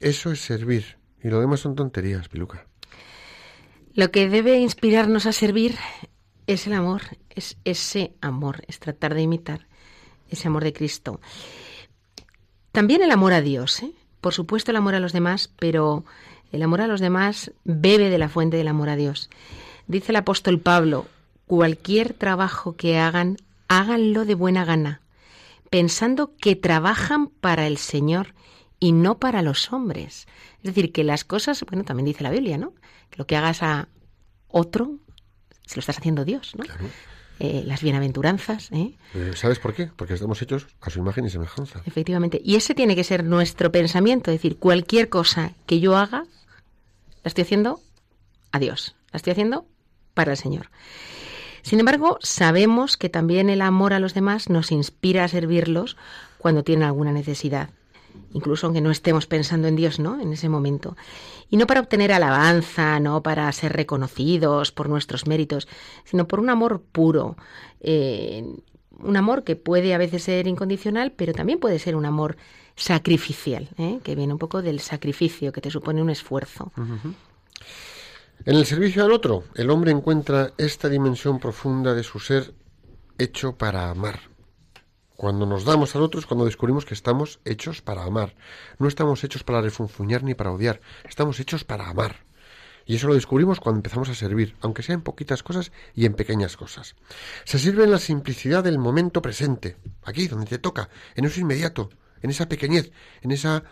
Eso 0.04 0.32
es 0.32 0.40
servir, 0.42 0.98
y 1.22 1.28
lo 1.30 1.40
demás 1.40 1.60
son 1.60 1.74
tonterías, 1.76 2.28
Piluca. 2.28 2.66
Lo 3.94 4.10
que 4.10 4.28
debe 4.28 4.58
inspirarnos 4.58 5.24
a 5.24 5.32
servir 5.32 5.76
es 6.46 6.66
el 6.66 6.74
amor, 6.74 7.00
es 7.30 7.56
ese 7.64 8.12
amor, 8.20 8.64
es 8.68 8.80
tratar 8.80 9.14
de 9.14 9.22
imitar 9.22 9.66
ese 10.28 10.48
amor 10.48 10.62
de 10.62 10.74
Cristo. 10.74 11.22
También 12.70 13.00
el 13.00 13.12
amor 13.12 13.32
a 13.32 13.40
Dios, 13.40 13.82
¿eh? 13.82 13.92
por 14.20 14.34
supuesto 14.34 14.72
el 14.72 14.76
amor 14.76 14.94
a 14.94 15.00
los 15.00 15.14
demás, 15.14 15.50
pero 15.58 16.04
el 16.52 16.62
amor 16.62 16.82
a 16.82 16.86
los 16.86 17.00
demás 17.00 17.52
bebe 17.64 18.10
de 18.10 18.18
la 18.18 18.28
fuente 18.28 18.58
del 18.58 18.68
amor 18.68 18.90
a 18.90 18.96
Dios. 18.96 19.30
Dice 19.86 20.12
el 20.12 20.16
apóstol 20.16 20.60
Pablo, 20.60 21.06
cualquier 21.46 22.12
trabajo 22.12 22.76
que 22.76 22.98
hagan, 22.98 23.38
háganlo 23.68 24.26
de 24.26 24.34
buena 24.34 24.66
gana, 24.66 25.00
pensando 25.70 26.36
que 26.36 26.56
trabajan 26.56 27.28
para 27.28 27.66
el 27.66 27.78
Señor 27.78 28.34
y 28.84 28.92
no 28.92 29.18
para 29.18 29.40
los 29.40 29.72
hombres. 29.72 30.26
Es 30.58 30.74
decir, 30.74 30.92
que 30.92 31.04
las 31.04 31.24
cosas, 31.24 31.64
bueno, 31.64 31.84
también 31.84 32.04
dice 32.04 32.22
la 32.22 32.30
Biblia, 32.30 32.58
¿no? 32.58 32.74
Que 33.08 33.16
lo 33.16 33.26
que 33.26 33.34
hagas 33.34 33.62
a 33.62 33.88
otro, 34.46 34.98
se 35.64 35.76
lo 35.76 35.80
estás 35.80 35.96
haciendo 35.96 36.26
Dios, 36.26 36.52
¿no? 36.54 36.64
Claro. 36.64 36.84
Eh, 37.40 37.62
las 37.64 37.80
bienaventuranzas, 37.82 38.70
¿eh? 38.72 38.92
Eh, 39.14 39.32
¿Sabes 39.36 39.58
por 39.58 39.72
qué? 39.72 39.86
Porque 39.86 40.12
estamos 40.12 40.42
hechos 40.42 40.66
a 40.82 40.90
su 40.90 40.98
imagen 40.98 41.24
y 41.24 41.30
semejanza. 41.30 41.80
Efectivamente. 41.86 42.42
Y 42.44 42.56
ese 42.56 42.74
tiene 42.74 42.94
que 42.94 43.04
ser 43.04 43.24
nuestro 43.24 43.72
pensamiento, 43.72 44.30
es 44.30 44.36
decir, 44.36 44.58
cualquier 44.58 45.08
cosa 45.08 45.52
que 45.64 45.80
yo 45.80 45.96
haga, 45.96 46.24
la 47.22 47.28
estoy 47.28 47.42
haciendo 47.42 47.80
a 48.52 48.58
Dios, 48.58 48.96
la 49.12 49.16
estoy 49.16 49.30
haciendo 49.30 49.66
para 50.12 50.32
el 50.32 50.36
Señor. 50.36 50.68
Sin 51.62 51.80
embargo, 51.80 52.18
sabemos 52.20 52.98
que 52.98 53.08
también 53.08 53.48
el 53.48 53.62
amor 53.62 53.94
a 53.94 53.98
los 53.98 54.12
demás 54.12 54.50
nos 54.50 54.70
inspira 54.70 55.24
a 55.24 55.28
servirlos 55.28 55.96
cuando 56.36 56.62
tienen 56.62 56.86
alguna 56.86 57.12
necesidad, 57.12 57.70
incluso 58.32 58.66
aunque 58.66 58.80
no 58.80 58.90
estemos 58.90 59.26
pensando 59.26 59.68
en 59.68 59.76
Dios, 59.76 59.98
¿no? 59.98 60.20
En 60.20 60.32
ese 60.32 60.48
momento. 60.48 60.96
Y 61.50 61.56
no 61.56 61.66
para 61.66 61.80
obtener 61.80 62.12
alabanza, 62.12 63.00
no 63.00 63.22
para 63.22 63.50
ser 63.52 63.72
reconocidos 63.72 64.72
por 64.72 64.88
nuestros 64.88 65.26
méritos, 65.26 65.68
sino 66.04 66.26
por 66.26 66.40
un 66.40 66.50
amor 66.50 66.82
puro, 66.82 67.36
eh, 67.80 68.44
un 68.98 69.16
amor 69.16 69.44
que 69.44 69.56
puede 69.56 69.94
a 69.94 69.98
veces 69.98 70.24
ser 70.24 70.46
incondicional, 70.46 71.12
pero 71.12 71.32
también 71.32 71.58
puede 71.58 71.78
ser 71.78 71.96
un 71.96 72.06
amor 72.06 72.36
sacrificial, 72.76 73.68
¿eh? 73.78 74.00
que 74.02 74.14
viene 74.14 74.32
un 74.32 74.38
poco 74.38 74.62
del 74.62 74.80
sacrificio, 74.80 75.52
que 75.52 75.60
te 75.60 75.70
supone 75.70 76.02
un 76.02 76.10
esfuerzo. 76.10 76.72
En 78.44 78.56
el 78.56 78.66
servicio 78.66 79.04
al 79.04 79.12
otro, 79.12 79.44
el 79.54 79.70
hombre 79.70 79.92
encuentra 79.92 80.52
esta 80.58 80.88
dimensión 80.88 81.38
profunda 81.38 81.94
de 81.94 82.02
su 82.02 82.18
ser 82.18 82.52
hecho 83.18 83.56
para 83.56 83.90
amar. 83.90 84.33
Cuando 85.16 85.46
nos 85.46 85.64
damos 85.64 85.94
al 85.94 86.02
otro 86.02 86.18
es 86.18 86.26
cuando 86.26 86.44
descubrimos 86.44 86.84
que 86.84 86.94
estamos 86.94 87.40
hechos 87.44 87.82
para 87.82 88.02
amar. 88.02 88.34
No 88.78 88.88
estamos 88.88 89.22
hechos 89.22 89.44
para 89.44 89.60
refunfuñar 89.60 90.24
ni 90.24 90.34
para 90.34 90.50
odiar, 90.50 90.80
estamos 91.08 91.38
hechos 91.38 91.64
para 91.64 91.88
amar. 91.88 92.24
Y 92.86 92.96
eso 92.96 93.06
lo 93.06 93.14
descubrimos 93.14 93.60
cuando 93.60 93.78
empezamos 93.78 94.08
a 94.10 94.14
servir, 94.14 94.56
aunque 94.60 94.82
sea 94.82 94.94
en 94.94 95.02
poquitas 95.02 95.42
cosas 95.42 95.72
y 95.94 96.04
en 96.04 96.14
pequeñas 96.14 96.56
cosas. 96.56 96.96
Se 97.44 97.58
sirve 97.58 97.84
en 97.84 97.90
la 97.90 97.98
simplicidad 97.98 98.62
del 98.62 98.78
momento 98.78 99.22
presente, 99.22 99.76
aquí 100.02 100.28
donde 100.28 100.46
te 100.46 100.58
toca, 100.58 100.90
en 101.14 101.24
eso 101.24 101.40
inmediato, 101.40 101.90
en 102.20 102.30
esa 102.30 102.48
pequeñez, 102.48 102.92
en 103.22 103.30
esa 103.30 103.64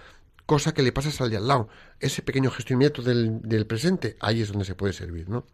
cosa 0.46 0.72
que 0.72 0.82
le 0.82 0.92
pasas 0.92 1.20
al 1.20 1.30
de 1.30 1.36
al 1.36 1.48
lado, 1.48 1.68
ese 2.00 2.22
pequeño 2.22 2.50
gesto 2.50 2.72
inmediato 2.72 3.02
del, 3.02 3.42
del 3.42 3.66
presente, 3.66 4.16
ahí 4.20 4.40
es 4.40 4.48
donde 4.48 4.64
se 4.64 4.74
puede 4.74 4.92
servir, 4.92 5.28
¿no? 5.28 5.46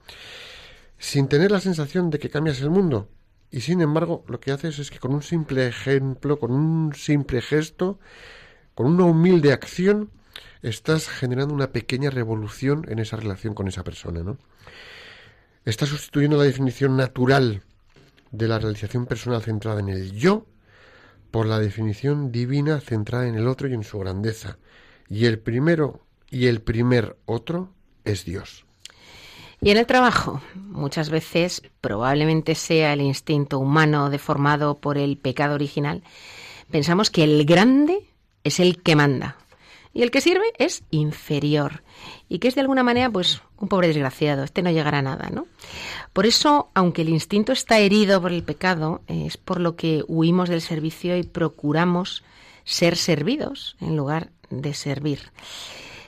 Sin 0.99 1.29
tener 1.29 1.51
la 1.51 1.61
sensación 1.61 2.11
de 2.11 2.19
que 2.19 2.31
cambias 2.31 2.61
el 2.61 2.71
mundo. 2.71 3.09
Y 3.51 3.61
sin 3.61 3.81
embargo, 3.81 4.25
lo 4.29 4.41
que 4.41 4.53
haces 4.53 4.79
es 4.79 4.91
que 4.91 4.99
con 4.99 5.15
un 5.15 5.23
simple 5.23 5.67
ejemplo, 5.67 6.39
con 6.39 6.53
un 6.53 6.95
simple 6.95 7.41
gesto, 7.41 7.99
con 8.75 8.87
una 8.87 9.05
humilde 9.05 9.53
acción, 9.53 10.11
estás 10.63 11.09
generando 11.09 11.55
una 11.55 11.73
pequeña 11.73 12.11
revolución 12.11 12.85
en 12.89 12.99
esa 12.99 13.17
relación 13.17 13.55
con 13.55 13.69
esa 13.69 13.85
persona, 13.85 14.23
¿no? 14.23 14.39
Estás 15.65 15.89
sustituyendo 15.89 16.37
la 16.37 16.45
definición 16.45 16.97
natural 16.97 17.63
de 18.31 18.49
la 18.49 18.59
realización 18.59 19.07
personal 19.07 19.43
centrada 19.43 19.81
en 19.81 19.89
el 19.89 20.13
yo 20.13 20.47
por 21.31 21.47
la 21.47 21.59
definición 21.59 22.33
divina 22.33 22.81
centrada 22.81 23.27
en 23.29 23.35
el 23.35 23.49
otro 23.49 23.69
y 23.69 23.75
en 23.75 23.85
su 23.85 23.99
grandeza. 23.99 24.59
Y 25.09 25.27
el 25.27 25.39
primero 25.39 26.07
y 26.31 26.47
el 26.47 26.61
primer 26.61 27.17
otro 27.27 27.73
es 28.05 28.25
Dios. 28.25 28.68
Y 29.61 29.71
en 29.71 29.77
el 29.77 29.87
trabajo, 29.87 30.41
muchas 30.55 31.11
veces 31.11 31.63
probablemente 31.81 32.55
sea 32.55 32.93
el 32.93 33.01
instinto 33.01 33.59
humano 33.59 34.09
deformado 34.11 34.79
por 34.79 34.99
el 34.99 35.17
pecado 35.17 35.55
original, 35.55 36.03
pensamos 36.71 37.11
que 37.11 37.25
el 37.25 37.45
grande 37.45 38.07
es 38.45 38.61
el 38.61 38.83
que 38.83 38.95
manda 38.95 39.37
y 39.93 40.03
el 40.03 40.13
que 40.13 40.21
sirve 40.21 40.53
es 40.59 40.85
inferior 40.91 41.83
y 42.29 42.39
que 42.39 42.47
es 42.47 42.55
de 42.55 42.61
alguna 42.61 42.85
manera 42.85 43.11
pues 43.11 43.43
un 43.59 43.69
pobre 43.69 43.89
desgraciado, 43.89 44.45
este 44.45 44.63
no 44.63 44.71
llegará 44.71 44.99
a 44.99 45.03
nada, 45.03 45.31
¿no? 45.31 45.47
Por 46.13 46.27
eso, 46.27 46.71
aunque 46.75 47.03
el 47.03 47.09
instinto 47.09 47.53
está 47.53 47.79
herido 47.79 48.21
por 48.23 48.33
el 48.33 48.45
pecado, 48.45 49.03
es 49.09 49.37
por 49.37 49.61
lo 49.61 49.75
que 49.75 50.05
huimos 50.07 50.49
del 50.49 50.61
servicio 50.61 51.17
y 51.17 51.25
procuramos 51.25 52.23
ser 52.65 52.97
servidos 52.97 53.77
en 53.81 53.97
lugar 53.97 54.31
de 54.51 54.75
servir. 54.75 55.33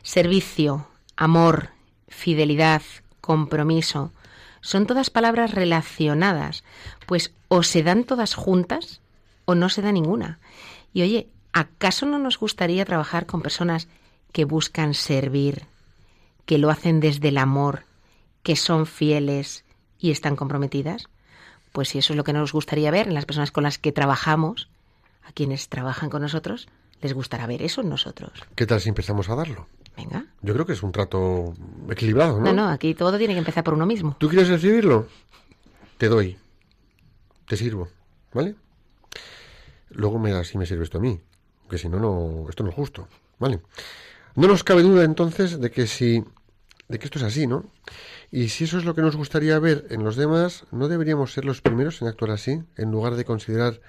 Servicio, 0.02 0.86
amor, 1.16 1.70
fidelidad, 2.06 2.82
compromiso, 3.20 4.12
son 4.60 4.86
todas 4.86 5.10
palabras 5.10 5.52
relacionadas, 5.52 6.64
pues 7.06 7.32
o 7.48 7.62
se 7.62 7.82
dan 7.82 8.04
todas 8.04 8.34
juntas 8.34 9.00
o 9.44 9.54
no 9.54 9.68
se 9.68 9.82
da 9.82 9.92
ninguna. 9.92 10.38
Y 10.92 11.02
oye, 11.02 11.28
¿acaso 11.52 12.06
no 12.06 12.18
nos 12.18 12.38
gustaría 12.38 12.84
trabajar 12.84 13.26
con 13.26 13.42
personas 13.42 13.88
que 14.32 14.44
buscan 14.44 14.94
servir, 14.94 15.64
que 16.46 16.58
lo 16.58 16.70
hacen 16.70 17.00
desde 17.00 17.28
el 17.28 17.38
amor, 17.38 17.84
que 18.42 18.56
son 18.56 18.86
fieles 18.86 19.64
y 19.98 20.10
están 20.10 20.36
comprometidas? 20.36 21.08
Pues 21.72 21.88
si 21.90 21.98
eso 21.98 22.12
es 22.12 22.16
lo 22.16 22.24
que 22.24 22.32
nos 22.32 22.52
gustaría 22.52 22.90
ver 22.90 23.08
en 23.08 23.14
las 23.14 23.26
personas 23.26 23.52
con 23.52 23.64
las 23.64 23.78
que 23.78 23.92
trabajamos, 23.92 24.68
a 25.22 25.32
quienes 25.32 25.68
trabajan 25.68 26.10
con 26.10 26.22
nosotros, 26.22 26.68
les 27.00 27.12
gustará 27.12 27.46
ver 27.46 27.62
eso 27.62 27.80
en 27.80 27.88
nosotros. 27.88 28.32
¿Qué 28.54 28.66
tal 28.66 28.80
si 28.80 28.88
empezamos 28.88 29.28
a 29.28 29.34
darlo? 29.34 29.68
Venga. 29.96 30.26
Yo 30.42 30.54
creo 30.54 30.66
que 30.66 30.72
es 30.72 30.82
un 30.82 30.92
trato 30.92 31.54
equilibrado, 31.90 32.38
¿no? 32.38 32.46
No, 32.46 32.52
no, 32.52 32.68
aquí 32.68 32.94
todo 32.94 33.18
tiene 33.18 33.34
que 33.34 33.38
empezar 33.38 33.64
por 33.64 33.74
uno 33.74 33.86
mismo. 33.86 34.16
¿Tú 34.18 34.28
quieres 34.28 34.48
recibirlo? 34.48 35.06
Te 35.98 36.08
doy. 36.08 36.38
Te 37.46 37.56
sirvo. 37.56 37.88
¿Vale? 38.32 38.54
Luego 39.90 40.18
me 40.18 40.30
das 40.30 40.54
y 40.54 40.58
me 40.58 40.66
sirves 40.66 40.90
tú 40.90 40.98
a 40.98 41.00
mí. 41.00 41.20
Que 41.68 41.78
si 41.78 41.88
no, 41.88 41.98
no, 41.98 42.48
esto 42.48 42.62
no 42.62 42.70
es 42.70 42.74
justo. 42.74 43.08
¿Vale? 43.38 43.60
No 44.36 44.46
nos 44.46 44.64
cabe 44.64 44.82
duda 44.82 45.04
entonces 45.04 45.60
de 45.60 45.70
que 45.70 45.86
si 45.86 46.24
de 46.90 46.98
que 46.98 47.04
esto 47.04 47.18
es 47.18 47.24
así, 47.24 47.46
¿no? 47.46 47.64
Y 48.32 48.48
si 48.48 48.64
eso 48.64 48.76
es 48.78 48.84
lo 48.84 48.94
que 48.94 49.02
nos 49.02 49.16
gustaría 49.16 49.58
ver 49.58 49.86
en 49.90 50.02
los 50.02 50.16
demás, 50.16 50.64
¿no 50.72 50.88
deberíamos 50.88 51.32
ser 51.32 51.44
los 51.44 51.60
primeros 51.60 52.02
en 52.02 52.08
actuar 52.08 52.32
así, 52.32 52.62
en 52.76 52.90
lugar 52.90 53.14
de 53.14 53.24
considerar 53.24 53.80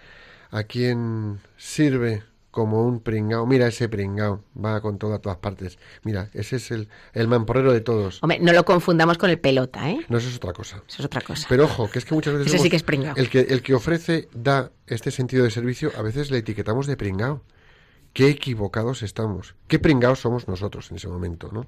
a 0.51 0.63
quien 0.63 1.39
sirve 1.57 2.23
como 2.51 2.85
un 2.85 2.99
pringao. 2.99 3.45
Mira 3.47 3.67
ese 3.67 3.89
pringao, 3.89 4.43
va 4.63 4.79
con 4.81 4.97
todo 4.99 5.13
a 5.13 5.19
todas 5.19 5.37
partes. 5.37 5.79
Mira, 6.03 6.29
ese 6.33 6.57
es 6.57 6.69
el, 6.71 6.89
el 7.13 7.27
mamporrero 7.27 7.71
de 7.73 7.81
todos. 7.81 8.19
Hombre, 8.21 8.39
no 8.39 8.51
lo 8.53 8.63
confundamos 8.65 9.17
con 9.17 9.29
el 9.29 9.39
pelota, 9.39 9.89
¿eh? 9.89 10.05
No, 10.09 10.17
eso 10.17 10.29
es 10.29 10.35
otra 10.35 10.53
cosa. 10.53 10.83
Eso 10.87 10.97
es 10.99 11.05
otra 11.05 11.21
cosa. 11.21 11.45
Pero 11.49 11.63
ojo, 11.65 11.89
que 11.89 11.99
es 11.99 12.05
que 12.05 12.13
muchas 12.13 12.33
veces 12.33 12.47
Ese 12.47 12.57
sí 12.57 12.63
somos- 12.63 12.69
que 12.69 12.75
es 12.75 12.83
pringao. 12.83 13.15
el 13.15 13.29
que 13.29 13.39
el 13.39 13.61
que 13.63 13.73
ofrece 13.73 14.27
da 14.33 14.71
este 14.87 15.11
sentido 15.11 15.43
de 15.43 15.51
servicio, 15.51 15.91
a 15.97 16.01
veces 16.01 16.29
le 16.29 16.37
etiquetamos 16.39 16.85
de 16.87 16.97
pringao. 16.97 17.41
Qué 18.13 18.27
equivocados 18.27 19.03
estamos. 19.03 19.55
Qué 19.69 19.79
pringaos 19.79 20.19
somos 20.19 20.47
nosotros 20.49 20.91
en 20.91 20.97
ese 20.97 21.07
momento, 21.07 21.49
¿no? 21.53 21.65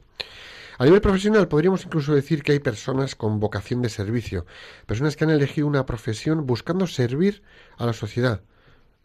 A 0.78 0.86
nivel 0.86 1.00
profesional 1.02 1.48
podríamos 1.48 1.86
incluso 1.86 2.14
decir 2.16 2.42
que 2.44 2.52
hay 2.52 2.60
personas 2.60 3.16
con 3.16 3.40
vocación 3.40 3.82
de 3.82 3.90
servicio, 3.90 4.46
personas 4.88 5.16
que 5.16 5.24
han 5.24 5.30
elegido 5.30 5.68
una 5.68 5.86
profesión 5.86 6.46
buscando 6.48 6.88
servir 6.88 7.44
a 7.78 7.86
la 7.86 7.94
sociedad. 7.94 8.42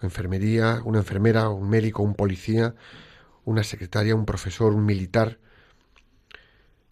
Enfermería, 0.00 0.80
una 0.84 0.98
enfermera, 0.98 1.48
un 1.48 1.68
médico, 1.68 2.02
un 2.02 2.14
policía, 2.14 2.74
una 3.44 3.64
secretaria, 3.64 4.14
un 4.14 4.26
profesor, 4.26 4.74
un 4.74 4.84
militar. 4.84 5.38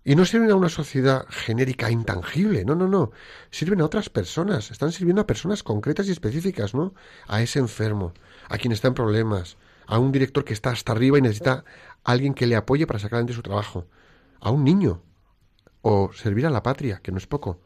Y 0.04 0.14
no 0.14 0.24
sirven 0.24 0.50
a 0.50 0.54
una 0.54 0.68
sociedad 0.68 1.26
genérica, 1.28 1.90
intangible, 1.90 2.64
no, 2.64 2.74
no, 2.74 2.88
no. 2.88 3.10
Sirven 3.50 3.80
a 3.80 3.84
otras 3.84 4.08
personas, 4.08 4.70
están 4.70 4.92
sirviendo 4.92 5.22
a 5.22 5.26
personas 5.26 5.62
concretas 5.62 6.06
y 6.06 6.12
específicas, 6.12 6.74
¿no? 6.74 6.94
A 7.26 7.42
ese 7.42 7.58
enfermo, 7.58 8.12
a 8.48 8.56
quien 8.56 8.72
está 8.72 8.88
en 8.88 8.94
problemas, 8.94 9.56
a 9.86 9.98
un 9.98 10.12
director 10.12 10.44
que 10.44 10.52
está 10.52 10.70
hasta 10.70 10.92
arriba 10.92 11.18
y 11.18 11.22
necesita 11.22 11.64
a 12.04 12.12
alguien 12.12 12.34
que 12.34 12.46
le 12.46 12.56
apoye 12.56 12.86
para 12.86 12.98
sacar 12.98 13.16
adelante 13.16 13.34
su 13.34 13.42
trabajo, 13.42 13.86
a 14.40 14.50
un 14.50 14.64
niño, 14.64 15.02
o 15.82 16.10
servir 16.12 16.46
a 16.46 16.50
la 16.50 16.62
patria, 16.62 17.00
que 17.02 17.12
no 17.12 17.18
es 17.18 17.26
poco. 17.26 17.60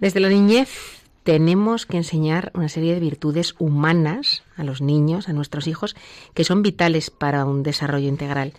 Desde 0.00 0.20
la 0.20 0.28
niñez 0.28 1.03
tenemos 1.24 1.86
que 1.86 1.96
enseñar 1.96 2.52
una 2.54 2.68
serie 2.68 2.94
de 2.94 3.00
virtudes 3.00 3.54
humanas 3.58 4.44
a 4.56 4.62
los 4.62 4.82
niños, 4.82 5.28
a 5.28 5.32
nuestros 5.32 5.66
hijos, 5.66 5.96
que 6.34 6.44
son 6.44 6.62
vitales 6.62 7.10
para 7.10 7.46
un 7.46 7.62
desarrollo 7.62 8.08
integral. 8.08 8.52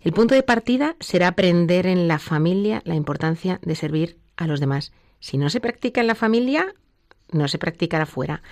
El 0.00 0.12
punto 0.12 0.34
de 0.34 0.44
partida 0.44 0.96
será 1.00 1.28
aprender 1.28 1.86
en 1.86 2.08
la 2.08 2.18
familia 2.18 2.82
la 2.84 2.94
importancia 2.94 3.58
de 3.62 3.74
servir 3.74 4.16
a 4.36 4.46
los 4.46 4.60
demás. 4.60 4.92
Si 5.18 5.38
no 5.38 5.50
se 5.50 5.60
practica 5.60 6.00
en 6.00 6.06
la 6.06 6.14
familia, 6.14 6.74
no 7.32 7.48
se 7.48 7.58
practicará 7.58 8.06
fuera. 8.06 8.42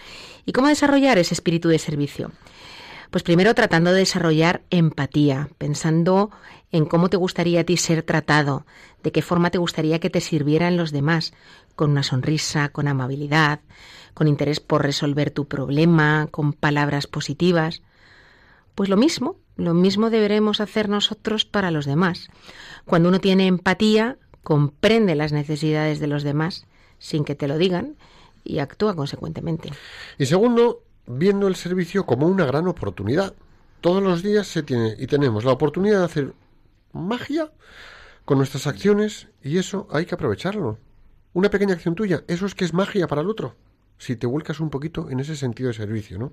¿Y 0.44 0.52
cómo 0.52 0.68
desarrollar 0.68 1.18
ese 1.18 1.34
espíritu 1.34 1.68
de 1.68 1.78
servicio? 1.78 2.32
Pues 3.12 3.22
primero 3.22 3.54
tratando 3.54 3.92
de 3.92 3.98
desarrollar 3.98 4.62
empatía, 4.70 5.50
pensando 5.58 6.30
en 6.72 6.86
cómo 6.86 7.10
te 7.10 7.18
gustaría 7.18 7.60
a 7.60 7.64
ti 7.64 7.76
ser 7.76 8.02
tratado, 8.02 8.66
de 9.02 9.12
qué 9.12 9.20
forma 9.20 9.50
te 9.50 9.58
gustaría 9.58 10.00
que 10.00 10.08
te 10.08 10.22
sirvieran 10.22 10.78
los 10.78 10.90
demás, 10.90 11.34
con 11.76 11.90
una 11.90 12.02
sonrisa, 12.02 12.68
con 12.70 12.88
amabilidad, 12.88 13.60
con 14.14 14.28
interés 14.28 14.60
por 14.60 14.82
resolver 14.82 15.30
tu 15.30 15.46
problema, 15.46 16.28
con 16.30 16.52
palabras 16.52 17.06
positivas. 17.06 17.82
Pues 18.74 18.88
lo 18.88 18.96
mismo, 18.96 19.36
lo 19.56 19.74
mismo 19.74 20.10
deberemos 20.10 20.60
hacer 20.60 20.88
nosotros 20.88 21.44
para 21.44 21.70
los 21.70 21.86
demás. 21.86 22.28
Cuando 22.84 23.08
uno 23.08 23.20
tiene 23.20 23.46
empatía, 23.46 24.18
comprende 24.42 25.14
las 25.14 25.32
necesidades 25.32 26.00
de 26.00 26.06
los 26.06 26.22
demás 26.22 26.66
sin 26.98 27.24
que 27.24 27.34
te 27.34 27.48
lo 27.48 27.58
digan 27.58 27.96
y 28.44 28.58
actúa 28.58 28.94
consecuentemente. 28.94 29.70
Y 30.18 30.26
segundo, 30.26 30.82
viendo 31.06 31.48
el 31.48 31.56
servicio 31.56 32.06
como 32.06 32.26
una 32.26 32.44
gran 32.44 32.68
oportunidad. 32.68 33.34
Todos 33.80 34.02
los 34.02 34.22
días 34.22 34.46
se 34.46 34.62
tiene 34.62 34.94
y 34.98 35.06
tenemos 35.06 35.44
la 35.44 35.52
oportunidad 35.52 35.98
de 35.98 36.04
hacer 36.04 36.34
magia 36.92 37.50
con 38.24 38.38
nuestras 38.38 38.66
acciones 38.66 39.28
y 39.42 39.58
eso 39.58 39.88
hay 39.90 40.06
que 40.06 40.14
aprovecharlo. 40.14 40.78
Una 41.32 41.50
pequeña 41.50 41.74
acción 41.74 41.94
tuya, 41.94 42.24
eso 42.28 42.46
es 42.46 42.54
que 42.54 42.64
es 42.64 42.74
magia 42.74 43.06
para 43.06 43.22
el 43.22 43.28
otro. 43.28 43.56
Si 43.98 44.16
te 44.16 44.26
vuelcas 44.26 44.60
un 44.60 44.68
poquito 44.68 45.08
en 45.10 45.20
ese 45.20 45.36
sentido 45.36 45.68
de 45.68 45.74
servicio, 45.74 46.18
¿no? 46.18 46.32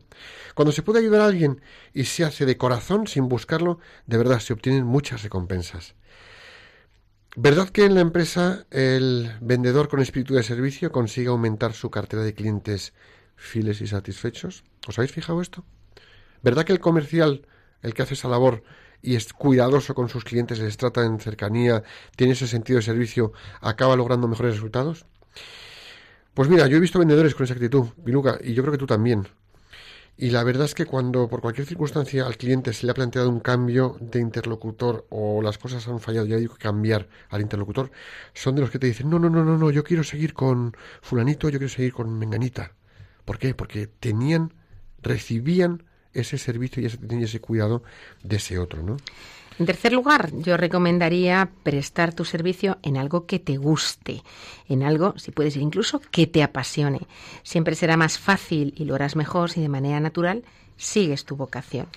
Cuando 0.56 0.72
se 0.72 0.82
puede 0.82 1.00
ayudar 1.00 1.22
a 1.22 1.26
alguien 1.26 1.62
y 1.94 2.06
se 2.06 2.26
hace 2.26 2.46
de 2.46 2.58
corazón 2.58 3.08
sin 3.08 3.30
buscarlo, 3.30 3.80
de 4.08 4.18
verdad 4.18 4.40
se 4.40 4.54
obtienen 4.54 4.86
muchas 4.86 5.24
recompensas. 5.24 5.96
¿Verdad 7.36 7.70
que 7.70 7.86
en 7.86 7.94
la 7.94 8.02
empresa 8.02 8.66
el 8.72 9.32
vendedor 9.40 9.88
con 9.88 10.02
espíritu 10.02 10.34
de 10.34 10.44
servicio 10.44 10.92
consigue 10.92 11.30
aumentar 11.30 11.74
su 11.74 11.92
cartera 11.92 12.24
de 12.24 12.34
clientes 12.34 12.94
fieles 13.36 13.82
y 13.82 13.88
satisfechos? 13.88 14.64
¿Os 14.88 14.98
habéis 14.98 15.12
fijado 15.12 15.40
esto? 15.40 15.64
¿Verdad 16.42 16.66
que 16.66 16.74
el 16.74 16.80
comercial, 16.80 17.46
el 17.84 17.94
que 17.94 18.02
hace 18.02 18.16
esa 18.16 18.30
labor 18.30 18.64
y 19.02 19.16
es 19.16 19.34
cuidadoso 19.34 19.96
con 19.96 20.10
sus 20.10 20.24
clientes, 20.24 20.60
les 20.60 20.78
trata 20.78 21.06
en 21.06 21.20
cercanía, 21.20 21.84
tiene 22.16 22.34
ese 22.34 22.48
sentido 22.48 22.78
de 22.78 22.84
servicio, 22.84 23.34
acaba 23.62 23.96
logrando 23.96 24.28
mejores 24.28 24.56
resultados? 24.56 25.06
Pues 26.34 26.50
mira, 26.50 26.68
yo 26.68 26.78
he 26.78 26.80
visto 26.80 27.00
vendedores 27.00 27.36
con 27.36 27.44
esa 27.44 27.54
actitud, 27.54 27.88
Piluca, 28.04 28.40
y 28.42 28.54
yo 28.54 28.64
creo 28.64 28.72
que 28.72 28.78
tú 28.78 28.88
también. 28.88 29.28
Y 30.22 30.32
la 30.32 30.44
verdad 30.44 30.66
es 30.66 30.76
que 30.76 30.86
cuando 30.86 31.30
por 31.30 31.40
cualquier 31.40 31.66
circunstancia 31.66 32.26
al 32.26 32.36
cliente 32.36 32.74
se 32.74 32.86
le 32.86 32.92
ha 32.92 32.94
planteado 32.94 33.30
un 33.30 33.40
cambio 33.40 33.96
de 34.02 34.20
interlocutor 34.20 35.08
o 35.10 35.42
las 35.42 35.58
cosas 35.58 35.88
han 35.88 36.02
fallado 36.02 36.28
y 36.28 36.34
hay 36.34 36.48
que 36.48 36.58
cambiar 36.58 37.08
al 37.30 37.40
interlocutor, 37.40 37.90
son 38.34 38.56
de 38.56 38.62
los 38.62 38.70
que 38.70 38.80
te 38.80 38.88
dicen, 38.88 39.10
no, 39.10 39.18
no, 39.18 39.30
no, 39.30 39.46
no, 39.46 39.58
no, 39.58 39.72
yo 39.72 39.86
quiero 39.86 40.04
seguir 40.04 40.34
con 40.34 40.76
fulanito, 41.02 41.48
yo 41.48 41.58
quiero 41.58 41.74
seguir 41.74 41.94
con 41.94 42.20
menganita. 42.20 42.74
¿Por 43.24 43.38
qué? 43.38 43.56
Porque 43.56 43.88
tenían, 43.88 44.54
recibían 45.02 45.84
ese 46.14 46.38
servicio 46.38 46.82
y 46.82 47.24
ese, 47.24 47.40
cuidado 47.40 47.84
de 48.24 48.38
ese 48.38 48.58
otro, 48.58 48.84
¿no? 48.84 48.98
En 49.60 49.66
tercer 49.66 49.92
lugar, 49.92 50.32
yo 50.38 50.56
recomendaría 50.56 51.50
prestar 51.64 52.14
tu 52.14 52.24
servicio 52.24 52.78
en 52.82 52.96
algo 52.96 53.26
que 53.26 53.40
te 53.40 53.58
guste, 53.58 54.24
en 54.70 54.84
algo, 54.84 55.16
si 55.18 55.32
puedes 55.32 55.54
ser 55.54 55.62
incluso, 55.62 56.00
que 56.12 56.28
te 56.28 56.44
apasione. 56.44 57.02
Siempre 57.44 57.76
será 57.76 57.98
más 57.98 58.18
fácil 58.18 58.74
y 58.78 58.86
lo 58.86 58.96
harás 58.96 59.18
mejor 59.18 59.52
si 59.52 59.60
de 59.60 59.68
manera 59.68 60.00
natural 60.00 60.46
sigues 60.78 61.26
tu 61.26 61.36
vocación. 61.36 61.88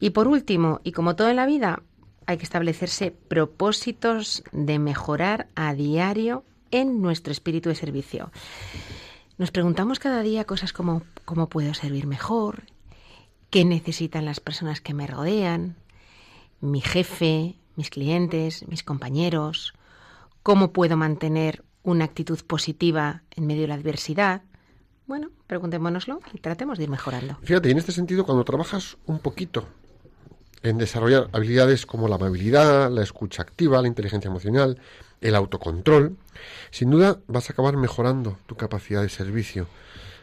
Y 0.00 0.10
por 0.10 0.26
último, 0.26 0.80
y 0.84 0.92
como 0.92 1.16
todo 1.16 1.28
en 1.28 1.36
la 1.36 1.44
vida, 1.44 1.82
hay 2.26 2.38
que 2.38 2.44
establecerse 2.44 3.10
propósitos 3.10 4.42
de 4.52 4.78
mejorar 4.78 5.48
a 5.54 5.74
diario 5.74 6.44
en 6.70 7.02
nuestro 7.02 7.30
espíritu 7.30 7.68
de 7.68 7.74
servicio. 7.74 8.30
Nos 9.38 9.50
preguntamos 9.50 9.98
cada 9.98 10.22
día 10.22 10.44
cosas 10.44 10.72
como 10.72 11.02
cómo 11.26 11.48
puedo 11.48 11.74
servir 11.74 12.06
mejor, 12.06 12.62
qué 13.56 13.64
necesitan 13.64 14.26
las 14.26 14.38
personas 14.38 14.82
que 14.82 14.92
me 14.92 15.06
rodean, 15.06 15.76
mi 16.60 16.82
jefe, 16.82 17.54
mis 17.74 17.88
clientes, 17.88 18.68
mis 18.68 18.82
compañeros, 18.82 19.72
cómo 20.42 20.74
puedo 20.74 20.98
mantener 20.98 21.64
una 21.82 22.04
actitud 22.04 22.38
positiva 22.46 23.22
en 23.30 23.46
medio 23.46 23.62
de 23.62 23.68
la 23.68 23.76
adversidad. 23.76 24.42
Bueno, 25.06 25.30
preguntémonoslo 25.46 26.20
y 26.34 26.38
tratemos 26.40 26.76
de 26.76 26.84
ir 26.84 26.90
mejorando. 26.90 27.38
Fíjate, 27.44 27.70
en 27.70 27.78
este 27.78 27.92
sentido, 27.92 28.26
cuando 28.26 28.44
trabajas 28.44 28.98
un 29.06 29.20
poquito 29.20 29.64
en 30.62 30.76
desarrollar 30.76 31.30
habilidades 31.32 31.86
como 31.86 32.08
la 32.08 32.16
amabilidad, 32.16 32.90
la 32.90 33.02
escucha 33.02 33.40
activa, 33.40 33.80
la 33.80 33.88
inteligencia 33.88 34.28
emocional, 34.28 34.78
el 35.22 35.34
autocontrol, 35.34 36.18
sin 36.70 36.90
duda 36.90 37.20
vas 37.26 37.48
a 37.48 37.54
acabar 37.54 37.78
mejorando 37.78 38.36
tu 38.44 38.54
capacidad 38.54 39.00
de 39.00 39.08
servicio. 39.08 39.66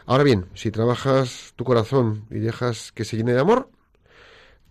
Ahora 0.05 0.23
bien, 0.23 0.47
si 0.53 0.69
trabajas 0.71 1.53
tu 1.55 1.63
corazón 1.63 2.25
y 2.29 2.39
dejas 2.39 2.91
que 2.91 3.05
se 3.05 3.15
llene 3.15 3.33
de 3.33 3.39
amor, 3.39 3.69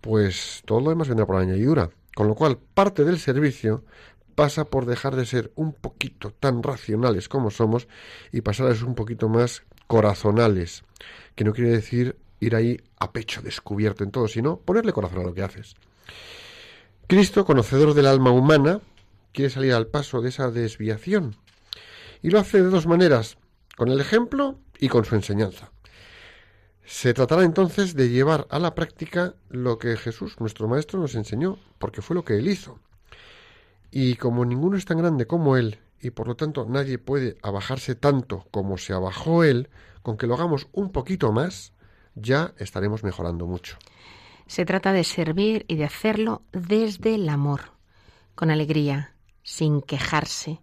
pues 0.01 0.62
todo 0.66 0.81
lo 0.81 0.90
demás 0.90 1.09
vendrá 1.09 1.27
por 1.27 1.37
añadidura. 1.37 1.90
Con 2.14 2.29
lo 2.29 2.35
cual, 2.35 2.59
parte 2.59 3.05
del 3.05 3.18
servicio 3.18 3.85
pasa 4.35 4.64
por 4.64 4.85
dejar 4.85 5.16
de 5.16 5.25
ser 5.25 5.53
un 5.55 5.73
poquito 5.73 6.33
tan 6.33 6.62
racionales 6.62 7.29
como 7.29 7.51
somos 7.51 7.88
y 8.31 8.42
pasar 8.42 8.66
a 8.66 8.75
ser 8.75 8.85
un 8.85 8.95
poquito 8.95 9.29
más 9.29 9.62
corazonales, 9.87 10.85
que 11.35 11.45
no 11.45 11.53
quiere 11.53 11.71
decir 11.71 12.16
ir 12.40 12.57
ahí 12.57 12.81
a 12.99 13.12
pecho 13.12 13.40
descubierto 13.40 14.05
en 14.05 14.11
todo, 14.11 14.29
sino 14.29 14.59
ponerle 14.59 14.92
corazón 14.92 15.21
a 15.21 15.25
lo 15.25 15.35
que 15.35 15.42
haces. 15.42 15.77
Cristo, 17.07 17.45
conocedor 17.45 17.95
del 17.95 18.07
alma 18.07 18.31
humana, 18.31 18.81
quiere 19.33 19.51
salir 19.51 19.73
al 19.73 19.87
paso 19.87 20.21
de 20.21 20.31
esa 20.31 20.51
desviación 20.51 21.37
y 22.23 22.31
lo 22.31 22.38
hace 22.38 22.62
de 22.62 22.68
dos 22.68 22.87
maneras, 22.87 23.38
con 23.77 23.88
el 23.88 24.01
ejemplo 24.01 24.59
y 24.83 24.88
con 24.88 25.05
su 25.05 25.14
enseñanza. 25.14 25.71
Se 26.85 27.14
tratará 27.14 27.45
entonces 27.45 27.95
de 27.95 28.09
llevar 28.09 28.49
a 28.51 28.59
la 28.59 28.75
práctica 28.75 29.37
lo 29.49 29.79
que 29.79 29.97
Jesús, 29.97 30.40
nuestro 30.40 30.66
Maestro, 30.66 30.99
nos 30.99 31.14
enseñó, 31.14 31.57
porque 31.79 32.03
fue 32.03 32.16
lo 32.16 32.25
que 32.25 32.37
Él 32.37 32.49
hizo. 32.49 32.81
Y 33.92 34.16
como 34.16 34.45
ninguno 34.45 34.77
es 34.77 34.85
tan 34.85 34.99
grande 34.99 35.29
como 35.29 35.57
Él, 35.57 35.79
y 36.01 36.11
por 36.11 36.27
lo 36.27 36.35
tanto 36.35 36.66
nadie 36.68 36.99
puede 36.99 37.37
abajarse 37.45 37.95
tanto 37.95 38.45
como 38.51 38.77
se 38.77 38.92
abajó 38.92 39.45
Él, 39.45 39.71
con 40.03 40.16
que 40.16 40.27
lo 40.27 40.35
hagamos 40.35 40.66
un 40.73 40.90
poquito 40.90 41.31
más, 41.31 41.73
ya 42.16 42.53
estaremos 42.59 43.05
mejorando 43.05 43.47
mucho. 43.47 43.79
Se 44.49 44.64
trata 44.64 44.92
de 44.92 45.05
servir 45.05 45.64
y 45.68 45.77
de 45.77 45.85
hacerlo 45.85 46.42
desde 46.51 47.14
el 47.14 47.29
amor, 47.29 47.71
con 48.35 48.51
alegría, 48.51 49.14
sin 49.45 49.81
quejarse, 49.81 50.61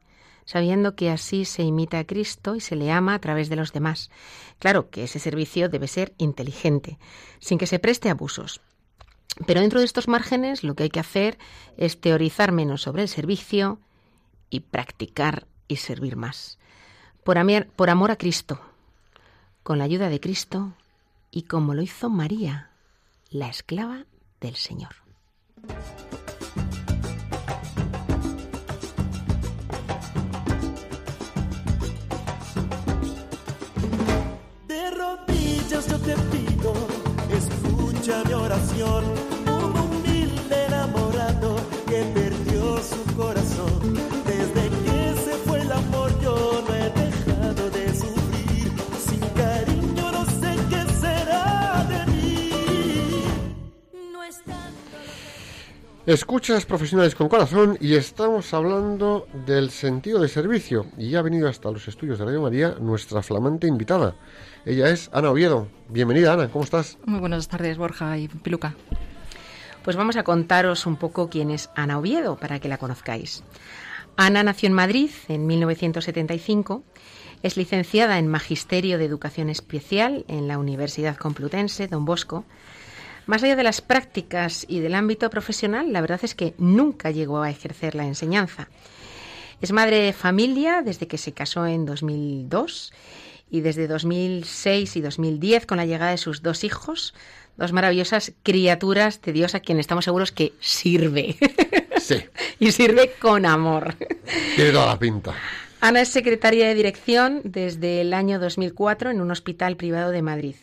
sabiendo 0.49 0.95
que 0.95 1.11
así 1.11 1.45
se 1.45 1.61
imita 1.61 1.99
a 1.99 2.05
Cristo 2.05 2.55
y 2.55 2.59
se 2.59 2.75
le 2.75 2.91
ama 2.91 3.13
a 3.13 3.19
través 3.19 3.49
de 3.49 3.55
los 3.55 3.71
demás. 3.71 4.09
Claro 4.57 4.89
que 4.89 5.03
ese 5.03 5.19
servicio 5.19 5.69
debe 5.69 5.87
ser 5.87 6.15
inteligente, 6.17 6.97
sin 7.37 7.59
que 7.59 7.67
se 7.67 7.77
preste 7.77 8.09
abusos. 8.09 8.59
Pero 9.45 9.61
dentro 9.61 9.79
de 9.79 9.85
estos 9.85 10.07
márgenes 10.07 10.63
lo 10.63 10.73
que 10.73 10.81
hay 10.81 10.89
que 10.89 10.99
hacer 10.99 11.37
es 11.77 12.01
teorizar 12.01 12.51
menos 12.51 12.81
sobre 12.81 13.03
el 13.03 13.09
servicio 13.09 13.79
y 14.49 14.61
practicar 14.61 15.45
y 15.67 15.75
servir 15.75 16.15
más. 16.15 16.57
Por, 17.23 17.37
por 17.75 17.91
amor 17.91 18.09
a 18.09 18.15
Cristo, 18.15 18.59
con 19.61 19.77
la 19.77 19.83
ayuda 19.83 20.09
de 20.09 20.19
Cristo 20.19 20.73
y 21.29 21.43
como 21.43 21.75
lo 21.75 21.83
hizo 21.83 22.09
María, 22.09 22.71
la 23.29 23.49
esclava 23.49 24.07
del 24.41 24.55
Señor. 24.55 24.95
Escucha 38.09 38.23
mi 38.27 38.33
oración, 38.33 39.03
un 39.45 39.77
humilde 39.77 40.65
enamorado 40.65 41.55
que 41.87 42.03
perdió 42.13 42.77
su 42.77 43.15
corazón. 43.15 44.18
Escuchas 56.09 56.65
profesionales 56.65 57.13
con 57.13 57.29
corazón 57.29 57.77
y 57.79 57.93
estamos 57.93 58.51
hablando 58.55 59.27
del 59.45 59.69
sentido 59.69 60.19
de 60.19 60.27
servicio 60.27 60.87
y 60.97 61.13
ha 61.13 61.21
venido 61.21 61.47
hasta 61.47 61.69
los 61.69 61.87
estudios 61.87 62.17
de 62.17 62.25
Radio 62.25 62.41
María 62.41 62.75
nuestra 62.79 63.21
flamante 63.21 63.67
invitada. 63.67 64.15
Ella 64.65 64.89
es 64.89 65.11
Ana 65.13 65.29
Oviedo. 65.29 65.67
Bienvenida, 65.87 66.33
Ana, 66.33 66.49
¿cómo 66.49 66.63
estás? 66.63 66.97
Muy 67.05 67.19
buenas 67.19 67.47
tardes, 67.47 67.77
Borja 67.77 68.17
y 68.17 68.27
Piluca. 68.27 68.73
Pues 69.83 69.97
vamos 69.97 70.15
a 70.15 70.23
contaros 70.23 70.87
un 70.87 70.95
poco 70.95 71.29
quién 71.29 71.51
es 71.51 71.69
Ana 71.75 71.99
Oviedo 71.99 72.37
para 72.37 72.59
que 72.59 72.69
la 72.69 72.79
conozcáis. 72.79 73.43
Ana 74.17 74.41
nació 74.41 74.65
en 74.65 74.73
Madrid 74.73 75.11
en 75.27 75.45
1975. 75.45 76.83
Es 77.43 77.55
licenciada 77.55 78.17
en 78.17 78.27
Magisterio 78.27 78.97
de 78.97 79.05
Educación 79.05 79.47
Especial 79.47 80.25
en 80.27 80.47
la 80.47 80.57
Universidad 80.57 81.17
Complutense, 81.17 81.87
Don 81.87 82.03
Bosco. 82.03 82.45
Más 83.29 83.43
allá 83.43 83.55
de 83.55 83.61
las 83.61 83.81
prácticas 83.81 84.65
y 84.67 84.79
del 84.79 84.95
ámbito 84.95 85.29
profesional, 85.29 85.93
la 85.93 86.01
verdad 86.01 86.19
es 86.23 86.33
que 86.33 86.55
nunca 86.57 87.11
llegó 87.11 87.43
a 87.43 87.51
ejercer 87.51 87.93
la 87.93 88.07
enseñanza. 88.07 88.69
Es 89.61 89.71
madre 89.71 89.97
de 89.97 90.13
familia 90.13 90.81
desde 90.83 91.07
que 91.07 91.19
se 91.19 91.31
casó 91.31 91.67
en 91.67 91.85
2002 91.85 92.91
y 93.51 93.61
desde 93.61 93.87
2006 93.87 94.95
y 94.95 95.01
2010 95.01 95.67
con 95.67 95.77
la 95.77 95.85
llegada 95.85 96.09
de 96.09 96.17
sus 96.17 96.41
dos 96.41 96.63
hijos, 96.63 97.13
dos 97.55 97.71
maravillosas 97.71 98.31
criaturas 98.41 99.21
de 99.21 99.31
Dios 99.31 99.53
a 99.53 99.59
quien 99.59 99.79
estamos 99.79 100.05
seguros 100.05 100.31
que 100.31 100.53
sirve. 100.59 101.37
Sí. 101.99 102.23
y 102.57 102.71
sirve 102.71 103.11
con 103.19 103.45
amor. 103.45 103.93
Tiene 104.55 104.71
toda 104.71 104.87
la 104.87 104.97
pinta. 104.97 105.35
Ana 105.81 106.01
es 106.01 106.09
secretaria 106.09 106.67
de 106.67 106.73
dirección 106.73 107.41
desde 107.43 108.01
el 108.01 108.15
año 108.15 108.39
2004 108.39 109.11
en 109.11 109.21
un 109.21 109.29
hospital 109.29 109.75
privado 109.75 110.09
de 110.09 110.23
Madrid 110.23 110.55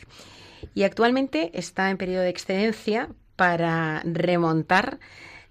y 0.76 0.84
actualmente 0.84 1.50
está 1.54 1.88
en 1.90 1.96
periodo 1.96 2.22
de 2.22 2.28
excedencia 2.28 3.08
para 3.34 4.02
remontar 4.04 5.00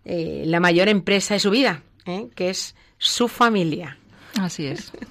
eh, 0.06 0.44
la 0.46 0.60
mayor 0.60 0.88
empresa 0.88 1.34
de 1.34 1.40
su 1.40 1.50
vida, 1.50 1.82
¿eh? 2.06 2.30
que 2.36 2.52
es 2.52 2.76
su 3.00 3.28
familia. 3.28 3.98
Así 4.40 4.68
es. 4.68 4.94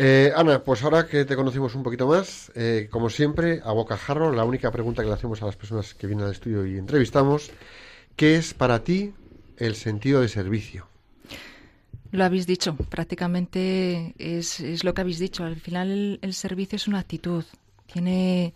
Eh, 0.00 0.32
Ana, 0.34 0.62
pues 0.62 0.82
ahora 0.84 1.06
que 1.06 1.24
te 1.24 1.34
conocimos 1.34 1.74
un 1.74 1.82
poquito 1.82 2.06
más, 2.06 2.52
eh, 2.54 2.88
como 2.90 3.10
siempre, 3.10 3.60
a 3.64 3.72
bocajarro, 3.72 4.32
la 4.32 4.44
única 4.44 4.70
pregunta 4.70 5.02
que 5.02 5.08
le 5.08 5.14
hacemos 5.14 5.42
a 5.42 5.46
las 5.46 5.56
personas 5.56 5.92
que 5.94 6.06
vienen 6.06 6.26
al 6.26 6.32
estudio 6.32 6.64
y 6.66 6.78
entrevistamos, 6.78 7.50
¿qué 8.14 8.36
es 8.36 8.54
para 8.54 8.84
ti 8.84 9.12
el 9.56 9.74
sentido 9.74 10.20
de 10.20 10.28
servicio? 10.28 10.86
Lo 12.12 12.24
habéis 12.24 12.46
dicho, 12.46 12.76
prácticamente 12.76 14.14
es, 14.18 14.60
es 14.60 14.84
lo 14.84 14.94
que 14.94 15.00
habéis 15.00 15.18
dicho. 15.18 15.44
Al 15.44 15.56
final 15.56 15.90
el, 15.90 16.18
el, 16.22 16.32
servicio 16.32 16.76
es 16.76 16.86
una 16.86 17.00
actitud. 17.00 17.44
Tiene, 17.92 18.54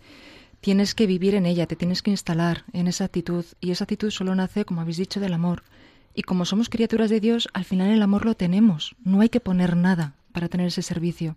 tienes 0.63 0.95
que 0.95 1.07
vivir 1.07 1.35
en 1.35 1.45
ella, 1.45 1.67
te 1.67 1.75
tienes 1.75 2.01
que 2.01 2.09
instalar 2.09 2.63
en 2.71 2.87
esa 2.87 3.03
actitud. 3.03 3.43
Y 3.59 3.71
esa 3.71 3.83
actitud 3.83 4.11
solo 4.11 4.33
nace, 4.33 4.63
como 4.63 4.79
habéis 4.79 4.95
dicho, 4.95 5.19
del 5.19 5.33
amor. 5.33 5.61
Y 6.15 6.21
como 6.21 6.45
somos 6.45 6.69
criaturas 6.69 7.09
de 7.09 7.19
Dios, 7.19 7.49
al 7.53 7.65
final 7.65 7.91
el 7.91 8.01
amor 8.01 8.25
lo 8.25 8.35
tenemos. 8.35 8.95
No 9.03 9.19
hay 9.19 9.27
que 9.27 9.41
poner 9.41 9.75
nada 9.75 10.15
para 10.31 10.47
tener 10.47 10.67
ese 10.67 10.81
servicio. 10.81 11.35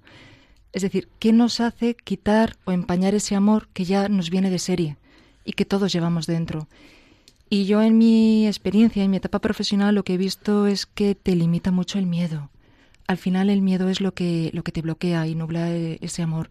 Es 0.72 0.82
decir, 0.82 1.08
¿qué 1.18 1.32
nos 1.32 1.58
hace 1.58 1.96
quitar 1.96 2.54
o 2.66 2.70
empañar 2.70 3.16
ese 3.16 3.34
amor 3.34 3.66
que 3.72 3.84
ya 3.84 4.08
nos 4.08 4.30
viene 4.30 4.48
de 4.48 4.60
serie 4.60 4.96
y 5.44 5.54
que 5.54 5.64
todos 5.64 5.92
llevamos 5.92 6.28
dentro? 6.28 6.68
Y 7.50 7.64
yo 7.64 7.82
en 7.82 7.98
mi 7.98 8.46
experiencia, 8.46 9.02
en 9.02 9.10
mi 9.10 9.16
etapa 9.16 9.40
profesional, 9.40 9.96
lo 9.96 10.04
que 10.04 10.14
he 10.14 10.18
visto 10.18 10.68
es 10.68 10.86
que 10.86 11.16
te 11.16 11.34
limita 11.34 11.72
mucho 11.72 11.98
el 11.98 12.06
miedo. 12.06 12.50
Al 13.08 13.16
final 13.16 13.50
el 13.50 13.60
miedo 13.60 13.88
es 13.88 14.00
lo 14.00 14.14
que, 14.14 14.50
lo 14.52 14.62
que 14.62 14.72
te 14.72 14.82
bloquea 14.82 15.26
y 15.26 15.34
nubla 15.34 15.74
ese 15.74 16.22
amor. 16.22 16.48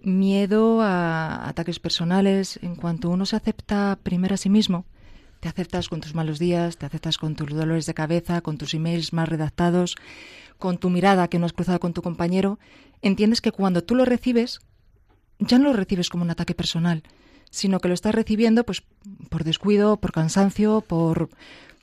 Miedo 0.00 0.80
a 0.82 1.48
ataques 1.48 1.78
personales. 1.78 2.58
En 2.62 2.76
cuanto 2.76 3.10
uno 3.10 3.26
se 3.26 3.36
acepta 3.36 3.98
primero 4.02 4.34
a 4.34 4.38
sí 4.38 4.48
mismo, 4.48 4.84
te 5.40 5.48
aceptas 5.48 5.88
con 5.88 6.00
tus 6.00 6.14
malos 6.14 6.38
días, 6.38 6.78
te 6.78 6.86
aceptas 6.86 7.18
con 7.18 7.36
tus 7.36 7.50
dolores 7.50 7.86
de 7.86 7.94
cabeza, 7.94 8.40
con 8.40 8.58
tus 8.58 8.74
emails 8.74 9.12
más 9.12 9.28
redactados, 9.28 9.96
con 10.58 10.78
tu 10.78 10.90
mirada 10.90 11.28
que 11.28 11.38
no 11.38 11.46
has 11.46 11.52
cruzado 11.52 11.80
con 11.80 11.92
tu 11.92 12.02
compañero, 12.02 12.58
entiendes 13.02 13.40
que 13.40 13.52
cuando 13.52 13.84
tú 13.84 13.94
lo 13.94 14.04
recibes, 14.04 14.60
ya 15.38 15.58
no 15.58 15.66
lo 15.66 15.72
recibes 15.74 16.08
como 16.10 16.24
un 16.24 16.30
ataque 16.30 16.54
personal, 16.54 17.04
sino 17.50 17.80
que 17.80 17.88
lo 17.88 17.94
estás 17.94 18.14
recibiendo 18.14 18.64
pues 18.64 18.82
por 19.30 19.44
descuido, 19.44 19.98
por 19.98 20.12
cansancio, 20.12 20.80
por 20.80 21.30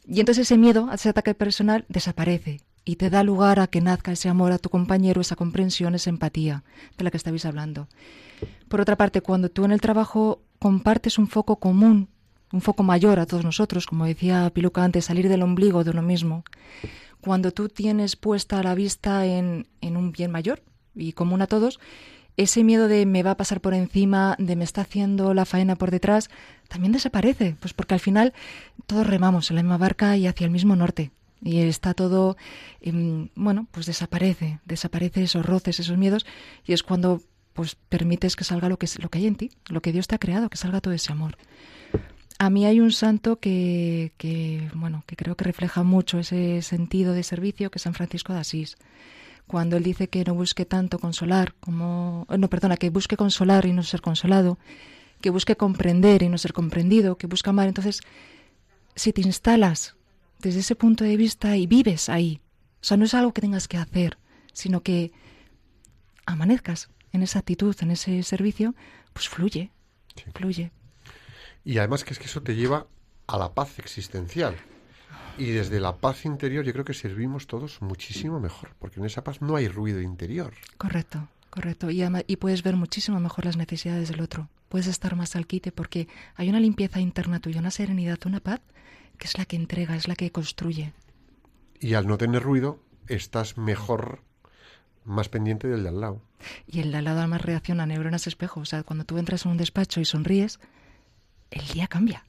y 0.08 0.20
entonces 0.20 0.44
ese 0.44 0.58
miedo 0.58 0.90
a 0.90 0.96
ese 0.96 1.10
ataque 1.10 1.34
personal 1.34 1.86
desaparece 1.88 2.62
y 2.86 2.96
te 2.98 3.10
da 3.10 3.24
lugar 3.24 3.60
a 3.60 3.68
que 3.68 3.82
nazca 3.82 4.12
ese 4.12 4.30
amor 4.30 4.52
a 4.52 4.60
tu 4.60 4.70
compañero, 4.70 5.20
esa 5.20 5.36
comprensión, 5.36 5.96
esa 5.96 6.12
empatía 6.12 6.64
de 6.98 7.04
la 7.04 7.12
que 7.12 7.18
estabais 7.18 7.46
hablando. 7.46 7.88
Por 8.70 8.80
otra 8.80 8.96
parte, 8.96 9.22
cuando 9.22 9.50
tú 9.50 9.66
en 9.66 9.72
el 9.72 9.82
trabajo 9.82 10.44
compartes 10.60 11.18
un 11.18 11.28
foco 11.28 11.58
común, 11.58 12.10
un 12.52 12.62
foco 12.62 12.84
mayor 12.84 13.20
a 13.20 13.26
todos 13.26 13.44
nosotros, 13.44 13.88
como 13.88 14.06
decía 14.06 14.50
Piluca 14.54 14.84
antes, 14.84 15.06
salir 15.06 15.28
del 15.28 15.42
ombligo 15.42 15.84
de 15.84 15.90
uno 15.90 16.04
mismo, 16.04 16.46
cuando 17.22 17.52
tú 17.52 17.70
tienes 17.70 18.16
puesta 18.16 18.62
la 18.62 18.76
vista 18.76 19.26
en, 19.26 19.68
en 19.82 19.98
un 19.98 20.12
bien 20.12 20.30
mayor 20.30 20.62
y 20.94 21.14
común 21.14 21.42
a 21.42 21.48
todos, 21.48 21.80
ese 22.38 22.64
miedo 22.64 22.88
de 22.88 23.06
me 23.06 23.24
va 23.24 23.32
a 23.32 23.38
pasar 23.38 23.62
por 23.62 23.74
encima, 23.74 24.36
de 24.38 24.56
me 24.56 24.64
está 24.64 24.82
haciendo 24.82 25.34
la 25.34 25.46
faena 25.46 25.76
por 25.76 25.90
detrás, 25.90 26.30
también 26.68 26.92
desaparece, 26.92 27.56
pues 27.60 27.74
porque 27.74 27.96
al 27.96 28.00
final 28.00 28.34
todos 28.86 29.08
remamos 29.08 29.50
en 29.50 29.56
la 29.56 29.64
misma 29.64 29.78
barca 29.78 30.18
y 30.18 30.28
hacia 30.28 30.46
el 30.46 30.52
mismo 30.52 30.76
norte. 30.76 31.12
Y 31.46 31.60
está 31.62 31.94
todo, 31.94 32.36
em, 32.82 33.30
bueno, 33.36 33.68
pues 33.72 33.86
desaparece, 33.86 34.60
desaparece 34.66 35.24
esos 35.24 35.46
roces, 35.46 35.80
esos 35.80 35.98
miedos, 35.98 36.26
y 36.66 36.74
es 36.74 36.84
cuando 36.84 37.22
pues 37.54 37.76
permites 37.76 38.36
que 38.36 38.44
salga 38.44 38.68
lo 38.68 38.78
que, 38.78 38.88
lo 39.00 39.10
que 39.10 39.20
hay 39.20 39.28
en 39.28 39.36
ti, 39.36 39.52
lo 39.70 39.82
que 39.82 39.94
Dios 39.94 40.08
te 40.08 40.16
ha 40.16 40.20
creado, 40.20 40.50
que 40.50 40.58
salga 40.58 40.82
todo 40.82 40.94
ese 40.94 41.14
amor. 41.14 41.38
A 42.38 42.50
mí 42.50 42.66
hay 42.66 42.82
un 42.82 42.92
santo 42.92 43.40
que, 43.40 44.12
que, 44.18 44.70
bueno, 44.74 45.06
que 45.08 45.16
creo 45.16 45.38
que 45.38 45.46
refleja 45.46 45.84
mucho 45.84 46.20
ese 46.20 46.62
sentido 46.62 47.14
de 47.14 47.24
servicio, 47.24 47.72
que 47.72 47.78
es 47.78 47.84
San 47.84 47.94
Francisco 47.94 48.34
de 48.34 48.40
Asís 48.40 48.76
cuando 49.48 49.78
él 49.78 49.84
dice 49.84 50.10
que 50.10 50.24
no 50.24 50.34
busque 50.34 50.66
tanto 50.66 51.00
consolar 51.00 51.54
como 51.60 52.26
no 52.38 52.50
perdona 52.50 52.78
que 52.78 52.90
busque 52.90 53.18
consolar 53.18 53.66
y 53.66 53.74
no 53.74 53.84
ser 53.84 54.02
consolado 54.02 54.58
que 55.22 55.30
busque 55.30 55.56
comprender 55.56 56.24
y 56.24 56.30
no 56.30 56.38
ser 56.38 56.54
comprendido 56.54 57.18
que 57.18 57.28
busque 57.28 57.50
amar 57.50 57.68
entonces 57.68 58.02
si 58.96 59.14
te 59.14 59.22
instalas 59.22 59.95
desde 60.46 60.62
ese 60.62 60.76
punto 60.76 61.04
de 61.04 61.18
vista 61.18 61.58
y 61.58 61.68
vives 61.68 62.10
ahí 62.10 62.42
o 62.82 62.86
sea 62.86 62.98
no 62.98 63.06
es 63.06 63.14
algo 63.14 63.34
que 63.34 63.42
tengas 63.42 63.68
que 63.68 63.78
hacer 63.78 64.18
sino 64.54 64.82
que 64.82 65.12
amanezcas 66.26 66.90
en 67.12 67.24
esa 67.24 67.40
actitud 67.40 67.76
en 67.82 67.92
ese 67.92 68.24
servicio 68.24 68.76
pues 69.14 69.28
fluye 69.30 69.72
fluye 70.34 70.72
Y 71.64 71.78
además 71.80 72.04
que 72.04 72.14
es 72.14 72.20
que 72.20 72.26
eso 72.26 72.42
te 72.42 72.56
lleva 72.56 72.88
a 73.28 73.38
la 73.38 73.54
paz 73.54 73.80
existencial. 73.80 74.56
Y 75.38 75.52
desde 75.52 75.80
la 75.80 75.98
paz 75.98 76.26
interior 76.26 76.64
yo 76.64 76.72
creo 76.72 76.86
que 76.86 76.94
servimos 76.94 77.48
todos 77.48 77.82
muchísimo 77.82 78.40
mejor, 78.40 78.70
porque 78.80 79.00
en 79.00 79.06
esa 79.06 79.24
paz 79.24 79.42
no 79.42 79.56
hay 79.58 79.68
ruido 79.68 80.02
interior. 80.02 80.54
Correcto, 80.78 81.28
correcto. 81.50 81.92
Y, 81.92 82.04
y 82.28 82.36
puedes 82.38 82.64
ver 82.64 82.78
muchísimo 82.78 83.20
mejor 83.20 83.46
las 83.46 83.58
necesidades 83.58 84.10
del 84.10 84.22
otro. 84.22 84.48
Puedes 84.70 84.88
estar 84.88 85.16
más 85.16 85.36
al 85.36 85.46
quite 85.46 85.72
porque 85.72 86.08
hay 86.36 86.50
una 86.50 86.60
limpieza 86.60 87.02
interna 87.02 87.40
tuya, 87.40 87.60
una 87.60 87.72
serenidad, 87.72 88.20
una 88.26 88.40
paz, 88.40 88.62
que 89.18 89.28
es 89.28 89.38
la 89.38 89.46
que 89.46 89.56
entrega, 89.56 89.96
es 89.96 90.08
la 90.08 90.16
que 90.16 90.32
construye. 90.32 90.94
Y 91.80 91.94
al 91.94 92.08
no 92.08 92.18
tener 92.18 92.42
ruido, 92.44 92.80
estás 93.08 93.58
mejor, 93.58 94.22
más 95.04 95.30
pendiente 95.30 95.68
del 95.68 95.84
de 95.84 95.90
al 95.90 96.02
lado. 96.02 96.22
Y 96.68 96.80
el 96.80 96.92
de 96.92 96.98
al 96.98 97.06
lado 97.06 97.20
además 97.20 97.42
reacciona 97.42 97.84
a 97.84 97.86
neuronas 97.86 98.28
espejo. 98.28 98.60
O 98.62 98.66
sea, 98.66 98.84
cuando 98.84 99.06
tú 99.06 99.18
entras 99.18 99.46
en 99.46 99.52
un 99.52 99.58
despacho 99.58 100.00
y 100.02 100.06
sonríes, 100.06 100.60
el 101.52 101.68
día 101.68 101.88
cambia. 101.88 102.26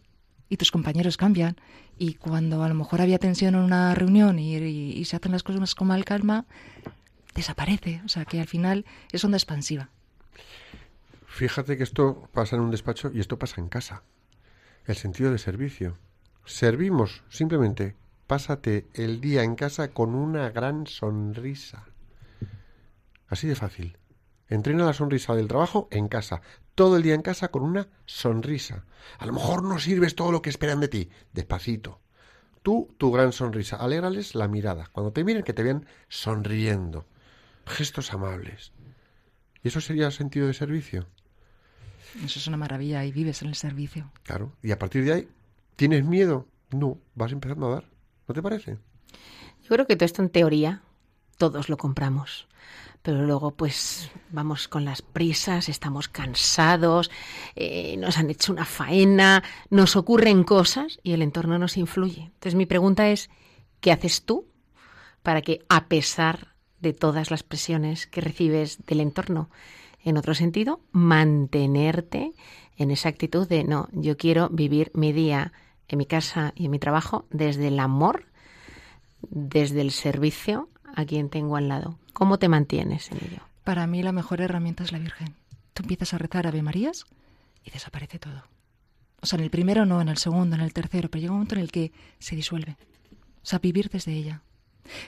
Y 0.48 0.56
tus 0.58 0.70
compañeros 0.70 1.16
cambian. 1.16 1.56
Y 1.98 2.14
cuando 2.14 2.62
a 2.62 2.68
lo 2.68 2.74
mejor 2.74 3.00
había 3.00 3.18
tensión 3.18 3.54
en 3.54 3.62
una 3.62 3.94
reunión 3.94 4.38
y, 4.38 4.56
y- 4.56 4.92
y 4.92 5.04
se 5.06 5.16
hacen 5.16 5.32
las 5.32 5.42
cosas 5.42 5.74
con 5.74 5.88
mal 5.88 6.04
calma, 6.04 6.44
desaparece. 7.34 8.02
O 8.04 8.08
sea, 8.08 8.24
que 8.24 8.40
al 8.40 8.46
final 8.46 8.84
es 9.12 9.24
onda 9.24 9.36
expansiva. 9.38 9.88
Fíjate 11.26 11.76
que 11.76 11.82
esto 11.82 12.28
pasa 12.32 12.56
en 12.56 12.62
un 12.62 12.70
despacho 12.70 13.10
y 13.12 13.20
esto 13.20 13.38
pasa 13.38 13.60
en 13.60 13.68
casa. 13.68 14.02
El 14.86 14.96
sentido 14.96 15.30
de 15.32 15.38
servicio. 15.38 15.98
Servimos, 16.46 17.24
simplemente, 17.28 17.96
pásate 18.28 18.86
el 18.94 19.20
día 19.20 19.42
en 19.42 19.56
casa 19.56 19.88
con 19.88 20.14
una 20.14 20.50
gran 20.50 20.86
sonrisa. 20.86 21.84
Así 23.26 23.48
de 23.48 23.56
fácil. 23.56 23.98
Entrena 24.48 24.84
la 24.84 24.92
sonrisa 24.92 25.34
del 25.34 25.48
trabajo 25.48 25.88
en 25.90 26.06
casa. 26.06 26.40
Todo 26.76 26.96
el 26.96 27.02
día 27.02 27.14
en 27.14 27.22
casa 27.22 27.48
con 27.48 27.64
una 27.64 27.88
sonrisa. 28.04 28.84
A 29.18 29.26
lo 29.26 29.32
mejor 29.32 29.64
no 29.64 29.80
sirves 29.80 30.14
todo 30.14 30.30
lo 30.30 30.40
que 30.40 30.50
esperan 30.50 30.78
de 30.78 30.86
ti. 30.86 31.10
Despacito. 31.32 32.00
Tú, 32.62 32.94
tu 32.96 33.10
gran 33.10 33.32
sonrisa. 33.32 33.76
Alégrales 33.76 34.36
la 34.36 34.46
mirada. 34.46 34.88
Cuando 34.92 35.12
te 35.12 35.24
miren, 35.24 35.42
que 35.42 35.52
te 35.52 35.64
vean 35.64 35.86
sonriendo. 36.08 37.06
Gestos 37.66 38.12
amables. 38.12 38.72
¿Y 39.64 39.68
eso 39.68 39.80
sería 39.80 40.12
sentido 40.12 40.46
de 40.46 40.54
servicio? 40.54 41.08
Eso 42.24 42.38
es 42.38 42.46
una 42.46 42.56
maravilla 42.56 43.04
y 43.04 43.10
vives 43.10 43.42
en 43.42 43.48
el 43.48 43.56
servicio. 43.56 44.12
Claro. 44.22 44.52
Y 44.62 44.70
a 44.70 44.78
partir 44.78 45.04
de 45.04 45.12
ahí, 45.12 45.28
¿tienes 45.76 46.04
miedo? 46.04 46.46
No, 46.70 46.98
vas 47.14 47.32
empezando 47.32 47.68
a 47.68 47.74
dar. 47.74 47.84
¿No 48.26 48.34
te 48.34 48.42
parece? 48.42 48.78
Yo 49.62 49.68
creo 49.68 49.86
que 49.86 49.96
todo 49.96 50.06
esto 50.06 50.22
en 50.22 50.30
teoría 50.30 50.82
todos 51.36 51.68
lo 51.68 51.76
compramos. 51.76 52.48
Pero 53.02 53.22
luego, 53.22 53.52
pues, 53.52 54.10
vamos 54.30 54.66
con 54.66 54.84
las 54.84 55.00
prisas, 55.00 55.68
estamos 55.68 56.08
cansados, 56.08 57.10
eh, 57.54 57.96
nos 57.98 58.18
han 58.18 58.30
hecho 58.30 58.52
una 58.52 58.64
faena, 58.64 59.44
nos 59.70 59.94
ocurren 59.94 60.42
cosas 60.42 60.98
y 61.04 61.12
el 61.12 61.22
entorno 61.22 61.56
nos 61.58 61.76
influye. 61.76 62.22
Entonces, 62.22 62.56
mi 62.56 62.66
pregunta 62.66 63.08
es, 63.08 63.30
¿qué 63.80 63.92
haces 63.92 64.24
tú 64.24 64.48
para 65.22 65.42
que, 65.42 65.64
a 65.68 65.86
pesar 65.86 66.56
de 66.80 66.92
todas 66.92 67.30
las 67.30 67.44
presiones 67.44 68.08
que 68.08 68.20
recibes 68.20 68.84
del 68.86 69.00
entorno, 69.00 69.50
en 70.02 70.16
otro 70.16 70.34
sentido, 70.34 70.80
mantenerte 70.92 72.32
en 72.76 72.90
esa 72.90 73.08
actitud 73.08 73.48
de, 73.48 73.64
no, 73.64 73.88
yo 73.92 74.16
quiero 74.16 74.48
vivir 74.50 74.90
mi 74.94 75.12
día 75.12 75.52
en 75.88 75.98
mi 75.98 76.06
casa 76.06 76.52
y 76.56 76.66
en 76.66 76.70
mi 76.70 76.78
trabajo 76.78 77.26
desde 77.30 77.68
el 77.68 77.78
amor 77.78 78.26
desde 79.30 79.80
el 79.80 79.90
servicio 79.90 80.68
a 80.94 81.04
quien 81.04 81.28
tengo 81.28 81.56
al 81.56 81.68
lado. 81.68 81.98
¿Cómo 82.12 82.38
te 82.38 82.48
mantienes 82.48 83.10
en 83.10 83.18
ello? 83.18 83.42
Para 83.64 83.86
mí 83.86 84.02
la 84.02 84.12
mejor 84.12 84.40
herramienta 84.40 84.84
es 84.84 84.92
la 84.92 84.98
Virgen. 84.98 85.34
Tú 85.74 85.82
empiezas 85.82 86.14
a 86.14 86.18
rezar 86.18 86.46
Ave 86.46 86.62
Marías 86.62 87.04
y 87.64 87.70
desaparece 87.70 88.18
todo. 88.18 88.44
O 89.20 89.26
sea, 89.26 89.38
en 89.38 89.44
el 89.44 89.50
primero 89.50 89.86
no, 89.86 90.00
en 90.00 90.08
el 90.08 90.18
segundo, 90.18 90.56
en 90.56 90.62
el 90.62 90.72
tercero, 90.72 91.10
pero 91.10 91.20
llega 91.20 91.32
un 91.32 91.38
momento 91.38 91.56
en 91.56 91.62
el 91.62 91.72
que 91.72 91.92
se 92.18 92.36
disuelve. 92.36 92.76
O 93.42 93.46
sea, 93.46 93.58
vivir 93.58 93.90
desde 93.90 94.12
ella. 94.12 94.42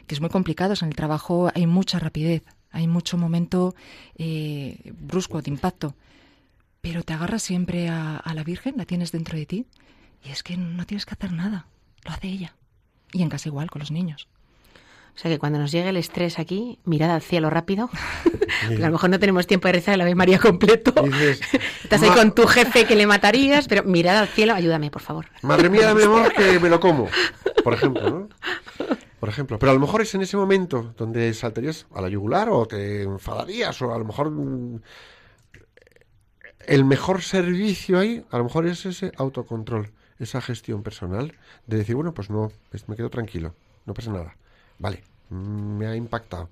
Que 0.07 0.15
es 0.15 0.21
muy 0.21 0.31
complicado, 0.31 0.73
o 0.73 0.77
sea, 0.77 0.87
en 0.87 0.91
el 0.91 0.97
trabajo 0.97 1.51
hay 1.55 1.67
mucha 1.67 1.99
rapidez, 1.99 2.43
hay 2.71 2.89
mucho 2.89 3.17
momento 3.17 3.75
eh, 4.17 4.93
brusco, 4.99 5.41
de 5.41 5.51
impacto. 5.51 5.95
Pero 6.81 7.03
te 7.03 7.13
agarras 7.13 7.43
siempre 7.43 7.89
a, 7.89 8.17
a 8.17 8.35
la 8.35 8.45
Virgen, 8.45 8.75
la 8.77 8.87
tienes 8.87 9.13
dentro 9.13 9.39
de 9.39 9.47
ti, 9.47 9.67
y 10.25 10.31
es 10.31 10.43
que 10.43 10.57
no 10.57 10.87
tienes 10.87 11.07
que 11.07 11.15
hacer 11.15 11.33
nada, 11.33 11.67
lo 12.05 12.11
hace 12.13 12.29
ella. 12.29 12.55
Y 13.13 13.23
en 13.23 13.29
casa 13.29 13.49
igual, 13.49 13.71
con 13.71 13.81
los 13.81 13.91
niños. 13.91 14.29
O 15.17 15.21
sea 15.21 15.31
que 15.31 15.39
cuando 15.39 15.59
nos 15.59 15.73
llegue 15.73 15.89
el 15.89 15.97
estrés 15.97 16.39
aquí, 16.39 16.79
mirad 16.85 17.11
al 17.11 17.23
cielo 17.23 17.51
rápido, 17.51 17.91
a 18.69 18.71
lo 18.73 18.91
mejor 18.93 19.11
no 19.11 19.19
tenemos 19.19 19.47
tiempo 19.49 19.67
de 19.67 19.73
rezar 19.73 19.95
el 19.95 20.01
Ave 20.03 20.15
María 20.15 20.39
completo. 20.39 20.93
Dices, 21.03 21.41
Estás 21.83 22.03
ahí 22.03 22.11
"Ma- 22.11 22.15
con 22.17 22.35
tu 22.35 22.47
jefe 22.47 22.85
que 22.87 22.95
le 22.95 23.07
matarías, 23.07 23.67
pero 23.67 23.83
mirad 23.83 24.17
al 24.19 24.29
cielo, 24.29 24.55
ayúdame, 24.55 24.91
por 24.93 25.03
favor. 25.03 25.27
Madre 25.43 25.71
mía, 25.71 25.93
mi 25.95 26.03
amor, 26.05 26.33
que 26.33 26.61
me 26.61 26.69
lo 26.69 26.79
como. 26.79 27.09
Por 27.65 27.75
ejemplo, 27.75 28.09
¿no? 28.11 28.29
Por 29.19 29.29
ejemplo. 29.29 29.59
Pero 29.59 29.73
a 29.73 29.75
lo 29.75 29.81
mejor 29.81 30.01
es 30.03 30.15
en 30.15 30.23
ese 30.23 30.37
momento 30.37 30.95
donde 30.97 31.35
saltarías 31.35 31.89
a 31.93 32.01
la 32.01 32.09
yugular 32.09 32.49
o 32.51 32.67
te 32.67 33.03
enfadarías 33.03 33.83
o 33.83 33.93
a 33.93 33.99
lo 33.99 34.05
mejor 34.05 34.31
mm, 34.31 34.81
el 36.69 36.85
mejor 36.85 37.23
servicio 37.23 37.99
ahí, 37.99 38.25
a 38.31 38.39
lo 38.39 38.45
mejor 38.45 38.69
es 38.69 38.87
ese 38.87 39.11
autocontrol, 39.17 39.91
esa 40.19 40.41
gestión 40.41 40.83
personal 40.83 41.35
de 41.67 41.77
decir, 41.77 41.95
bueno, 41.95 42.15
pues 42.15 42.31
no, 42.31 42.53
pues 42.71 42.89
me 42.89 42.97
quedo 42.97 43.11
tranquilo, 43.11 43.55
no 43.87 43.95
pasa 43.95 44.13
nada. 44.13 44.37
Vale, 44.79 45.03
me 45.31 45.87
ha 45.87 45.97
impactado. 45.97 46.51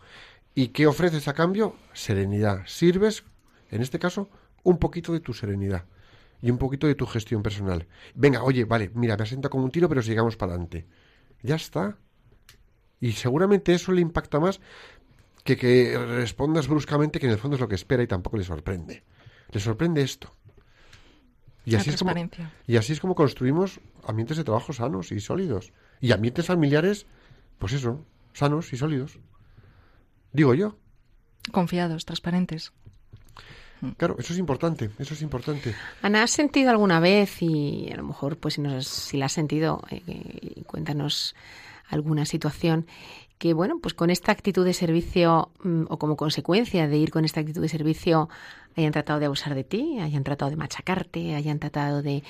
¿Y 0.55 0.69
qué 0.69 0.87
ofreces 0.87 1.29
a 1.29 1.35
cambio? 1.35 1.77
Serenidad. 1.93 2.67
Sirves, 2.67 3.25
en 3.71 3.83
este 3.83 3.99
caso, 3.99 4.29
un 4.63 4.79
poquito 4.79 5.13
de 5.13 5.21
tu 5.21 5.33
serenidad 5.35 5.85
y 6.43 6.51
un 6.51 6.59
poquito 6.59 6.87
de 6.87 6.95
tu 6.95 7.07
gestión 7.07 7.43
personal. 7.43 7.87
Venga, 8.15 8.43
oye, 8.43 8.65
vale, 8.65 8.91
mira, 8.95 9.17
me 9.17 9.23
asienta 9.23 9.49
como 9.49 9.65
un 9.65 9.71
tiro, 9.71 9.89
pero 9.89 10.03
sigamos 10.03 10.37
para 10.37 10.53
adelante. 10.53 10.87
Ya 11.43 11.57
está. 11.57 11.97
Y 13.01 13.13
seguramente 13.13 13.75
eso 13.75 13.93
le 13.93 14.01
impacta 14.01 14.41
más 14.41 14.61
que 15.45 15.57
que 15.57 15.97
respondas 15.97 16.67
bruscamente, 16.67 17.21
que 17.21 17.27
en 17.27 17.33
el 17.33 17.39
fondo 17.39 17.55
es 17.55 17.61
lo 17.61 17.69
que 17.69 17.77
espera 17.77 18.03
y 18.03 18.07
tampoco 18.07 18.37
le 18.37 18.45
sorprende. 18.45 19.05
Le 19.51 19.61
sorprende 19.61 20.03
esto. 20.03 20.33
Y 21.67 21.75
así, 21.75 21.91
es 21.91 21.97
como, 21.97 22.15
y 22.69 22.77
así 22.77 22.93
es 22.93 23.01
como 23.01 23.17
construimos 23.17 23.81
ambientes 24.07 24.37
de 24.37 24.45
trabajo 24.45 24.73
sanos 24.73 25.11
y 25.11 25.19
sólidos. 25.19 25.73
Y 26.01 26.13
ambientes 26.13 26.47
familiares, 26.47 27.07
pues 27.59 27.73
eso, 27.73 28.07
sanos 28.33 28.73
y 28.73 28.77
sólidos. 28.77 29.19
Digo 30.33 30.55
yo. 30.55 30.77
Confiados, 31.51 32.05
transparentes. 32.05 32.73
Claro, 33.97 34.15
eso 34.19 34.33
es 34.33 34.39
importante, 34.39 34.91
eso 35.01 35.15
es 35.15 35.23
importante. 35.23 35.75
Ana, 36.03 36.23
¿has 36.23 36.31
sentido 36.31 36.71
alguna 36.71 37.01
vez, 37.01 37.43
y 37.43 37.91
a 37.93 37.97
lo 37.97 38.05
mejor 38.05 38.39
pues 38.39 38.55
si, 38.55 38.61
nos, 38.61 38.87
si 38.87 39.17
la 39.17 39.27
has 39.27 39.33
sentido, 39.33 39.83
eh, 39.91 40.63
cuéntanos 40.67 41.35
alguna 41.89 42.25
situación, 42.25 42.87
que 43.39 43.53
bueno, 43.53 43.79
pues 43.81 43.95
con 43.95 44.11
esta 44.11 44.33
actitud 44.33 44.65
de 44.65 44.73
servicio 44.73 45.51
mm, 45.63 45.85
o 45.89 45.99
como 45.99 46.17
consecuencia 46.17 46.89
de 46.89 46.97
ir 46.97 47.11
con 47.11 47.25
esta 47.25 47.41
actitud 47.41 47.61
de 47.63 47.69
servicio 47.69 48.29
hayan 48.77 48.93
tratado 48.93 49.21
de 49.21 49.27
abusar 49.27 49.55
de 49.55 49.65
ti, 49.65 49.99
hayan 50.01 50.25
tratado 50.25 50.51
de 50.51 50.57
machacarte, 50.57 51.35
hayan 51.35 51.59
tratado 51.59 52.03
de... 52.03 52.23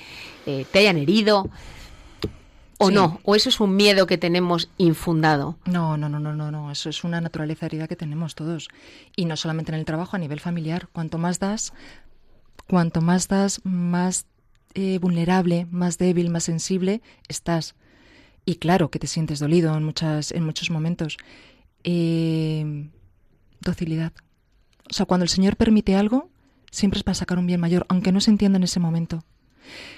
Eh, 0.45 0.65
te 0.71 0.79
hayan 0.79 0.97
herido. 0.97 1.49
¿O 2.79 2.89
Sí. 2.89 2.93
no? 2.93 3.19
¿O 3.23 3.35
eso 3.35 3.49
es 3.49 3.59
un 3.59 3.75
miedo 3.75 4.05
que 4.05 4.17
tenemos 4.17 4.69
infundado? 4.77 5.57
No, 5.65 5.97
no, 5.97 6.09
no, 6.09 6.19
no, 6.19 6.33
no, 6.33 6.51
no. 6.51 6.71
Eso 6.71 6.89
es 6.89 7.03
una 7.03 7.19
naturaleza 7.19 7.65
herida 7.65 7.87
que 7.87 7.95
tenemos 7.95 8.35
todos. 8.35 8.69
Y 9.15 9.25
no 9.25 9.35
solamente 9.35 9.71
en 9.71 9.79
el 9.79 9.85
trabajo, 9.85 10.15
a 10.15 10.19
nivel 10.19 10.39
familiar. 10.39 10.87
Cuanto 10.93 11.17
más 11.17 11.39
das, 11.39 11.73
cuanto 12.67 13.01
más 13.01 13.27
das, 13.27 13.61
más 13.65 14.25
eh, 14.73 14.99
vulnerable, 14.99 15.67
más 15.71 15.97
débil, 15.97 16.29
más 16.29 16.43
sensible 16.43 17.01
estás. 17.27 17.75
Y 18.47 18.55
claro 18.55 18.89
que 18.89 18.97
te 18.97 19.07
sientes 19.07 19.39
dolido 19.39 19.75
en, 19.75 19.83
muchas, 19.83 20.31
en 20.31 20.45
muchos 20.45 20.71
momentos. 20.71 21.17
Eh, 21.83 22.87
docilidad. 23.59 24.13
O 24.89 24.93
sea, 24.93 25.05
cuando 25.05 25.25
el 25.25 25.29
Señor 25.29 25.57
permite 25.57 25.97
algo, 25.97 26.29
siempre 26.71 26.97
es 26.97 27.03
para 27.03 27.15
sacar 27.15 27.39
un 27.39 27.45
bien 27.45 27.59
mayor, 27.59 27.85
aunque 27.89 28.13
no 28.13 28.21
se 28.21 28.31
entienda 28.31 28.55
en 28.55 28.63
ese 28.63 28.79
momento. 28.79 29.25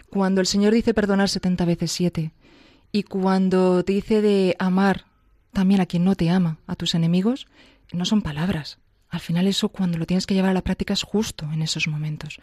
Cuando 0.10 0.42
el 0.42 0.48
Señor 0.48 0.74
dice 0.74 0.96
perdonar 0.96 1.30
70 1.30 1.64
veces 1.66 1.92
7 1.92 2.32
y 2.92 3.04
cuando 3.04 3.86
te 3.86 3.94
dice 3.94 4.24
de 4.24 4.56
amar 4.58 5.06
también 5.54 5.80
a 5.80 5.86
quien 5.86 6.04
no 6.04 6.16
te 6.16 6.32
ama, 6.32 6.58
a 6.66 6.76
tus 6.76 6.96
enemigos, 6.96 7.46
no 7.94 8.04
son 8.04 8.24
palabras. 8.24 8.80
Al 9.10 9.20
final 9.20 9.46
eso 9.46 9.70
cuando 9.70 10.00
lo 10.00 10.08
tienes 10.08 10.26
que 10.26 10.34
llevar 10.34 10.50
a 10.50 10.56
la 10.56 10.64
práctica 10.64 10.94
es 10.94 11.04
justo 11.04 11.48
en 11.54 11.62
esos 11.62 11.88
momentos. 11.88 12.40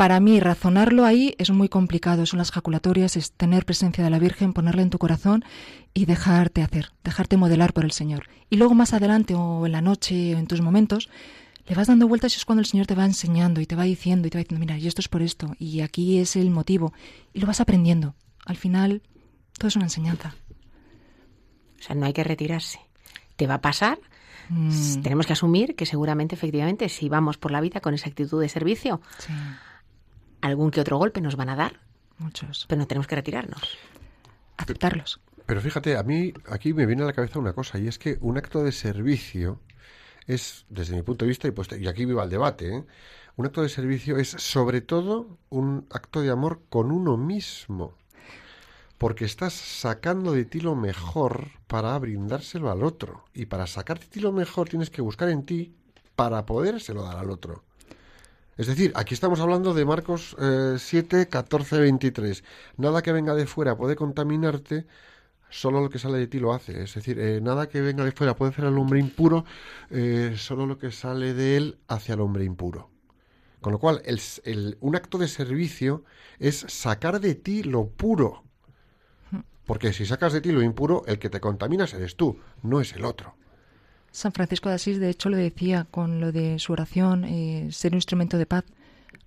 Para 0.00 0.18
mí 0.18 0.40
razonarlo 0.40 1.04
ahí 1.04 1.34
es 1.36 1.50
muy 1.50 1.68
complicado, 1.68 2.24
son 2.24 2.38
las 2.38 2.52
jaculatorias, 2.52 3.18
es 3.18 3.32
tener 3.32 3.66
presencia 3.66 4.02
de 4.02 4.08
la 4.08 4.18
Virgen, 4.18 4.54
ponerla 4.54 4.80
en 4.80 4.88
tu 4.88 4.96
corazón 4.96 5.44
y 5.92 6.06
dejarte 6.06 6.62
hacer, 6.62 6.92
dejarte 7.04 7.36
modelar 7.36 7.74
por 7.74 7.84
el 7.84 7.92
Señor. 7.92 8.30
Y 8.48 8.56
luego 8.56 8.74
más 8.74 8.94
adelante 8.94 9.34
o 9.34 9.66
en 9.66 9.72
la 9.72 9.82
noche 9.82 10.34
o 10.34 10.38
en 10.38 10.46
tus 10.46 10.62
momentos, 10.62 11.10
le 11.66 11.74
vas 11.74 11.88
dando 11.88 12.08
vueltas 12.08 12.32
y 12.32 12.38
es 12.38 12.46
cuando 12.46 12.60
el 12.60 12.66
Señor 12.66 12.86
te 12.86 12.94
va 12.94 13.04
enseñando 13.04 13.60
y 13.60 13.66
te 13.66 13.76
va 13.76 13.82
diciendo 13.82 14.26
y 14.26 14.30
te 14.30 14.38
va 14.38 14.42
diciendo, 14.42 14.64
mira, 14.64 14.78
y 14.78 14.86
esto 14.86 15.02
es 15.02 15.08
por 15.08 15.20
esto 15.20 15.54
y 15.58 15.82
aquí 15.82 16.16
es 16.16 16.34
el 16.34 16.48
motivo. 16.48 16.94
Y 17.34 17.40
lo 17.40 17.46
vas 17.46 17.60
aprendiendo. 17.60 18.14
Al 18.46 18.56
final, 18.56 19.02
todo 19.58 19.68
es 19.68 19.76
una 19.76 19.84
enseñanza. 19.84 20.34
O 21.78 21.82
sea, 21.82 21.94
no 21.94 22.06
hay 22.06 22.14
que 22.14 22.24
retirarse. 22.24 22.80
Te 23.36 23.46
va 23.46 23.56
a 23.56 23.60
pasar. 23.60 23.98
Mm, 24.48 25.02
Tenemos 25.02 25.26
que 25.26 25.34
asumir 25.34 25.76
que 25.76 25.84
seguramente, 25.84 26.34
efectivamente, 26.36 26.88
si 26.88 27.10
vamos 27.10 27.36
por 27.36 27.50
la 27.50 27.60
vida 27.60 27.80
con 27.80 27.92
esa 27.92 28.08
actitud 28.08 28.40
de 28.40 28.48
servicio, 28.48 29.02
sí, 29.18 29.34
algún 30.40 30.70
que 30.70 30.80
otro 30.80 30.98
golpe 30.98 31.20
nos 31.20 31.36
van 31.36 31.48
a 31.48 31.56
dar, 31.56 31.80
muchos. 32.18 32.66
pero 32.68 32.80
no 32.80 32.86
tenemos 32.86 33.06
que 33.06 33.16
retirarnos. 33.16 33.78
Aceptarlos. 34.56 35.20
Pero 35.46 35.60
fíjate, 35.60 35.96
a 35.96 36.02
mí 36.02 36.32
aquí 36.48 36.72
me 36.72 36.86
viene 36.86 37.02
a 37.02 37.06
la 37.06 37.12
cabeza 37.12 37.38
una 37.38 37.52
cosa, 37.52 37.78
y 37.78 37.88
es 37.88 37.98
que 37.98 38.18
un 38.20 38.38
acto 38.38 38.62
de 38.62 38.72
servicio 38.72 39.60
es, 40.26 40.64
desde 40.68 40.94
mi 40.94 41.02
punto 41.02 41.24
de 41.24 41.30
vista, 41.30 41.48
y, 41.48 41.50
pues, 41.50 41.68
y 41.78 41.88
aquí 41.88 42.04
viva 42.04 42.24
el 42.24 42.30
debate, 42.30 42.76
¿eh? 42.76 42.84
un 43.36 43.46
acto 43.46 43.62
de 43.62 43.68
servicio 43.68 44.18
es 44.18 44.28
sobre 44.28 44.80
todo 44.80 45.38
un 45.48 45.86
acto 45.90 46.20
de 46.20 46.30
amor 46.30 46.60
con 46.68 46.90
uno 46.90 47.16
mismo. 47.16 47.94
Porque 48.98 49.24
estás 49.24 49.54
sacando 49.54 50.32
de 50.32 50.44
ti 50.44 50.60
lo 50.60 50.74
mejor 50.74 51.48
para 51.66 51.98
brindárselo 51.98 52.70
al 52.70 52.84
otro. 52.84 53.24
Y 53.32 53.46
para 53.46 53.66
sacar 53.66 53.98
de 53.98 54.06
ti 54.06 54.20
lo 54.20 54.30
mejor 54.30 54.68
tienes 54.68 54.90
que 54.90 55.00
buscar 55.00 55.30
en 55.30 55.46
ti 55.46 55.74
para 56.16 56.44
podérselo 56.44 57.02
dar 57.02 57.16
al 57.16 57.30
otro. 57.30 57.64
Es 58.60 58.66
decir, 58.66 58.92
aquí 58.94 59.14
estamos 59.14 59.40
hablando 59.40 59.72
de 59.72 59.86
Marcos 59.86 60.36
eh, 60.38 60.76
7, 60.78 61.28
14, 61.28 61.80
23. 61.80 62.44
Nada 62.76 63.00
que 63.02 63.10
venga 63.18 63.34
de 63.34 63.46
fuera 63.46 63.74
puede 63.80 63.96
contaminarte, 63.96 64.86
solo 65.50 65.80
lo 65.80 65.90
que 65.90 65.98
sale 65.98 66.18
de 66.18 66.26
ti 66.26 66.40
lo 66.40 66.52
hace. 66.52 66.82
Es 66.82 66.94
decir, 66.94 67.18
eh, 67.18 67.40
nada 67.40 67.68
que 67.70 67.80
venga 67.80 68.04
de 68.04 68.12
fuera 68.12 68.36
puede 68.36 68.52
hacer 68.52 68.66
al 68.66 68.78
hombre 68.78 69.00
impuro, 69.00 69.46
eh, 69.90 70.34
solo 70.36 70.66
lo 70.66 70.78
que 70.78 70.90
sale 70.90 71.32
de 71.34 71.56
él 71.56 71.78
hacia 71.88 72.14
el 72.16 72.20
hombre 72.20 72.44
impuro. 72.44 72.90
Con 73.62 73.72
lo 73.72 73.78
cual, 73.78 74.02
el, 74.04 74.20
el- 74.44 74.76
un 74.80 74.96
acto 74.96 75.18
de 75.18 75.28
servicio 75.28 76.04
es 76.38 76.66
sacar 76.68 77.20
de 77.20 77.34
ti 77.36 77.62
lo 77.62 77.88
puro. 77.88 78.44
Porque 79.66 79.92
si 79.94 80.04
sacas 80.06 80.32
de 80.34 80.42
ti 80.42 80.52
lo 80.52 80.62
impuro, 80.62 81.04
el 81.06 81.18
que 81.18 81.30
te 81.30 81.40
contaminas 81.40 81.94
eres 81.94 82.16
tú, 82.16 82.38
no 82.62 82.80
es 82.82 82.92
el 82.94 83.04
otro. 83.06 83.36
San 84.12 84.32
Francisco 84.32 84.68
de 84.68 84.74
Asís, 84.76 84.98
de 84.98 85.08
hecho, 85.10 85.28
lo 85.28 85.36
decía 85.36 85.86
con 85.90 86.20
lo 86.20 86.32
de 86.32 86.58
su 86.58 86.72
oración, 86.72 87.24
eh, 87.24 87.68
ser 87.70 87.92
un 87.92 87.98
instrumento 87.98 88.38
de 88.38 88.46
paz. 88.46 88.64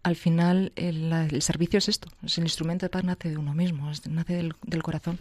Al 0.04 0.16
final, 0.18 0.74
el, 0.76 1.10
la- 1.10 1.26
el 1.26 1.42
servicio 1.42 1.78
es 1.78 1.88
esto. 1.88 2.10
Es 2.24 2.38
el 2.38 2.44
instrumento 2.44 2.86
de 2.86 2.90
paz 2.90 3.04
nace 3.04 3.30
de 3.30 3.38
uno 3.38 3.54
mismo, 3.54 3.90
es- 3.92 4.06
nace 4.08 4.34
del, 4.36 4.54
del 4.64 4.84
corazón. 4.84 5.18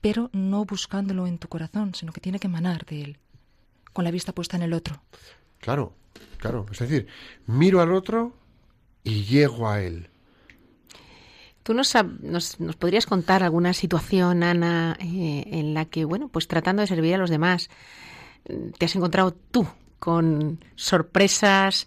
Pero 0.00 0.30
no 0.32 0.64
buscándolo 0.64 1.26
en 1.26 1.38
tu 1.38 1.48
corazón, 1.48 1.94
sino 1.94 2.12
que 2.12 2.20
tiene 2.20 2.38
que 2.38 2.46
emanar 2.46 2.84
de 2.86 3.02
él, 3.02 3.18
con 3.92 4.04
la 4.04 4.10
vista 4.10 4.32
puesta 4.32 4.56
en 4.56 4.62
el 4.62 4.72
otro. 4.72 5.02
Claro, 5.58 5.94
claro. 6.38 6.66
Es 6.70 6.78
decir, 6.78 7.06
miro 7.46 7.80
al 7.80 7.92
otro 7.92 8.36
y 9.04 9.24
llego 9.24 9.68
a 9.68 9.80
él. 9.82 10.08
¿Tú 11.62 11.74
nos, 11.74 11.92
nos, 12.20 12.58
nos 12.58 12.76
podrías 12.76 13.06
contar 13.06 13.42
alguna 13.44 13.72
situación, 13.72 14.42
Ana, 14.42 14.96
eh, 15.00 15.44
en 15.46 15.74
la 15.74 15.84
que, 15.84 16.04
bueno, 16.04 16.28
pues 16.28 16.48
tratando 16.48 16.80
de 16.82 16.88
servir 16.88 17.14
a 17.14 17.18
los 17.18 17.30
demás, 17.30 17.70
te 18.78 18.84
has 18.86 18.96
encontrado 18.96 19.32
tú 19.50 19.66
con 19.98 20.64
sorpresas 20.74 21.86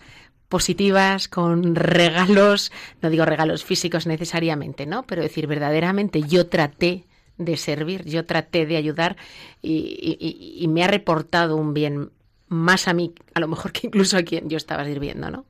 positivas, 0.50 1.28
con 1.28 1.76
regalos, 1.76 2.72
no 3.02 3.10
digo 3.10 3.26
regalos 3.26 3.64
físicos 3.64 4.06
necesariamente, 4.08 4.86
¿no? 4.86 5.04
Pero 5.04 5.22
decir, 5.22 5.48
verdaderamente 5.48 6.22
yo 6.22 6.48
traté 6.48 7.06
de 7.38 7.58
servir, 7.58 8.06
yo 8.06 8.26
traté 8.26 8.66
de 8.66 8.78
ayudar 8.78 9.18
y, 9.62 9.72
y- 9.74 10.18
y- 10.20 10.64
y 10.64 10.68
me 10.68 10.84
ha 10.84 10.88
reportado 10.88 11.58
un 11.58 11.74
bien 11.74 12.12
más 12.48 12.88
a 12.88 12.94
mí, 12.94 13.14
a 13.34 13.40
lo 13.40 13.48
mejor 13.48 13.72
que 13.74 13.88
incluso 13.88 14.18
a 14.18 14.24
quien 14.24 14.50
yo 14.50 14.56
estaba 14.58 14.86
sirviendo, 14.86 15.30
¿no? 15.32 15.46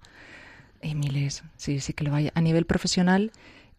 Eh, 0.81 0.95
miles, 0.95 1.43
sí, 1.57 1.79
sí 1.79 1.93
que 1.93 2.03
lo 2.03 2.15
hay. 2.15 2.31
A 2.33 2.41
nivel 2.41 2.65
profesional, 2.65 3.31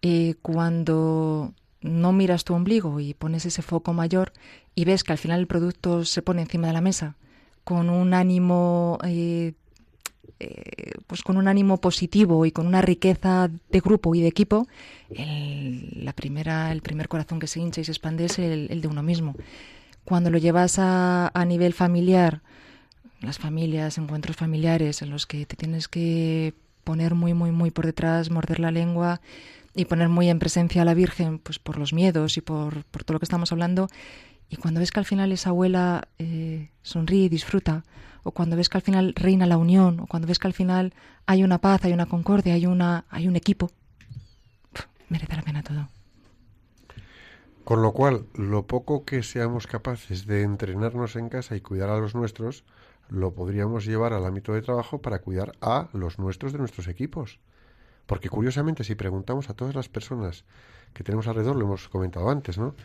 eh, 0.02 0.34
cuando 0.42 1.54
no 1.80 2.12
miras 2.12 2.44
tu 2.44 2.54
ombligo 2.54 3.00
y 3.00 3.14
pones 3.14 3.46
ese 3.46 3.62
foco 3.62 3.92
mayor 3.92 4.32
y 4.76 4.84
ves 4.84 5.02
que 5.02 5.10
al 5.10 5.18
final 5.18 5.40
el 5.40 5.48
producto 5.48 6.04
se 6.04 6.22
pone 6.22 6.42
encima 6.42 6.68
de 6.68 6.74
la 6.74 6.80
mesa 6.80 7.16
con 7.64 7.90
un 7.90 8.14
ánimo, 8.14 8.98
eh, 9.02 9.54
eh, 10.38 10.92
pues 11.08 11.22
con 11.22 11.36
un 11.36 11.48
ánimo 11.48 11.80
positivo 11.80 12.46
y 12.46 12.52
con 12.52 12.68
una 12.68 12.80
riqueza 12.80 13.50
de 13.70 13.80
grupo 13.80 14.14
y 14.14 14.20
de 14.20 14.28
equipo, 14.28 14.68
el, 15.10 16.04
la 16.04 16.12
primera, 16.12 16.70
el 16.70 16.80
primer 16.80 17.08
corazón 17.08 17.40
que 17.40 17.48
se 17.48 17.58
hincha 17.58 17.80
y 17.80 17.84
se 17.84 17.90
expande 17.90 18.26
es 18.26 18.38
el, 18.38 18.68
el 18.70 18.80
de 18.82 18.86
uno 18.86 19.02
mismo. 19.02 19.34
Cuando 20.04 20.30
lo 20.30 20.38
llevas 20.38 20.78
a, 20.78 21.32
a 21.34 21.44
nivel 21.44 21.72
familiar, 21.72 22.42
las 23.20 23.38
familias, 23.38 23.98
encuentros 23.98 24.36
familiares 24.36 25.02
en 25.02 25.10
los 25.10 25.26
que 25.26 25.44
te 25.46 25.56
tienes 25.56 25.88
que 25.88 26.54
poner 26.84 27.16
muy, 27.16 27.34
muy, 27.34 27.50
muy 27.50 27.72
por 27.72 27.86
detrás, 27.86 28.30
morder 28.30 28.60
la 28.60 28.70
lengua 28.70 29.20
y 29.74 29.86
poner 29.86 30.08
muy 30.08 30.28
en 30.28 30.38
presencia 30.38 30.82
a 30.82 30.84
la 30.84 30.94
Virgen, 30.94 31.40
pues 31.40 31.58
por 31.58 31.78
los 31.78 31.92
miedos 31.92 32.36
y 32.36 32.42
por, 32.42 32.84
por 32.84 33.02
todo 33.02 33.14
lo 33.14 33.18
que 33.18 33.24
estamos 33.24 33.50
hablando. 33.50 33.88
Y 34.48 34.56
cuando 34.56 34.80
ves 34.80 34.92
que 34.92 35.00
al 35.00 35.06
final 35.06 35.32
esa 35.32 35.50
abuela 35.50 36.08
eh, 36.18 36.70
sonríe 36.82 37.24
y 37.24 37.28
disfruta, 37.28 37.84
o 38.22 38.32
cuando 38.32 38.56
ves 38.56 38.68
que 38.68 38.78
al 38.78 38.82
final 38.82 39.12
reina 39.16 39.46
la 39.46 39.56
unión, 39.58 40.00
o 40.00 40.06
cuando 40.06 40.28
ves 40.28 40.38
que 40.38 40.46
al 40.46 40.54
final 40.54 40.94
hay 41.26 41.44
una 41.44 41.58
paz, 41.58 41.84
hay 41.84 41.92
una 41.92 42.06
concordia, 42.06 42.54
hay, 42.54 42.66
una, 42.66 43.04
hay 43.08 43.28
un 43.28 43.36
equipo, 43.36 43.70
pf, 44.72 44.88
merece 45.08 45.36
la 45.36 45.42
pena 45.42 45.62
todo. 45.62 45.88
Con 47.64 47.82
lo 47.82 47.92
cual, 47.92 48.26
lo 48.34 48.66
poco 48.68 49.04
que 49.04 49.24
seamos 49.24 49.66
capaces 49.66 50.26
de 50.26 50.42
entrenarnos 50.42 51.16
en 51.16 51.28
casa 51.28 51.56
y 51.56 51.60
cuidar 51.60 51.90
a 51.90 51.98
los 51.98 52.14
nuestros, 52.14 52.64
lo 53.08 53.34
podríamos 53.34 53.84
llevar 53.84 54.12
al 54.12 54.24
ámbito 54.24 54.52
de 54.52 54.62
trabajo 54.62 55.02
para 55.02 55.20
cuidar 55.20 55.52
a 55.60 55.88
los 55.92 56.20
nuestros 56.20 56.52
de 56.52 56.58
nuestros 56.58 56.86
equipos. 56.86 57.40
Porque 58.06 58.28
curiosamente, 58.28 58.84
si 58.84 58.94
preguntamos 58.94 59.50
a 59.50 59.54
todas 59.54 59.74
las 59.74 59.88
personas 59.88 60.44
que 60.94 61.02
tenemos 61.02 61.26
alrededor, 61.26 61.56
lo 61.56 61.64
hemos 61.64 61.88
comentado 61.88 62.30
antes, 62.30 62.56
¿no? 62.56 62.76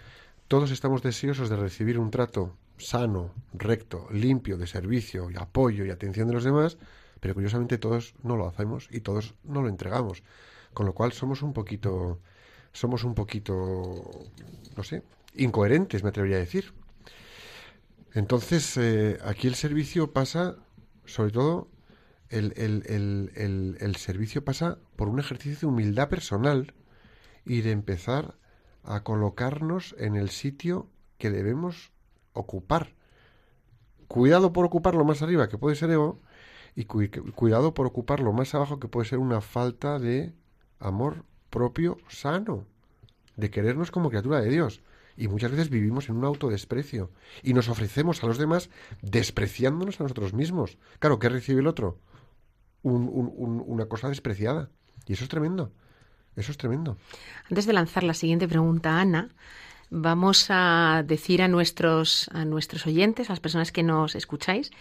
Todos 0.51 0.71
estamos 0.71 1.01
deseosos 1.01 1.47
de 1.49 1.55
recibir 1.55 1.97
un 1.97 2.11
trato 2.11 2.57
sano, 2.77 3.33
recto, 3.53 4.09
limpio, 4.11 4.57
de 4.57 4.67
servicio 4.67 5.31
y 5.31 5.37
apoyo 5.37 5.85
y 5.85 5.91
atención 5.91 6.27
de 6.27 6.33
los 6.33 6.43
demás, 6.43 6.77
pero 7.21 7.33
curiosamente 7.35 7.77
todos 7.77 8.15
no 8.21 8.35
lo 8.35 8.49
hacemos 8.49 8.89
y 8.91 8.99
todos 8.99 9.33
no 9.45 9.61
lo 9.61 9.69
entregamos. 9.69 10.23
Con 10.73 10.85
lo 10.85 10.93
cual 10.93 11.13
somos 11.13 11.41
un 11.41 11.53
poquito, 11.53 12.19
somos 12.73 13.05
un 13.05 13.15
poquito, 13.15 13.53
no 14.75 14.83
sé, 14.83 15.03
incoherentes, 15.35 16.03
me 16.03 16.09
atrevería 16.09 16.35
a 16.35 16.39
decir. 16.41 16.73
Entonces, 18.13 18.75
eh, 18.75 19.19
aquí 19.23 19.47
el 19.47 19.55
servicio 19.55 20.11
pasa, 20.11 20.57
sobre 21.05 21.31
todo, 21.31 21.69
el, 22.27 22.51
el- 22.57 23.95
servicio 23.95 24.43
pasa 24.43 24.79
por 24.97 25.07
un 25.07 25.21
ejercicio 25.21 25.59
de 25.61 25.67
humildad 25.67 26.09
personal 26.09 26.73
y 27.45 27.61
de 27.61 27.71
empezar 27.71 28.35
a 28.83 29.03
colocarnos 29.03 29.95
en 29.97 30.15
el 30.15 30.29
sitio 30.29 30.87
que 31.17 31.29
debemos 31.31 31.91
ocupar. 32.33 32.93
Cuidado 34.07 34.51
por 34.51 34.65
ocupar 34.65 34.95
lo 34.95 35.05
más 35.05 35.21
arriba, 35.21 35.47
que 35.49 35.57
puede 35.57 35.75
ser 35.75 35.89
ego, 35.91 36.19
Y 36.75 36.85
cu- 36.85 37.09
cuidado 37.35 37.73
por 37.73 37.85
ocupar 37.85 38.21
lo 38.21 38.31
más 38.31 38.55
abajo 38.55 38.79
que 38.79 38.87
puede 38.87 39.07
ser 39.07 39.19
una 39.19 39.41
falta 39.41 39.99
de 39.99 40.33
amor 40.79 41.25
propio 41.49 41.97
sano, 42.07 42.65
de 43.35 43.49
querernos 43.51 43.91
como 43.91 44.09
criatura 44.09 44.39
de 44.41 44.49
Dios. 44.49 44.81
Y 45.17 45.27
muchas 45.27 45.51
veces 45.51 45.69
vivimos 45.69 46.07
en 46.09 46.15
un 46.15 46.23
autodesprecio 46.25 47.11
y 47.43 47.53
nos 47.53 47.67
ofrecemos 47.67 48.23
a 48.23 48.27
los 48.27 48.37
demás 48.37 48.69
despreciándonos 49.01 49.99
a 49.99 50.03
nosotros 50.03 50.33
mismos. 50.33 50.77
Claro, 50.99 51.19
¿qué 51.19 51.27
recibe 51.29 51.59
el 51.59 51.67
otro? 51.67 51.97
Un- 52.83 53.63
una 53.67 53.85
cosa 53.87 54.07
despreciada. 54.09 54.69
Y 55.05 55.13
eso 55.13 55.23
es 55.25 55.29
tremendo. 55.29 55.71
Eso 56.41 56.51
es 56.51 56.57
tremendo. 56.57 56.97
Antes 57.49 57.67
de 57.67 57.73
lanzar 57.73 58.03
la 58.03 58.15
siguiente 58.15 58.47
pregunta, 58.47 58.99
Ana, 58.99 59.29
vamos 59.91 60.47
a 60.49 61.03
decir 61.05 61.43
a 61.43 61.47
nuestros, 61.47 62.29
a 62.33 62.45
nuestros 62.45 62.87
oyentes, 62.87 63.29
a 63.29 63.33
las 63.33 63.39
personas 63.39 63.71
que 63.71 63.83
nos 63.83 64.15
escucháis, 64.15 64.71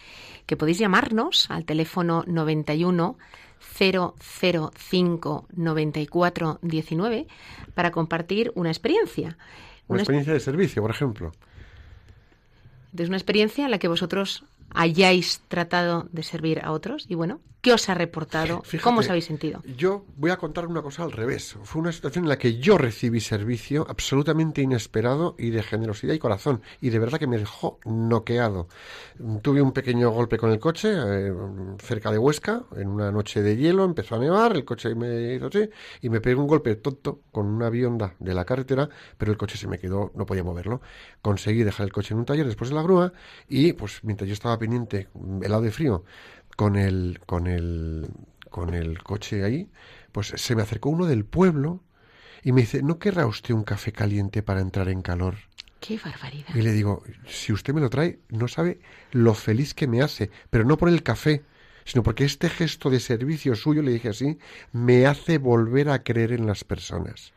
que 0.46 0.56
podéis 0.56 0.78
llamarnos 0.78 1.50
al 1.50 1.66
teléfono 1.66 2.24
91 2.26 3.18
005 3.78 5.46
94 5.54 6.58
19 6.62 7.26
para 7.74 7.90
compartir 7.90 8.52
una 8.54 8.70
experiencia. 8.70 9.36
Una 9.86 9.96
Una, 9.96 10.00
experiencia 10.00 10.32
de 10.32 10.40
servicio, 10.40 10.80
por 10.80 10.90
ejemplo. 10.90 11.32
es 12.96 13.08
una 13.08 13.18
experiencia 13.18 13.66
en 13.66 13.70
la 13.70 13.78
que 13.78 13.88
vosotros 13.88 14.44
hayáis 14.72 15.42
tratado 15.48 16.08
de 16.10 16.22
servir 16.22 16.60
a 16.64 16.72
otros 16.72 17.04
y 17.06 17.16
bueno, 17.16 17.40
¿qué 17.60 17.72
os 17.72 17.88
ha 17.88 17.94
reportado? 17.94 18.62
Fíjate, 18.62 18.82
¿Cómo 18.82 19.00
os 19.00 19.08
habéis 19.08 19.24
sentido? 19.24 19.62
Yo 19.76 20.04
voy 20.16 20.30
a 20.30 20.36
contar 20.36 20.66
una 20.66 20.82
cosa 20.82 21.04
al 21.04 21.12
revés. 21.12 21.56
Fue 21.62 21.80
una 21.80 21.92
situación 21.92 22.24
en 22.24 22.28
la 22.28 22.38
que 22.38 22.58
yo 22.58 22.78
recibí 22.78 23.20
servicio 23.20 23.86
absolutamente 23.88 24.62
inesperado 24.62 25.34
y 25.38 25.50
de 25.50 25.62
generosidad 25.62 26.14
y 26.14 26.18
corazón. 26.18 26.62
Y 26.80 26.90
de 26.90 26.98
verdad 26.98 27.18
que 27.18 27.26
me 27.26 27.38
dejó 27.38 27.78
noqueado. 27.84 28.68
Tuve 29.42 29.62
un 29.62 29.72
pequeño 29.72 30.10
golpe 30.10 30.38
con 30.38 30.50
el 30.50 30.58
coche 30.58 30.90
eh, 30.92 31.32
cerca 31.78 32.10
de 32.10 32.18
Huesca, 32.18 32.62
en 32.76 32.88
una 32.88 33.10
noche 33.10 33.42
de 33.42 33.56
hielo, 33.56 33.84
empezó 33.84 34.16
a 34.16 34.18
nevar, 34.18 34.56
el 34.56 34.64
coche 34.64 34.94
me 34.94 35.34
hizo 35.34 35.46
así, 35.46 35.68
y 36.00 36.08
me 36.08 36.20
pegué 36.20 36.36
un 36.36 36.46
golpe 36.46 36.76
tonto 36.76 37.20
con 37.30 37.46
una 37.46 37.70
bionda 37.70 38.14
de 38.18 38.34
la 38.34 38.44
carretera, 38.44 38.88
pero 39.18 39.32
el 39.32 39.38
coche 39.38 39.56
se 39.56 39.68
me 39.68 39.78
quedó, 39.78 40.12
no 40.14 40.26
podía 40.26 40.44
moverlo. 40.44 40.80
Conseguí 41.22 41.62
dejar 41.62 41.86
el 41.86 41.92
coche 41.92 42.14
en 42.14 42.20
un 42.20 42.24
taller 42.24 42.46
después 42.46 42.70
de 42.70 42.76
la 42.76 42.82
grúa 42.82 43.12
y 43.48 43.72
pues 43.72 44.00
mientras 44.02 44.28
yo 44.28 44.34
estaba 44.34 44.58
pendiente, 44.58 45.08
helado 45.42 45.62
de 45.62 45.70
frío, 45.70 46.04
con 46.60 46.76
el, 46.76 47.20
con 47.24 47.46
el, 47.46 48.06
con 48.50 48.74
el 48.74 49.02
coche 49.02 49.44
ahí, 49.44 49.70
pues 50.12 50.34
se 50.36 50.54
me 50.54 50.60
acercó 50.60 50.90
uno 50.90 51.06
del 51.06 51.24
pueblo 51.24 51.80
y 52.42 52.52
me 52.52 52.60
dice, 52.60 52.82
¿no 52.82 52.98
querrá 52.98 53.24
usted 53.26 53.54
un 53.54 53.64
café 53.64 53.92
caliente 53.92 54.42
para 54.42 54.60
entrar 54.60 54.90
en 54.90 55.00
calor? 55.00 55.36
¡Qué 55.80 55.98
barbaridad! 56.04 56.54
Y 56.54 56.60
le 56.60 56.72
digo, 56.72 57.02
si 57.26 57.54
usted 57.54 57.72
me 57.72 57.80
lo 57.80 57.88
trae, 57.88 58.18
no 58.28 58.46
sabe 58.46 58.78
lo 59.12 59.32
feliz 59.32 59.72
que 59.72 59.86
me 59.86 60.02
hace, 60.02 60.30
pero 60.50 60.66
no 60.66 60.76
por 60.76 60.90
el 60.90 61.02
café, 61.02 61.44
sino 61.86 62.02
porque 62.02 62.26
este 62.26 62.50
gesto 62.50 62.90
de 62.90 63.00
servicio 63.00 63.54
suyo, 63.54 63.80
le 63.80 63.92
dije 63.92 64.10
así, 64.10 64.36
me 64.70 65.06
hace 65.06 65.38
volver 65.38 65.88
a 65.88 66.02
creer 66.02 66.32
en 66.32 66.44
las 66.44 66.62
personas. 66.64 67.32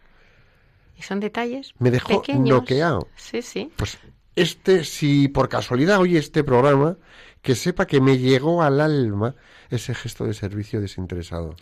Y 0.97 1.01
son 1.03 1.21
detalles 1.21 1.73
Me 1.79 1.91
dejó 1.91 2.21
pequeños. 2.21 2.49
noqueado. 2.49 3.07
Sí, 3.15 3.41
sí. 3.41 3.71
Pues 3.77 3.97
este, 4.35 4.83
si 4.83 5.29
por 5.29 5.47
casualidad 5.47 5.99
oye 5.99 6.17
este 6.17 6.43
programa, 6.43 6.97
que 7.43 7.53
sepa 7.55 7.85
que 7.85 8.01
me 8.01 8.17
llegó 8.17 8.63
al 8.63 8.81
alma 8.81 9.35
ese 9.69 9.93
gesto 9.93 10.25
de 10.25 10.33
servicio 10.33 10.81
desinteresado. 10.81 11.55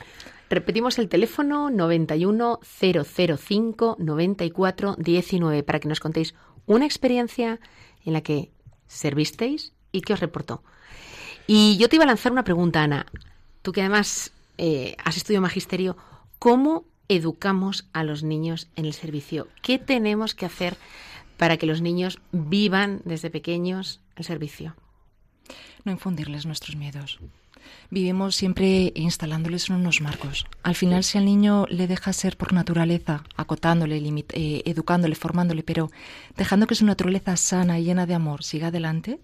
Repetimos 0.50 0.98
el 1.00 1.10
teléfono 1.10 1.70
91005 1.70 3.98
94 4.00 4.96
19 4.98 5.64
para 5.64 5.80
que 5.80 5.90
nos 5.90 6.00
contéis 6.00 6.34
una 6.68 6.86
experiencia 6.86 7.60
en 8.06 8.14
la 8.14 8.22
que 8.22 8.52
servisteis 8.88 9.74
y 9.92 10.02
qué 10.02 10.14
os 10.14 10.20
reportó. 10.20 10.62
Y 11.48 11.78
yo 11.78 11.90
te 11.90 11.96
iba 11.96 12.06
a 12.06 12.08
lanzar 12.08 12.32
una 12.32 12.44
pregunta, 12.44 12.84
Ana. 12.84 13.08
Tú 13.64 13.72
que 13.72 13.82
además 13.82 14.32
eh, 14.58 14.96
has 15.04 15.18
estudiado 15.18 15.42
magisterio, 15.42 15.98
¿cómo 16.38 16.86
educamos 17.08 17.88
a 17.92 18.04
los 18.04 18.22
niños 18.24 18.70
en 18.76 18.86
el 18.86 18.94
servicio? 18.94 19.48
¿Qué 19.64 19.80
tenemos 19.80 20.36
que 20.36 20.46
hacer 20.46 20.78
para 21.38 21.58
que 21.58 21.66
los 21.66 21.82
niños 21.82 22.20
vivan 22.32 23.02
desde 23.04 23.32
pequeños 23.32 24.00
el 24.16 24.26
servicio? 24.26 24.76
No 25.84 25.92
infundirles 25.92 26.46
nuestros 26.46 26.76
miedos. 26.76 27.20
Vivimos 27.90 28.36
siempre 28.36 28.92
instalándoles 28.96 29.70
en 29.70 29.76
unos 29.76 30.02
marcos. 30.02 30.46
Al 30.64 30.76
final, 30.76 31.04
si 31.04 31.18
al 31.18 31.26
niño 31.26 31.66
le 31.70 31.88
deja 31.88 32.14
ser 32.14 32.38
por 32.38 32.54
naturaleza, 32.54 33.24
acotándole, 33.36 33.98
eh, 33.98 34.62
educándole, 34.66 35.16
formándole, 35.16 35.64
pero 35.64 35.92
dejando 36.38 36.68
que 36.68 36.76
su 36.76 36.86
naturaleza 36.86 37.38
sana 37.38 37.80
y 37.80 37.84
llena 37.84 38.06
de 38.06 38.16
amor 38.16 38.44
siga 38.44 38.68
adelante, 38.68 39.20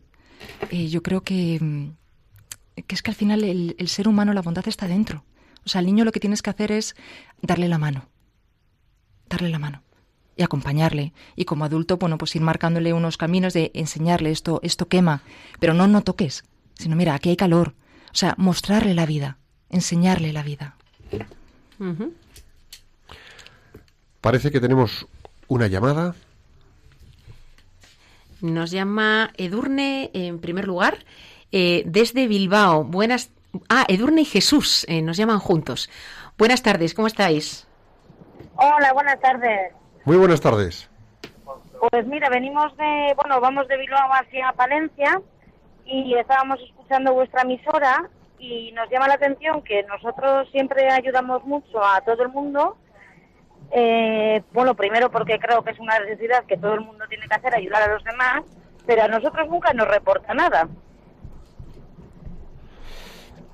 eh, 0.69 0.87
yo 0.87 1.01
creo 1.01 1.21
que, 1.21 1.57
mm, 1.59 2.81
que 2.85 2.95
es 2.95 3.01
que 3.01 3.11
al 3.11 3.15
final 3.15 3.43
el, 3.43 3.75
el 3.79 3.87
ser 3.87 4.07
humano, 4.07 4.33
la 4.33 4.41
bondad 4.41 4.67
está 4.67 4.87
dentro. 4.87 5.23
O 5.65 5.69
sea, 5.69 5.79
al 5.79 5.85
niño 5.85 6.05
lo 6.05 6.11
que 6.11 6.19
tienes 6.19 6.41
que 6.41 6.49
hacer 6.49 6.71
es 6.71 6.95
darle 7.41 7.67
la 7.67 7.77
mano. 7.77 8.07
Darle 9.29 9.49
la 9.49 9.59
mano 9.59 9.86
y 10.37 10.43
acompañarle. 10.43 11.13
Y 11.35 11.45
como 11.45 11.65
adulto, 11.65 11.97
bueno, 11.97 12.17
pues 12.17 12.35
ir 12.35 12.41
marcándole 12.41 12.93
unos 12.93 13.17
caminos 13.17 13.53
de 13.53 13.71
enseñarle 13.73 14.31
esto, 14.31 14.59
esto 14.63 14.87
quema, 14.87 15.21
pero 15.59 15.73
no 15.73 15.87
no 15.87 16.01
toques, 16.01 16.43
sino 16.75 16.95
mira, 16.95 17.15
aquí 17.15 17.29
hay 17.29 17.35
calor. 17.35 17.73
O 18.11 18.15
sea, 18.15 18.35
mostrarle 18.37 18.93
la 18.93 19.05
vida, 19.05 19.37
enseñarle 19.69 20.33
la 20.33 20.43
vida. 20.43 20.75
Parece 24.21 24.51
que 24.51 24.59
tenemos 24.59 25.07
una 25.47 25.67
llamada. 25.67 26.15
Nos 28.41 28.71
llama 28.71 29.31
Edurne 29.37 30.11
en 30.13 30.39
primer 30.39 30.67
lugar 30.67 31.05
eh, 31.51 31.83
desde 31.85 32.27
Bilbao. 32.27 32.83
Buenas. 32.83 33.31
Ah, 33.69 33.85
Edurne 33.87 34.21
y 34.21 34.25
Jesús 34.25 34.85
eh, 34.87 35.01
nos 35.01 35.17
llaman 35.17 35.39
juntos. 35.39 35.89
Buenas 36.37 36.61
tardes, 36.61 36.93
¿cómo 36.93 37.07
estáis? 37.07 37.65
Hola, 38.55 38.93
buenas 38.93 39.19
tardes. 39.19 39.73
Muy 40.07 40.15
buenas 40.15 40.39
tardes. 40.39 40.89
Pues 41.91 42.07
mira, 42.07 42.29
venimos 42.29 42.73
de, 42.77 43.13
bueno, 43.17 43.41
vamos 43.41 43.67
de 43.67 43.75
Bilbao 43.75 44.09
hacia 44.13 44.53
Palencia 44.53 45.21
y 45.83 46.13
estábamos 46.13 46.61
escuchando 46.61 47.13
vuestra 47.13 47.41
emisora 47.41 48.09
y 48.39 48.71
nos 48.71 48.89
llama 48.89 49.09
la 49.09 49.15
atención 49.15 49.61
que 49.63 49.83
nosotros 49.83 50.47
siempre 50.53 50.89
ayudamos 50.89 51.43
mucho 51.43 51.83
a 51.83 51.99
todo 52.05 52.23
el 52.23 52.29
mundo. 52.29 52.77
Eh, 53.71 54.41
bueno, 54.53 54.75
primero 54.75 55.11
porque 55.11 55.39
creo 55.39 55.61
que 55.61 55.71
es 55.71 55.79
una 55.79 55.99
necesidad 55.99 56.45
que 56.45 56.55
todo 56.55 56.75
el 56.75 56.85
mundo 56.85 57.03
tiene 57.09 57.27
que 57.27 57.35
hacer, 57.35 57.53
ayudar 57.53 57.81
a 57.81 57.93
los 57.93 58.03
demás, 58.05 58.43
pero 58.85 59.03
a 59.03 59.07
nosotros 59.09 59.49
nunca 59.49 59.73
nos 59.73 59.89
reporta 59.89 60.33
nada. 60.33 60.69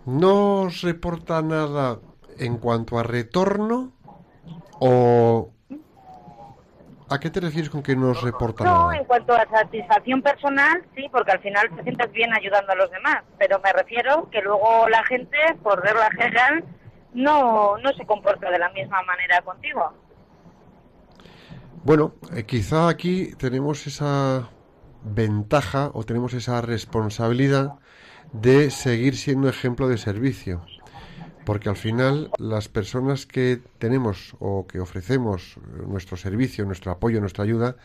¿No 0.05 0.61
os 0.61 0.83
reporta 0.83 1.41
nada 1.41 1.97
en 2.37 2.59
cuanto 2.59 2.99
a 2.99 3.01
retorno? 3.01 3.91
¿O 4.79 5.49
a 7.13 7.19
qué 7.19 7.29
te 7.29 7.39
refieres 7.39 7.69
con 7.69 7.83
que 7.83 7.95
no 7.95 8.13
reporta 8.13 8.63
No, 8.63 8.87
nada? 8.87 8.97
en 8.97 9.05
cuanto 9.05 9.33
a 9.33 9.45
satisfacción 9.49 10.21
personal, 10.21 10.83
sí, 10.95 11.07
porque 11.11 11.31
al 11.31 11.39
final 11.39 11.69
te 11.75 11.83
sientes 11.83 12.11
bien 12.11 12.33
ayudando 12.33 12.71
a 12.71 12.75
los 12.75 12.89
demás, 12.89 13.23
pero 13.37 13.59
me 13.59 13.71
refiero 13.71 14.27
que 14.31 14.41
luego 14.41 14.89
la 14.89 15.03
gente, 15.05 15.37
por 15.61 15.81
regla 15.83 16.09
general, 16.11 16.63
no, 17.13 17.77
no 17.77 17.93
se 17.93 18.05
comporta 18.05 18.49
de 18.49 18.57
la 18.57 18.69
misma 18.69 19.01
manera 19.03 19.41
contigo. 19.41 19.93
Bueno, 21.83 22.13
eh, 22.35 22.43
quizá 22.45 22.87
aquí 22.89 23.35
tenemos 23.35 23.85
esa 23.87 24.49
ventaja 25.03 25.91
o 25.93 26.03
tenemos 26.03 26.33
esa 26.33 26.61
responsabilidad 26.61 27.73
de 28.31 28.71
seguir 28.71 29.17
siendo 29.17 29.49
ejemplo 29.49 29.87
de 29.87 29.97
servicio. 29.97 30.65
Porque 31.45 31.69
al 31.69 31.75
final 31.75 32.31
las 32.37 32.69
personas 32.69 33.25
que 33.25 33.59
tenemos 33.77 34.35
o 34.39 34.65
que 34.67 34.79
ofrecemos 34.79 35.57
eh, 35.57 35.83
nuestro 35.87 36.17
servicio, 36.17 36.65
nuestro 36.65 36.91
apoyo, 36.91 37.19
nuestra 37.19 37.43
ayuda, 37.43 37.75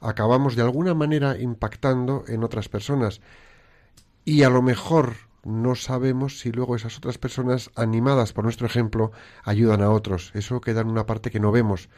acabamos 0.00 0.56
de 0.56 0.62
alguna 0.62 0.94
manera 0.94 1.38
impactando 1.38 2.24
en 2.28 2.42
otras 2.42 2.68
personas. 2.68 3.20
Y 4.24 4.44
a 4.44 4.50
lo 4.50 4.62
mejor 4.62 5.14
no 5.44 5.74
sabemos 5.74 6.38
si 6.38 6.52
luego 6.52 6.76
esas 6.76 6.96
otras 6.96 7.18
personas, 7.18 7.70
animadas 7.74 8.32
por 8.32 8.44
nuestro 8.44 8.66
ejemplo, 8.66 9.12
ayudan 9.44 9.82
a 9.82 9.90
otros. 9.90 10.30
Eso 10.34 10.60
queda 10.60 10.80
en 10.80 10.88
una 10.88 11.06
parte 11.06 11.30
que 11.30 11.40
no 11.40 11.52
vemos. 11.52 11.88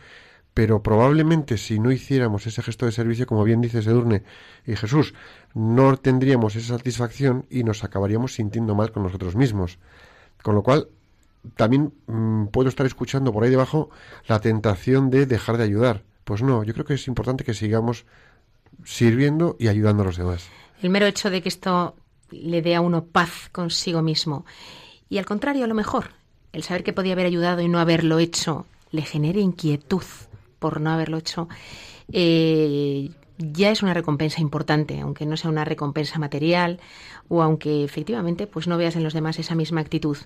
Pero 0.55 0.83
probablemente 0.83 1.59
si 1.59 1.81
no 1.81 1.91
hiciéramos 1.91 2.47
ese 2.47 2.63
gesto 2.63 2.87
de 2.87 2.93
servicio, 2.93 3.27
como 3.27 3.43
bien 3.43 3.61
dice 3.61 3.79
Edurne 3.79 4.23
y 4.65 4.77
Jesús, 4.77 5.13
no 5.53 5.97
tendríamos 5.97 6.55
esa 6.55 6.79
satisfacción 6.79 7.45
y 7.51 7.65
nos 7.65 7.83
acabaríamos 7.83 8.35
sintiendo 8.35 8.75
mal 8.75 8.93
con 8.93 9.03
nosotros 9.03 9.35
mismos. 9.35 9.79
Con 10.43 10.55
lo 10.55 10.63
cual, 10.63 10.89
también 11.57 11.93
mm, 12.07 12.47
puedo 12.47 12.69
estar 12.69 12.87
escuchando 12.87 13.33
por 13.33 13.45
ahí 13.45 13.51
debajo 13.51 13.91
la 14.27 14.41
tentación 14.41 15.11
de 15.11 15.27
dejar 15.27 15.57
de 15.57 15.65
ayudar. 15.65 16.03
Pues 16.25 16.43
no, 16.43 16.65
yo 16.65 16.73
creo 16.73 16.85
que 16.85 16.95
es 16.95 17.07
importante 17.07 17.45
que 17.45 17.55
sigamos 17.55 18.07
sirviendo 18.85 19.57
y 19.59 19.69
ayudando 19.69 20.03
a 20.03 20.07
los 20.07 20.17
demás. 20.17 20.49
El 20.83 20.91
mero 20.91 21.07
hecho 21.07 21.31
de 21.31 21.43
que 21.43 21.49
esto 21.49 21.95
le 22.31 22.63
dé 22.63 22.75
a 22.75 22.81
uno 22.81 23.05
paz 23.05 23.49
consigo 23.53 24.03
mismo. 24.03 24.45
Y 25.09 25.19
al 25.19 25.27
contrario, 25.27 25.65
a 25.65 25.69
lo 25.69 25.75
mejor, 25.75 26.11
el 26.53 26.63
saber 26.63 26.83
que 26.83 26.93
podía 26.93 27.13
haber 27.13 27.27
ayudado 27.27 27.61
y 27.61 27.69
no 27.69 27.79
haberlo 27.79 28.19
hecho 28.19 28.67
le 28.91 29.03
genere 29.03 29.41
inquietud 29.41 30.05
por 30.59 30.81
no 30.81 30.91
haberlo 30.91 31.19
hecho. 31.19 31.49
Eh, 32.13 33.11
ya 33.39 33.71
es 33.71 33.83
una 33.83 33.95
recompensa 33.95 34.41
importante, 34.41 35.01
aunque 35.01 35.27
no 35.27 35.37
sea 35.37 35.51
una 35.51 35.65
recompensa 35.65 36.19
material 36.19 36.81
o 37.29 37.43
aunque 37.43 37.85
efectivamente 37.85 38.47
pues 38.47 38.69
no 38.69 38.79
veas 38.79 38.97
en 38.97 39.03
los 39.03 39.15
demás 39.15 39.39
esa 39.39 39.55
misma 39.55 39.81
actitud, 39.81 40.17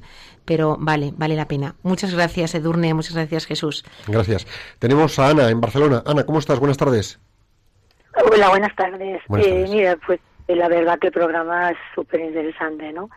pero 0.44 0.76
vale, 0.78 1.12
vale 1.16 1.36
la 1.36 1.48
pena. 1.48 1.74
Muchas 1.82 2.14
gracias 2.14 2.54
Edurne, 2.54 2.94
muchas 2.94 3.14
gracias 3.14 3.46
Jesús. 3.46 3.84
Gracias. 4.06 4.46
Tenemos 4.78 5.18
a 5.18 5.28
Ana 5.28 5.48
en 5.50 5.60
Barcelona. 5.60 6.02
Ana, 6.06 6.24
¿cómo 6.24 6.38
estás? 6.38 6.58
Buenas 6.58 6.76
tardes. 6.76 7.18
Hola, 8.32 8.48
buenas 8.50 8.74
tardes. 8.74 9.22
Buenas 9.28 9.46
Eh, 9.46 9.66
mira, 9.70 9.96
pues 10.06 10.20
eh, 10.48 10.56
la 10.56 10.68
verdad 10.68 10.98
que 10.98 11.08
el 11.08 11.12
programa 11.12 11.70
es 11.70 11.78
súper 11.94 12.20
interesante, 12.20 12.92
¿no? 12.92 13.10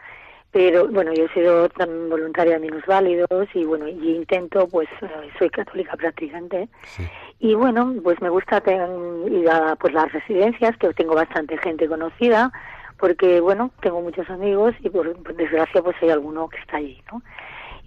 Pero 0.51 0.87
bueno, 0.89 1.13
yo 1.13 1.25
he 1.25 1.29
sido 1.33 1.69
también 1.69 2.09
voluntaria 2.09 2.53
de 2.55 2.59
minusválidos 2.59 3.47
y 3.53 3.63
bueno, 3.63 3.87
y 3.87 4.15
intento, 4.15 4.67
pues 4.67 4.89
eh, 5.01 5.07
soy 5.39 5.49
católica 5.49 5.95
practicante 5.95 6.67
Sí. 6.83 7.07
y 7.39 7.55
bueno, 7.55 7.93
pues 8.03 8.21
me 8.21 8.27
gusta 8.29 8.59
ten- 8.59 9.31
ir 9.31 9.49
a 9.49 9.75
pues 9.77 9.93
las 9.93 10.11
residencias, 10.11 10.75
que 10.77 10.93
tengo 10.93 11.15
bastante 11.15 11.57
gente 11.57 11.87
conocida, 11.87 12.51
porque 12.97 13.39
bueno, 13.39 13.71
tengo 13.81 14.01
muchos 14.01 14.29
amigos 14.29 14.75
y 14.81 14.89
por, 14.89 15.11
por 15.23 15.35
desgracia 15.35 15.81
pues 15.81 15.95
hay 16.01 16.09
alguno 16.09 16.49
que 16.49 16.57
está 16.57 16.77
allí, 16.77 17.01
¿no? 17.11 17.21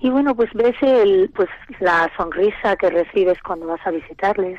Y 0.01 0.09
bueno, 0.11 0.35
pues 0.35 0.51
ves 0.55 0.75
el, 0.83 1.31
pues 1.35 1.49
la 1.81 2.11
sonrisa 2.17 2.77
que 2.77 2.89
recibes 2.91 3.41
cuando 3.43 3.67
vas 3.67 3.87
a 3.87 3.91
visitarles, 3.91 4.59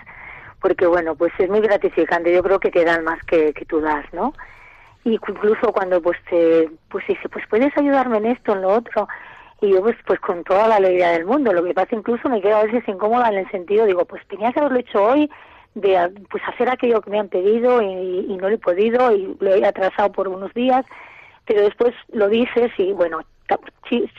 porque 0.62 0.86
bueno, 0.86 1.16
pues 1.16 1.34
es 1.40 1.50
muy 1.50 1.60
gratificante, 1.60 2.32
yo 2.34 2.42
creo 2.44 2.60
que 2.60 2.72
te 2.72 2.86
dan 2.86 3.04
más 3.04 3.22
que, 3.26 3.52
que 3.54 3.66
tú 3.66 3.82
das, 3.82 4.06
¿no? 4.14 4.34
Y 5.06 5.14
incluso 5.14 5.72
cuando 5.72 6.02
pues 6.02 6.18
te, 6.30 6.70
pues 6.90 7.06
dice, 7.08 7.30
pues 7.30 7.46
puedes 7.48 7.76
ayudarme 7.78 8.18
en 8.18 8.26
esto, 8.26 8.54
en 8.54 8.64
lo 8.64 8.70
otro, 8.70 9.08
y 9.62 9.72
yo 9.72 9.82
pues, 9.82 9.96
pues 10.06 10.20
con 10.20 10.44
toda 10.44 10.68
la 10.68 10.76
alegría 10.76 11.12
del 11.12 11.26
mundo, 11.26 11.54
lo 11.54 11.64
que 11.64 11.74
pasa 11.74 11.96
incluso 11.96 12.28
me 12.28 12.42
quedo 12.42 12.58
a 12.58 12.64
veces 12.64 12.84
incómoda 12.88 13.30
en 13.30 13.38
el 13.38 13.52
sentido, 13.52 13.86
digo, 13.86 14.04
pues 14.06 14.26
tenía 14.28 14.52
que 14.52 14.60
haberlo 14.60 14.80
hecho 14.80 15.04
hoy, 15.04 15.30
de 15.76 16.12
pues 16.30 16.42
hacer 16.48 16.70
aquello 16.70 17.02
que 17.02 17.12
me 17.12 17.20
han 17.20 17.30
pedido 17.30 17.82
y, 17.82 18.26
y 18.30 18.38
no 18.38 18.50
lo 18.50 18.56
he 18.56 18.58
podido 18.58 19.16
y 19.16 19.38
lo 19.40 19.54
he 19.54 19.66
atrasado 19.66 20.12
por 20.12 20.28
unos 20.28 20.54
días, 20.54 20.86
pero 21.46 21.62
después 21.62 21.94
lo 22.12 22.28
dices 22.28 22.72
y 22.78 22.92
bueno, 22.92 23.22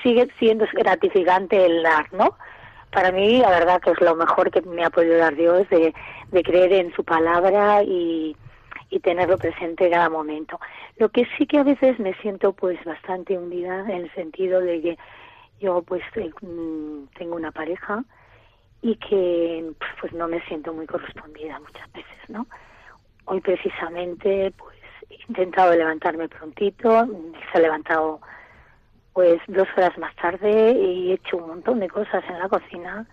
sigue 0.03 0.29
siendo 0.39 0.67
gratificante 0.73 1.67
el 1.67 1.83
dar, 1.83 2.13
¿no? 2.13 2.37
Para 2.93 3.11
mí, 3.11 3.41
la 3.41 3.51
verdad 3.51 3.81
que 3.81 3.91
es 3.91 4.01
lo 4.01 4.15
mejor 4.15 4.51
que 4.51 4.63
me 4.63 4.85
ha 4.85 4.91
podido 4.91 5.19
dar 5.19 5.35
Dios 5.35 5.69
de, 5.69 5.93
de 6.31 6.43
creer 6.43 6.73
en 6.73 6.95
su 6.95 7.05
palabra 7.05 7.83
y, 7.83 8.37
y 8.91 9.01
tenerlo 9.01 9.39
presente 9.39 9.87
en 9.87 9.93
cada 9.93 10.09
momento. 10.09 10.61
Lo 10.97 11.09
que 11.09 11.27
sí 11.37 11.47
que 11.47 11.59
a 11.59 11.65
veces 11.65 11.99
me 11.99 12.15
siento 12.15 12.53
pues 12.53 12.83
bastante 12.85 13.37
hundida 13.37 13.81
en 13.81 14.03
el 14.03 14.15
sentido 14.15 14.61
de 14.61 14.81
que 14.81 14.99
yo 15.61 15.83
pues 15.83 16.03
eh, 16.15 16.31
mm, 16.41 17.07
tengo 17.19 17.37
una 17.37 17.53
pareja 17.53 18.05
y 18.83 18.97
que 18.97 19.73
pues 20.01 20.13
no 20.13 20.29
me 20.29 20.41
siento 20.43 20.73
muy 20.73 20.87
correspondida 20.87 21.59
muchas 21.61 21.91
veces, 21.93 22.29
¿no? 22.29 22.47
Hoy 23.25 23.41
precisamente 23.41 24.53
pues 24.57 24.77
he 25.11 25.17
intentado 25.29 25.75
levantarme 25.75 26.29
prontito, 26.29 27.07
se 27.51 27.59
ha 27.59 27.61
levantado 27.61 28.21
pues 29.13 29.41
dos 29.49 29.67
horas 29.77 29.97
más 29.99 30.15
tarde 30.17 30.73
y 30.73 31.11
he 31.11 31.15
hecho 31.15 31.39
un 31.39 31.49
montón 31.49 31.81
de 31.81 31.89
cosas 31.89 32.23
en 32.29 32.39
la 32.39 32.49
cocina 32.49 33.07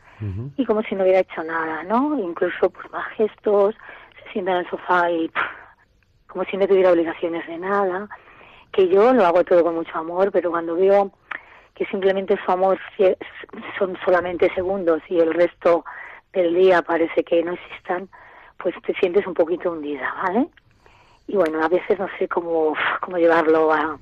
y 0.55 0.65
como 0.65 0.81
si 0.83 0.95
no 0.95 1.03
hubiera 1.03 1.19
hecho 1.19 1.43
nada, 1.43 1.83
¿no? 1.83 2.17
Incluso 2.17 2.69
pues 2.69 2.89
más 2.91 3.05
gestos, 3.17 3.75
se 4.23 4.31
sienta 4.31 4.51
en 4.51 4.57
el 4.59 4.69
sofá 4.69 5.11
y 5.11 5.27
pff, 5.27 5.62
como 6.33 6.45
si 6.45 6.57
no 6.57 6.67
tuviera 6.67 6.91
obligaciones 6.91 7.45
de 7.45 7.59
nada, 7.59 8.09
que 8.71 8.87
yo 8.89 9.13
lo 9.13 9.23
hago 9.23 9.43
todo 9.43 9.63
con 9.63 9.75
mucho 9.75 9.95
amor, 9.95 10.31
pero 10.31 10.49
cuando 10.49 10.75
veo 10.75 11.11
que 11.75 11.85
simplemente 11.85 12.37
su 12.43 12.51
amor 12.51 12.79
son 13.77 13.95
solamente 14.03 14.51
segundos 14.55 15.01
y 15.09 15.19
el 15.19 15.31
resto 15.31 15.85
del 16.33 16.55
día 16.55 16.81
parece 16.81 17.23
que 17.23 17.43
no 17.43 17.53
existan, 17.53 18.09
pues 18.57 18.73
te 18.81 18.95
sientes 18.95 19.27
un 19.27 19.35
poquito 19.35 19.71
hundida, 19.71 20.11
¿vale? 20.23 20.47
Y 21.27 21.35
bueno, 21.35 21.63
a 21.63 21.67
veces 21.67 21.99
no 21.99 22.07
sé 22.17 22.27
cómo, 22.27 22.73
cómo 23.01 23.17
llevarlo 23.17 23.71
a, 23.71 23.99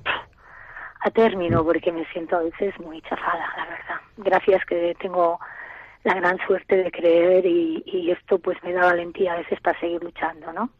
a 1.00 1.10
término 1.10 1.62
porque 1.62 1.92
me 1.92 2.06
siento 2.06 2.36
a 2.36 2.42
veces 2.42 2.78
muy 2.80 3.02
chafada, 3.02 3.46
la 3.58 3.66
verdad. 3.66 4.00
Gracias 4.16 4.64
que 4.64 4.96
tengo 4.98 5.38
la 6.04 6.14
gran 6.14 6.38
suerte 6.46 6.76
de 6.76 6.90
creer 6.90 7.44
y, 7.44 7.82
y 7.84 8.10
esto 8.10 8.38
pues 8.38 8.56
me 8.62 8.72
da 8.72 8.86
valentía 8.86 9.34
a 9.34 9.36
veces 9.36 9.60
para 9.60 9.78
seguir 9.78 10.02
luchando, 10.02 10.50
¿no? 10.54 10.70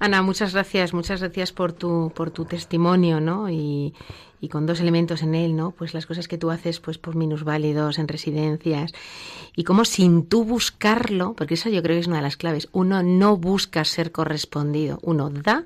Ana, 0.00 0.22
muchas 0.22 0.52
gracias, 0.52 0.94
muchas 0.94 1.20
gracias 1.20 1.52
por 1.52 1.72
tu, 1.72 2.12
por 2.14 2.30
tu 2.30 2.44
testimonio, 2.44 3.20
¿no? 3.20 3.50
Y, 3.50 3.94
y 4.40 4.48
con 4.48 4.64
dos 4.64 4.80
elementos 4.80 5.22
en 5.22 5.34
él, 5.34 5.56
¿no? 5.56 5.72
Pues 5.72 5.94
las 5.94 6.06
cosas 6.06 6.28
que 6.28 6.38
tú 6.38 6.50
haces, 6.50 6.78
pues 6.78 6.98
por 6.98 7.16
minusválidos, 7.16 7.98
en 7.98 8.06
residencias, 8.06 8.92
y 9.56 9.64
cómo 9.64 9.84
sin 9.84 10.26
tú 10.26 10.44
buscarlo, 10.44 11.34
porque 11.34 11.54
eso 11.54 11.68
yo 11.68 11.82
creo 11.82 11.96
que 11.96 12.00
es 12.00 12.06
una 12.06 12.16
de 12.16 12.22
las 12.22 12.36
claves, 12.36 12.68
uno 12.72 13.02
no 13.02 13.36
busca 13.36 13.84
ser 13.84 14.12
correspondido, 14.12 15.00
uno 15.02 15.30
da 15.30 15.64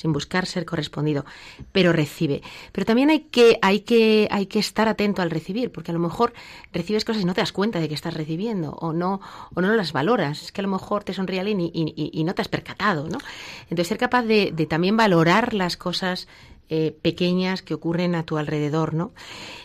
sin 0.00 0.12
buscar 0.12 0.46
ser 0.46 0.64
correspondido, 0.64 1.24
pero 1.72 1.92
recibe. 1.92 2.40
Pero 2.72 2.86
también 2.86 3.10
hay 3.10 3.20
que, 3.20 3.58
hay 3.60 3.80
que, 3.80 4.28
hay 4.30 4.46
que 4.46 4.58
estar 4.58 4.88
atento 4.88 5.20
al 5.20 5.30
recibir, 5.30 5.70
porque 5.70 5.90
a 5.90 5.94
lo 5.94 6.00
mejor 6.00 6.32
recibes 6.72 7.04
cosas 7.04 7.22
y 7.22 7.26
no 7.26 7.34
te 7.34 7.42
das 7.42 7.52
cuenta 7.52 7.80
de 7.80 7.88
que 7.88 7.94
estás 7.94 8.14
recibiendo, 8.14 8.70
o 8.80 8.92
no, 8.94 9.20
o 9.54 9.60
no 9.60 9.74
las 9.74 9.92
valoras. 9.92 10.42
Es 10.42 10.52
que 10.52 10.62
a 10.62 10.64
lo 10.64 10.68
mejor 10.70 11.04
te 11.04 11.12
sonríe 11.12 11.40
alguien 11.40 11.60
y, 11.60 11.70
y- 11.74 12.24
no 12.24 12.34
te 12.34 12.40
has 12.42 12.48
percatado, 12.48 13.08
¿no? 13.08 13.18
Entonces 13.64 13.88
ser 13.88 13.98
capaz 13.98 14.22
de 14.22 14.66
también 14.68 14.96
valorar 14.96 15.52
las 15.52 15.76
cosas 15.76 16.28
eh, 16.70 16.96
pequeñas 17.02 17.62
que 17.62 17.74
ocurren 17.74 18.14
a 18.14 18.22
tu 18.24 18.38
alrededor, 18.38 18.94
¿no? 18.94 19.12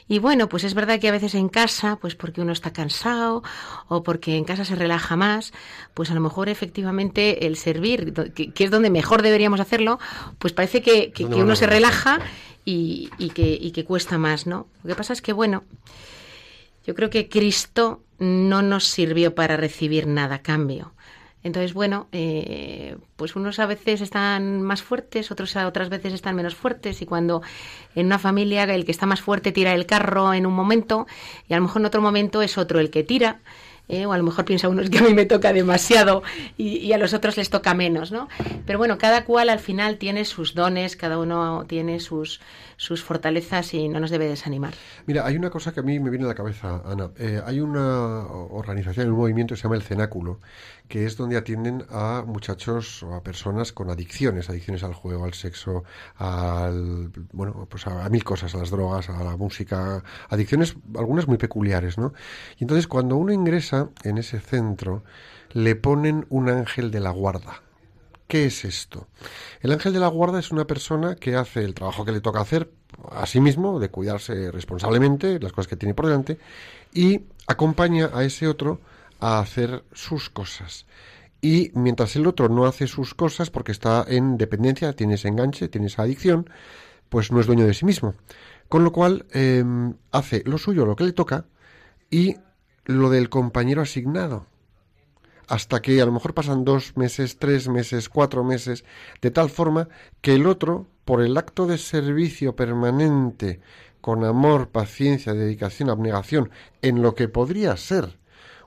Y 0.07 0.19
bueno, 0.19 0.49
pues 0.49 0.63
es 0.63 0.73
verdad 0.73 0.99
que 0.99 1.07
a 1.07 1.11
veces 1.11 1.33
en 1.35 1.49
casa, 1.49 1.97
pues 2.01 2.15
porque 2.15 2.41
uno 2.41 2.51
está 2.51 2.73
cansado 2.73 3.43
o 3.87 4.03
porque 4.03 4.35
en 4.35 4.43
casa 4.43 4.65
se 4.65 4.75
relaja 4.75 5.15
más, 5.15 5.53
pues 5.93 6.11
a 6.11 6.13
lo 6.15 6.21
mejor 6.21 6.49
efectivamente 6.49 7.45
el 7.47 7.55
servir, 7.57 8.13
que, 8.33 8.51
que 8.51 8.63
es 8.65 8.71
donde 8.71 8.89
mejor 8.89 9.21
deberíamos 9.21 9.59
hacerlo, 9.59 9.99
pues 10.39 10.51
parece 10.53 10.81
que, 10.81 11.11
que- 11.11 11.23
uno 11.43 11.55
se 11.55 11.67
relaja 11.67 12.19
y, 12.65 13.09
y 13.19 13.29
que, 13.29 13.57
y 13.61 13.71
que 13.71 13.85
cuesta 13.85 14.17
más, 14.17 14.45
¿no? 14.47 14.67
Lo 14.83 14.89
que 14.89 14.95
pasa 14.95 15.13
es 15.13 15.21
que, 15.21 15.33
bueno, 15.33 15.63
yo 16.85 16.93
creo 16.95 17.09
que 17.09 17.29
Cristo 17.29 18.03
no 18.19 18.61
nos 18.61 18.85
sirvió 18.85 19.35
para 19.35 19.57
recibir 19.57 20.07
nada 20.07 20.35
a 20.35 20.41
cambio. 20.41 20.93
Entonces, 21.45 21.73
bueno, 21.73 22.07
eh, 22.11 22.97
pues 23.15 23.35
unos 23.35 23.59
a 23.59 23.67
veces 23.67 24.01
están 24.01 24.63
más 24.63 24.81
fuertes, 24.81 25.31
otros 25.31 25.55
a 25.55 25.67
otras 25.67 25.89
veces 25.89 26.11
están 26.11 26.35
menos 26.35 26.55
fuertes 26.55 27.01
y 27.01 27.05
cuando 27.05 27.41
en 27.95 28.07
una 28.07 28.17
familia 28.19 28.63
el 28.63 28.83
que 28.83 28.91
está 28.91 29.05
más 29.05 29.21
fuerte 29.21 29.51
tira 29.51 29.73
el 29.73 29.85
carro 29.85 30.33
en 30.33 30.45
un 30.45 30.53
momento 30.53 31.05
y 31.47 31.53
a 31.53 31.57
lo 31.57 31.63
mejor 31.63 31.81
en 31.83 31.85
otro 31.85 32.01
momento 32.01 32.41
es 32.41 32.57
otro 32.57 32.79
el 32.79 32.89
que 32.89 33.03
tira. 33.03 33.39
eh, 33.87 34.05
o 34.07 34.13
a 34.13 34.17
lo 34.17 34.23
mejor 34.23 34.45
piensa 34.45 34.67
uno 34.67 34.81
que 34.89 34.97
a 34.97 35.01
mí 35.03 35.13
me 35.13 35.25
toca 35.25 35.53
demasiado 35.53 36.23
y, 36.57 36.77
y 36.77 36.93
a 36.93 36.97
los 36.97 37.13
otros 37.13 37.37
les 37.37 37.49
toca 37.51 37.73
menos, 37.75 38.11
¿no? 38.11 38.27
Pero 38.65 38.79
bueno, 38.79 38.97
cada 38.97 39.25
cual 39.25 39.49
al 39.49 39.59
final 39.59 39.97
tiene 39.99 40.25
sus 40.25 40.55
dones, 40.55 40.95
cada 40.95 41.19
uno 41.19 41.65
tiene 41.67 41.99
sus, 41.99 42.41
sus 42.77 43.03
fortalezas 43.03 43.73
y 43.75 43.87
no 43.87 43.99
nos 43.99 44.09
debe 44.09 44.27
desanimar. 44.27 44.73
Mira, 45.05 45.25
hay 45.25 45.35
una 45.35 45.51
cosa 45.51 45.71
que 45.71 45.81
a 45.81 45.83
mí 45.83 45.99
me 45.99 46.09
viene 46.09 46.25
a 46.25 46.29
la 46.29 46.33
cabeza, 46.35 46.81
Ana. 46.83 47.11
Eh, 47.19 47.39
hay 47.45 47.59
una 47.59 48.25
organización, 48.25 49.09
un 49.11 49.17
movimiento 49.17 49.53
que 49.53 49.57
se 49.57 49.63
llama 49.63 49.75
el 49.75 49.83
Cenáculo, 49.83 50.39
que 50.87 51.05
es 51.05 51.17
donde 51.17 51.37
atienden 51.37 51.85
a 51.89 52.23
muchachos 52.25 53.03
o 53.03 53.15
a 53.15 53.23
personas 53.23 53.71
con 53.71 53.89
adicciones, 53.89 54.49
adicciones 54.49 54.83
al 54.83 54.93
juego, 54.93 55.25
al 55.25 55.33
sexo, 55.33 55.83
al 56.17 57.11
bueno, 57.31 57.67
pues 57.69 57.87
a, 57.87 58.07
mil 58.09 58.23
cosas, 58.23 58.53
a 58.55 58.59
las 58.59 58.69
drogas, 58.69 59.09
a 59.09 59.23
la 59.23 59.37
música, 59.37 60.03
adicciones 60.29 60.75
algunas 60.95 61.27
muy 61.27 61.37
peculiares, 61.37 61.97
¿no? 61.97 62.13
Y 62.57 62.63
entonces 62.63 62.87
cuando 62.87 63.17
uno 63.17 63.33
ingresa 63.33 63.89
en 64.03 64.17
ese 64.17 64.39
centro, 64.39 65.03
le 65.51 65.75
ponen 65.75 66.25
un 66.29 66.49
ángel 66.49 66.91
de 66.91 66.99
la 66.99 67.11
guarda. 67.11 67.61
¿Qué 68.27 68.45
es 68.45 68.65
esto? 68.65 69.07
El 69.61 69.71
ángel 69.71 69.93
de 69.93 69.99
la 69.99 70.07
guarda 70.07 70.39
es 70.39 70.51
una 70.51 70.65
persona 70.65 71.15
que 71.15 71.35
hace 71.35 71.63
el 71.63 71.75
trabajo 71.75 72.05
que 72.05 72.11
le 72.11 72.21
toca 72.21 72.41
hacer 72.41 72.71
a 73.11 73.25
sí 73.25 73.39
mismo, 73.39 73.79
de 73.79 73.89
cuidarse 73.89 74.51
responsablemente, 74.51 75.39
las 75.39 75.51
cosas 75.51 75.67
que 75.67 75.75
tiene 75.75 75.93
por 75.93 76.07
delante, 76.07 76.39
y 76.93 77.21
acompaña 77.47 78.09
a 78.13 78.23
ese 78.23 78.47
otro 78.47 78.79
a 79.19 79.39
hacer 79.39 79.83
sus 79.93 80.29
cosas. 80.29 80.85
Y 81.41 81.71
mientras 81.73 82.15
el 82.15 82.27
otro 82.27 82.49
no 82.49 82.65
hace 82.65 82.87
sus 82.87 83.13
cosas, 83.13 83.49
porque 83.49 83.71
está 83.71 84.05
en 84.07 84.37
dependencia, 84.37 84.93
tiene 84.93 85.15
ese 85.15 85.27
enganche, 85.27 85.67
tiene 85.67 85.87
esa 85.87 86.03
adicción, 86.03 86.49
pues 87.09 87.31
no 87.31 87.39
es 87.39 87.47
dueño 87.47 87.65
de 87.65 87.73
sí 87.73 87.85
mismo. 87.85 88.15
Con 88.67 88.83
lo 88.83 88.91
cual, 88.91 89.25
eh, 89.31 89.63
hace 90.11 90.43
lo 90.45 90.57
suyo, 90.57 90.85
lo 90.85 90.95
que 90.95 91.03
le 91.03 91.13
toca, 91.13 91.45
y 92.09 92.37
lo 92.85 93.09
del 93.09 93.29
compañero 93.29 93.81
asignado 93.81 94.47
hasta 95.47 95.81
que 95.81 96.01
a 96.01 96.05
lo 96.05 96.11
mejor 96.11 96.33
pasan 96.33 96.65
dos 96.65 96.97
meses, 96.97 97.37
tres 97.37 97.67
meses, 97.67 98.09
cuatro 98.09 98.43
meses, 98.43 98.83
de 99.21 99.31
tal 99.31 99.49
forma 99.49 99.89
que 100.21 100.33
el 100.33 100.47
otro, 100.47 100.87
por 101.05 101.21
el 101.21 101.37
acto 101.37 101.67
de 101.67 101.77
servicio 101.77 102.55
permanente, 102.55 103.59
con 104.01 104.23
amor, 104.23 104.69
paciencia, 104.69 105.33
dedicación, 105.33 105.89
abnegación, 105.89 106.49
en 106.81 107.01
lo 107.01 107.15
que 107.15 107.27
podría 107.27 107.77
ser 107.77 108.17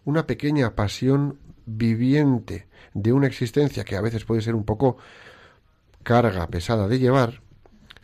una 0.08 0.26
pequeña 0.26 0.74
pasión 0.74 1.38
viviente 1.66 2.66
de 2.94 3.12
una 3.12 3.26
existencia 3.26 3.84
que 3.84 3.94
a 3.94 4.00
veces 4.00 4.24
puede 4.24 4.40
ser 4.40 4.54
un 4.54 4.64
poco 4.64 4.96
carga 6.02 6.46
pesada 6.46 6.88
de 6.88 6.98
llevar, 6.98 7.42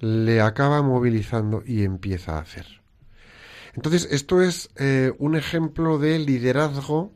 le 0.00 0.42
acaba 0.42 0.82
movilizando 0.82 1.62
y 1.64 1.82
empieza 1.82 2.36
a 2.36 2.42
hacer. 2.42 2.66
Entonces, 3.72 4.06
esto 4.10 4.42
es 4.42 4.68
eh, 4.76 5.14
un 5.18 5.34
ejemplo 5.34 5.98
de 5.98 6.18
liderazgo 6.18 7.10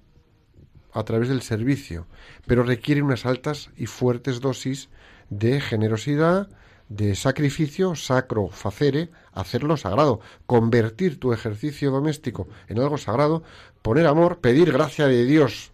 a 0.95 1.05
través 1.05 1.29
del 1.29 1.43
servicio, 1.43 2.07
pero 2.47 2.63
requiere 2.63 3.03
unas 3.03 3.27
altas 3.27 3.69
y 3.77 3.85
fuertes 3.85 4.41
dosis 4.41 4.89
de 5.29 5.61
generosidad, 5.61 6.49
de 6.89 7.15
sacrificio, 7.15 7.95
sacro 7.95 8.49
facere, 8.49 9.11
hacerlo 9.33 9.77
sagrado, 9.77 10.21
convertir 10.47 11.21
tu 11.21 11.33
ejercicio 11.33 11.91
doméstico 11.91 12.49
en 12.69 12.81
algo 12.81 12.99
sagrado, 12.99 13.43
poner 13.83 14.07
amor, 14.07 14.39
pedir 14.41 14.73
gracia 14.73 15.07
de 15.07 15.25
Dios 15.25 15.73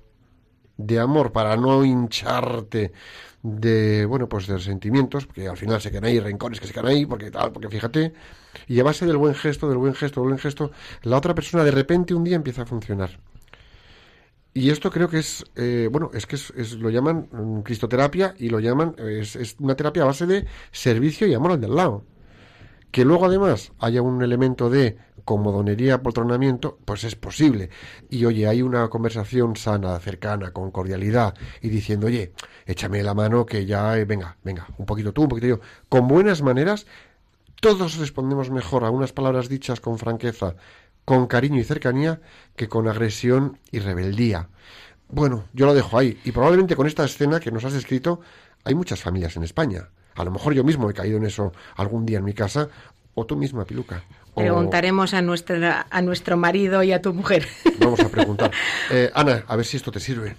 de 0.77 0.99
amor 0.99 1.33
para 1.33 1.57
no 1.57 1.85
hincharte 1.85 2.93
de 3.43 4.07
bueno 4.07 4.29
pues 4.29 4.47
de 4.47 4.59
sentimientos 4.59 5.27
porque 5.27 5.47
al 5.47 5.57
final 5.57 5.81
se 5.81 5.91
quedan 5.91 6.05
ahí 6.05 6.19
rincones 6.19 6.61
que 6.61 6.67
se 6.67 6.73
quedan 6.73 6.87
ahí 6.87 7.07
porque 7.07 7.31
tal 7.31 7.53
porque 7.53 7.69
fíjate 7.69 8.15
y 8.67 8.81
a 8.81 8.85
base 8.85 9.07
del 9.07 9.19
buen 9.19 9.35
gesto 9.35 9.69
del 9.69 9.79
buen 9.79 9.95
gesto 9.95 10.21
del 10.21 10.31
buen 10.31 10.39
gesto 10.39 10.73
la 11.03 11.19
otra 11.19 11.35
persona 11.35 11.63
de 11.63 11.71
repente 11.71 12.15
un 12.15 12.25
día 12.25 12.37
empieza 12.37 12.63
a 12.63 12.67
funcionar 12.67 13.21
y 14.55 14.71
esto 14.71 14.91
creo 14.91 15.09
que 15.09 15.19
es, 15.19 15.45
eh, 15.57 15.89
bueno, 15.91 16.13
es 16.15 16.27
que 16.27 16.37
es, 16.37 16.75
lo 16.75 16.89
llaman 16.89 17.29
mm, 17.33 17.61
cristoterapia 17.63 18.37
y 18.39 18.49
lo 18.51 18.61
llaman, 18.61 18.95
es, 18.99 19.57
una 19.59 19.75
terapia 19.75 20.05
a 20.05 20.07
base 20.07 20.27
de 20.27 20.47
servicio 20.71 21.27
y 21.27 21.35
amor 21.35 21.53
al 21.53 21.61
del 21.61 21.75
lado. 21.75 22.05
Que 22.93 23.05
luego 23.05 23.27
además 23.27 23.73
haya 23.81 24.01
un 24.03 24.23
elemento 24.23 24.71
de 24.71 24.97
comodonería, 25.25 26.03
poltronamiento, 26.05 26.79
pues 26.85 27.03
es 27.03 27.17
posible. 27.17 27.71
Y 28.09 28.25
oye, 28.27 28.47
hay 28.47 28.63
una 28.63 28.89
conversación 28.89 29.57
sana, 29.57 29.99
cercana, 29.99 30.53
con 30.53 30.71
cordialidad 30.71 31.35
y 31.61 31.71
diciendo, 31.71 32.07
oye, 32.07 32.33
échame 32.67 33.03
la 33.03 33.15
mano 33.15 33.47
que 33.47 33.67
ya, 33.67 33.99
eh, 33.99 34.05
venga, 34.05 34.37
venga, 34.45 34.69
un 34.79 34.87
poquito 34.87 35.13
tú, 35.13 35.23
un 35.23 35.29
poquito 35.29 35.49
yo. 35.49 35.61
Con 35.89 36.07
buenas 36.07 36.43
maneras, 36.43 36.87
todos 37.61 37.97
respondemos 37.97 38.51
mejor 38.51 38.85
a 38.85 38.91
unas 38.91 39.13
palabras 39.13 39.49
dichas 39.49 39.81
con 39.81 39.99
franqueza 39.99 40.55
con 41.05 41.27
cariño 41.27 41.61
y 41.61 41.65
cercanía 41.65 42.21
que 42.57 42.69
con 42.69 42.89
agresión 42.89 43.59
y 43.71 43.79
rebeldía. 43.79 44.49
Bueno, 45.09 45.45
yo 45.53 45.67
lo 45.67 45.75
dejo 45.75 45.99
ahí. 45.99 46.19
Y 46.25 46.33
probablemente 46.33 46.77
con 46.77 46.87
esta 46.87 47.05
escena 47.05 47.41
que 47.41 47.51
nos 47.51 47.65
has 47.65 47.75
escrito, 47.75 48.21
hay 48.65 48.75
muchas 48.75 49.01
familias 49.01 49.37
en 49.37 49.43
España. 49.43 49.91
A 50.15 50.25
lo 50.25 50.31
mejor 50.31 50.55
yo 50.55 50.65
mismo 50.65 50.89
he 50.89 50.95
caído 50.95 51.19
en 51.19 51.27
eso 51.27 51.53
algún 51.77 52.07
día 52.07 52.19
en 52.19 52.25
mi 52.25 52.35
casa, 52.35 52.69
o 53.15 53.27
tú 53.27 53.37
misma, 53.37 53.65
Piluca. 53.65 54.05
Preguntaremos 54.35 55.15
a, 55.15 55.23
nuestra, 55.23 55.87
a 55.91 56.03
nuestro 56.03 56.37
marido 56.37 56.83
y 56.83 56.93
a 56.93 57.01
tu 57.01 57.15
mujer. 57.15 57.47
Vamos 57.79 58.01
a 58.01 58.09
preguntar. 58.09 58.51
Eh, 58.91 59.11
Ana, 59.15 59.45
a 59.49 59.57
ver 59.57 59.65
si 59.65 59.77
esto 59.77 59.91
te 59.91 59.99
sirve. 59.99 60.37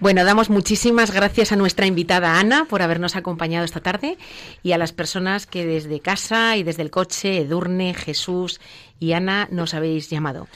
Bueno, 0.00 0.24
damos 0.24 0.50
muchísimas 0.50 1.12
gracias 1.12 1.52
a 1.52 1.56
nuestra 1.56 1.86
invitada 1.86 2.38
Ana 2.38 2.66
por 2.66 2.82
habernos 2.82 3.16
acompañado 3.16 3.64
esta 3.64 3.80
tarde 3.80 4.18
y 4.62 4.72
a 4.72 4.78
las 4.78 4.92
personas 4.92 5.46
que 5.46 5.64
desde 5.64 6.00
casa 6.00 6.56
y 6.56 6.62
desde 6.62 6.82
el 6.82 6.90
coche, 6.90 7.38
Edurne, 7.38 7.94
Jesús 7.94 8.60
y 8.98 9.12
Ana, 9.12 9.48
nos 9.50 9.74
habéis 9.74 10.10
llamado. 10.10 10.46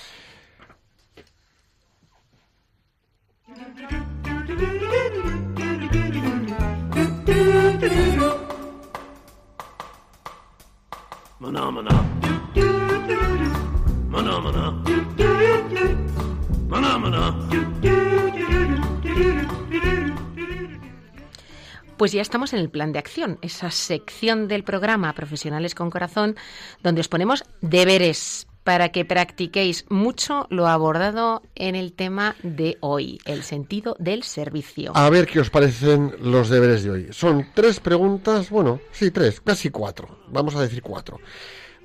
Pues 21.99 22.13
ya 22.13 22.23
estamos 22.23 22.53
en 22.53 22.61
el 22.61 22.71
plan 22.71 22.93
de 22.93 23.01
acción, 23.01 23.41
esa 23.43 23.73
sección 23.73 24.47
del 24.47 24.63
programa 24.63 25.13
Profesionales 25.15 25.75
con 25.75 25.91
Corazón, 25.91 26.37
donde 26.81 27.01
os 27.01 27.09
ponemos 27.09 27.43
deberes 27.61 28.47
para 28.63 28.91
que 28.91 29.05
practiquéis 29.05 29.85
mucho 29.89 30.47
lo 30.49 30.69
abordado 30.69 31.43
en 31.57 31.75
el 31.75 31.93
tema 31.93 32.37
de 32.45 32.77
hoy, 32.81 33.19
el 33.25 33.43
sentido 33.43 33.97
del 33.99 34.23
servicio. 34.23 34.93
A 34.95 35.11
ver 35.11 35.27
qué 35.27 35.41
os 35.41 35.51
parecen 35.51 36.15
los 36.21 36.49
deberes 36.49 36.85
de 36.85 36.91
hoy. 36.91 37.09
Son 37.11 37.49
tres 37.53 37.81
preguntas, 37.81 38.49
bueno, 38.49 38.79
sí, 38.93 39.11
tres, 39.11 39.41
casi 39.41 39.71
cuatro, 39.71 40.21
vamos 40.29 40.55
a 40.55 40.61
decir 40.61 40.83
cuatro, 40.83 41.19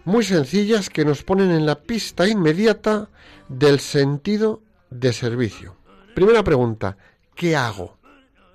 muy 0.06 0.24
sencillas 0.24 0.89
que 0.89 1.06
nos 1.06 1.24
ponen 1.24 1.51
en 1.51 1.66
la 1.66 1.82
pista 1.82 2.28
inmediata 2.28 3.10
del 3.47 3.80
sentido 3.80 4.62
de 4.89 5.14
servicio. 5.14 5.78
Primera 6.14 6.43
pregunta, 6.43 6.97
¿qué 7.36 7.56
hago? 7.56 7.97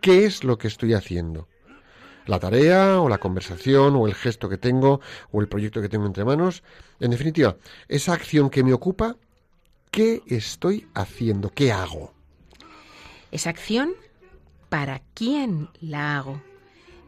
¿Qué 0.00 0.24
es 0.24 0.44
lo 0.44 0.58
que 0.58 0.68
estoy 0.68 0.94
haciendo? 0.94 1.48
La 2.26 2.38
tarea 2.38 3.00
o 3.00 3.08
la 3.08 3.18
conversación 3.18 3.96
o 3.96 4.06
el 4.06 4.14
gesto 4.14 4.48
que 4.48 4.58
tengo 4.58 5.00
o 5.32 5.40
el 5.40 5.48
proyecto 5.48 5.80
que 5.80 5.88
tengo 5.88 6.06
entre 6.06 6.24
manos. 6.24 6.62
En 7.00 7.10
definitiva, 7.10 7.56
esa 7.88 8.12
acción 8.12 8.50
que 8.50 8.62
me 8.62 8.74
ocupa, 8.74 9.16
¿qué 9.90 10.22
estoy 10.26 10.86
haciendo? 10.94 11.50
¿Qué 11.50 11.72
hago? 11.72 12.12
Esa 13.32 13.50
acción, 13.50 13.94
¿para 14.68 15.00
quién 15.14 15.70
la 15.80 16.18
hago? 16.18 16.42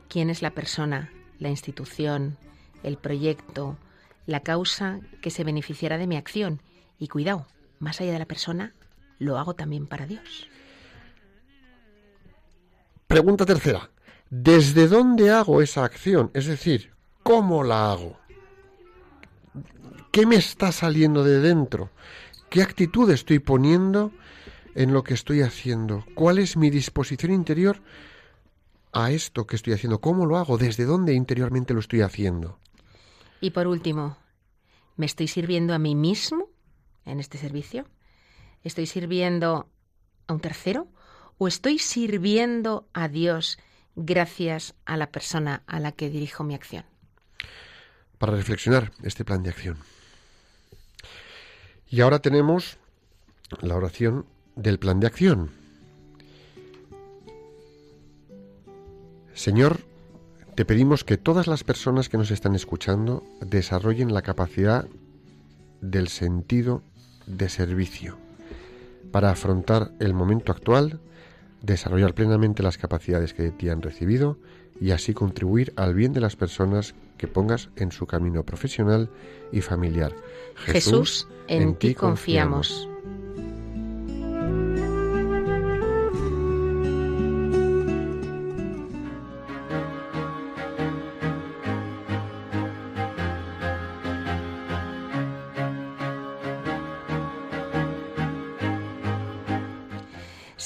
¿Quién 0.09 0.31
es 0.31 0.41
la 0.41 0.51
persona, 0.51 1.13
la 1.39 1.51
institución, 1.51 2.39
el 2.83 2.97
proyecto, 2.97 3.77
la 4.27 4.41
causa 4.41 5.01
que 5.21 5.31
se 5.31 5.45
beneficiará 5.45 5.99
de 5.99 6.07
mi 6.07 6.17
acción? 6.17 6.63
Y 6.99 7.09
cuidado, 7.09 7.47
más 7.79 8.01
allá 8.01 8.13
de 8.13 8.19
la 8.19 8.27
persona, 8.27 8.75
lo 9.19 9.39
hago 9.39 9.55
también 9.55 9.87
para 9.87 10.07
Dios. 10.07 10.49
Pregunta 13.07 13.45
tercera. 13.45 13.91
¿Desde 14.31 14.87
dónde 14.87 15.31
hago 15.31 15.61
esa 15.63 15.85
acción? 15.85 16.31
Es 16.35 16.47
decir, 16.47 16.93
¿cómo 17.23 17.65
la 17.65 17.91
hago? 17.91 18.21
¿Qué 20.13 20.27
me 20.27 20.37
está 20.37 20.71
saliendo 20.71 21.25
de 21.25 21.41
dentro? 21.41 21.91
¿Qué 22.49 22.63
actitud 22.63 23.11
estoy 23.11 23.39
poniendo 23.39 24.13
en 24.75 24.93
lo 24.93 25.03
que 25.03 25.15
estoy 25.15 25.43
haciendo? 25.43 26.05
¿Cuál 26.15 26.39
es 26.39 26.57
mi 26.57 26.71
disposición 26.71 27.33
interior 27.33 27.81
a 28.93 29.11
esto 29.11 29.47
que 29.47 29.57
estoy 29.57 29.73
haciendo? 29.73 30.01
¿Cómo 30.01 30.27
lo 30.27 30.37
hago? 30.37 30.59
¿Desde 30.59 30.85
dónde 30.85 31.15
interiormente 31.15 31.75
lo 31.75 31.81
estoy 31.81 32.03
haciendo? 32.03 32.59
Y 33.41 33.51
por 33.51 33.67
último, 33.67 34.17
¿me 34.97 35.07
estoy 35.07 35.29
sirviendo 35.29 35.75
a 35.75 35.79
mí 35.79 35.95
mismo 35.95 36.49
en 37.05 37.21
este 37.21 37.39
servicio? 37.39 37.87
¿Estoy 38.63 38.87
sirviendo 38.87 39.69
a 40.27 40.33
un 40.33 40.41
tercero? 40.41 40.89
¿O 41.39 41.49
estoy 41.49 41.79
sirviendo 41.79 42.89
a 42.93 43.09
Dios 43.09 43.59
gracias 43.97 44.75
a 44.85 44.97
la 44.97 45.11
persona 45.11 45.63
a 45.67 45.81
la 45.81 45.93
que 45.93 46.11
dirijo 46.11 46.45
mi 46.45 46.55
acción? 46.55 46.85
Para 48.19 48.37
reflexionar 48.37 48.93
este 49.03 49.25
plan 49.25 49.43
de 49.43 49.51
acción. 49.51 49.79
Y 51.89 52.03
ahora 52.03 52.21
tenemos 52.21 52.77
la 53.63 53.75
oración 53.75 54.27
del 54.55 54.79
plan 54.79 55.01
de 55.01 55.07
acción. 55.07 55.51
Señor, 59.33 59.81
te 60.61 60.67
pedimos 60.67 61.05
que 61.05 61.17
todas 61.17 61.47
las 61.47 61.65
personas 61.65 62.11
que 62.11 62.19
nos 62.19 62.31
están 62.31 62.55
escuchando 62.55 63.25
desarrollen 63.41 64.13
la 64.13 64.21
capacidad 64.21 64.87
del 65.81 66.09
sentido 66.09 66.83
de 67.27 67.49
servicio 67.49 68.19
para 69.11 69.31
afrontar 69.31 69.93
el 70.01 70.13
momento 70.13 70.53
actual 70.53 71.01
desarrollar 71.63 72.13
plenamente 72.13 72.63
las 72.63 72.77
capacidades 72.77 73.33
que 73.33 73.45
de 73.45 73.53
ti 73.53 73.71
han 73.71 73.81
recibido 73.81 74.37
y 74.79 74.91
así 74.91 75.15
contribuir 75.15 75.73
al 75.77 75.95
bien 75.95 76.13
de 76.13 76.21
las 76.21 76.37
personas 76.37 76.95
que 77.17 77.27
pongas 77.27 77.71
en 77.77 77.91
su 77.91 78.07
camino 78.07 78.45
profesional 78.45 79.09
y 79.53 79.63
familiar. 79.63 80.15
Jesús, 80.57 81.27
en, 81.49 81.75
ti 81.75 81.95
confiamos. 81.95 82.90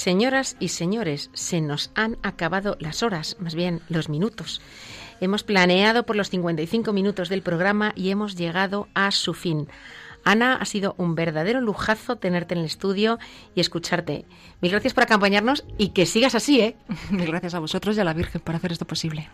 Señoras 0.05 0.57
y 0.61 0.69
señores, 0.69 1.31
se 1.33 1.63
nos 1.63 1.91
han 1.95 2.19
acabado 2.23 2.77
las 2.79 3.03
horas, 3.03 3.39
más 3.41 3.55
bien 3.55 3.81
los 3.89 4.11
minutos. 4.11 4.61
Hemos 5.23 5.45
planeado 5.45 6.05
por 6.05 6.15
los 6.15 6.29
55 6.29 6.93
minutos 6.93 7.31
del 7.31 7.41
programa 7.41 7.95
y 7.97 8.11
hemos 8.11 8.37
llegado 8.37 8.87
a 8.93 9.11
su 9.13 9.33
fin. 9.33 9.67
Ana, 10.23 10.57
ha 10.57 10.65
sido 10.67 10.95
un 10.99 11.15
verdadero 11.15 11.63
lujazo 11.63 12.17
tenerte 12.17 12.53
en 12.53 12.61
el 12.61 12.67
estudio 12.67 13.19
y 13.55 13.63
escucharte. 13.63 14.27
Mil 14.61 14.73
gracias 14.73 14.93
por 14.93 15.05
acompañarnos 15.05 15.65
y 15.79 15.95
que 15.95 16.05
sigas 16.05 16.35
así, 16.35 16.61
¿eh? 16.61 16.77
Mil 17.11 17.29
gracias 17.29 17.55
a 17.55 17.59
vosotros 17.61 17.97
y 17.97 18.01
a 18.01 18.05
la 18.05 18.13
Virgen 18.13 18.43
por 18.43 18.55
hacer 18.55 18.73
esto 18.73 18.85
posible. 18.85 19.31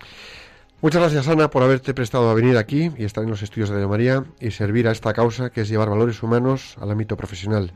Muchas 0.83 1.03
gracias, 1.03 1.27
Ana, 1.27 1.51
por 1.51 1.65
haberte 1.65 1.95
prestado 1.95 2.31
a 2.31 2.35
venir 2.35 2.57
aquí 2.57 2.93
y 2.97 3.03
estar 3.03 3.25
en 3.25 3.31
los 3.31 3.43
estudios 3.43 3.71
de 3.71 3.75
Radio 3.75 3.89
María 3.89 4.25
y 4.39 4.53
servir 4.53 4.87
a 4.87 4.93
esta 4.93 5.13
causa 5.15 5.51
que 5.51 5.63
es 5.63 5.69
llevar 5.69 5.91
valores 5.91 6.23
humanos 6.23 6.77
al 6.81 6.93
ámbito 6.93 7.17
profesional. 7.17 7.73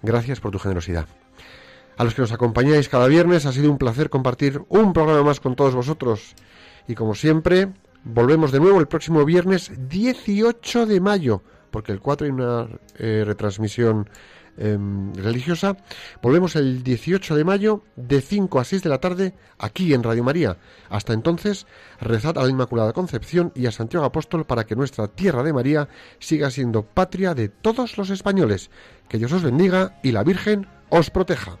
Gracias 0.00 0.40
por 0.40 0.50
tu 0.50 0.58
generosidad. 0.58 1.06
A 2.02 2.04
los 2.04 2.16
que 2.16 2.22
nos 2.22 2.32
acompañáis 2.32 2.88
cada 2.88 3.06
viernes, 3.06 3.46
ha 3.46 3.52
sido 3.52 3.70
un 3.70 3.78
placer 3.78 4.10
compartir 4.10 4.60
un 4.68 4.92
programa 4.92 5.22
más 5.22 5.38
con 5.38 5.54
todos 5.54 5.76
vosotros. 5.76 6.34
Y 6.88 6.96
como 6.96 7.14
siempre, 7.14 7.68
volvemos 8.02 8.50
de 8.50 8.58
nuevo 8.58 8.80
el 8.80 8.88
próximo 8.88 9.24
viernes 9.24 9.70
18 9.88 10.86
de 10.86 11.00
mayo, 11.00 11.44
porque 11.70 11.92
el 11.92 12.00
4 12.00 12.24
hay 12.24 12.32
una 12.32 12.66
eh, 12.98 13.22
retransmisión 13.24 14.10
em, 14.56 15.14
religiosa. 15.14 15.76
Volvemos 16.20 16.56
el 16.56 16.82
18 16.82 17.36
de 17.36 17.44
mayo 17.44 17.84
de 17.94 18.20
5 18.20 18.58
a 18.58 18.64
6 18.64 18.82
de 18.82 18.88
la 18.88 18.98
tarde 18.98 19.34
aquí 19.58 19.94
en 19.94 20.02
Radio 20.02 20.24
María. 20.24 20.56
Hasta 20.88 21.12
entonces, 21.12 21.68
rezad 22.00 22.36
a 22.36 22.42
la 22.42 22.50
Inmaculada 22.50 22.92
Concepción 22.92 23.52
y 23.54 23.66
a 23.66 23.70
Santiago 23.70 24.04
Apóstol 24.04 24.44
para 24.44 24.64
que 24.64 24.74
nuestra 24.74 25.06
tierra 25.06 25.44
de 25.44 25.52
María 25.52 25.88
siga 26.18 26.50
siendo 26.50 26.82
patria 26.82 27.32
de 27.36 27.48
todos 27.48 27.96
los 27.96 28.10
españoles. 28.10 28.72
Que 29.08 29.18
Dios 29.18 29.30
os 29.30 29.44
bendiga 29.44 30.00
y 30.02 30.10
la 30.10 30.24
Virgen 30.24 30.66
os 30.88 31.08
proteja. 31.08 31.60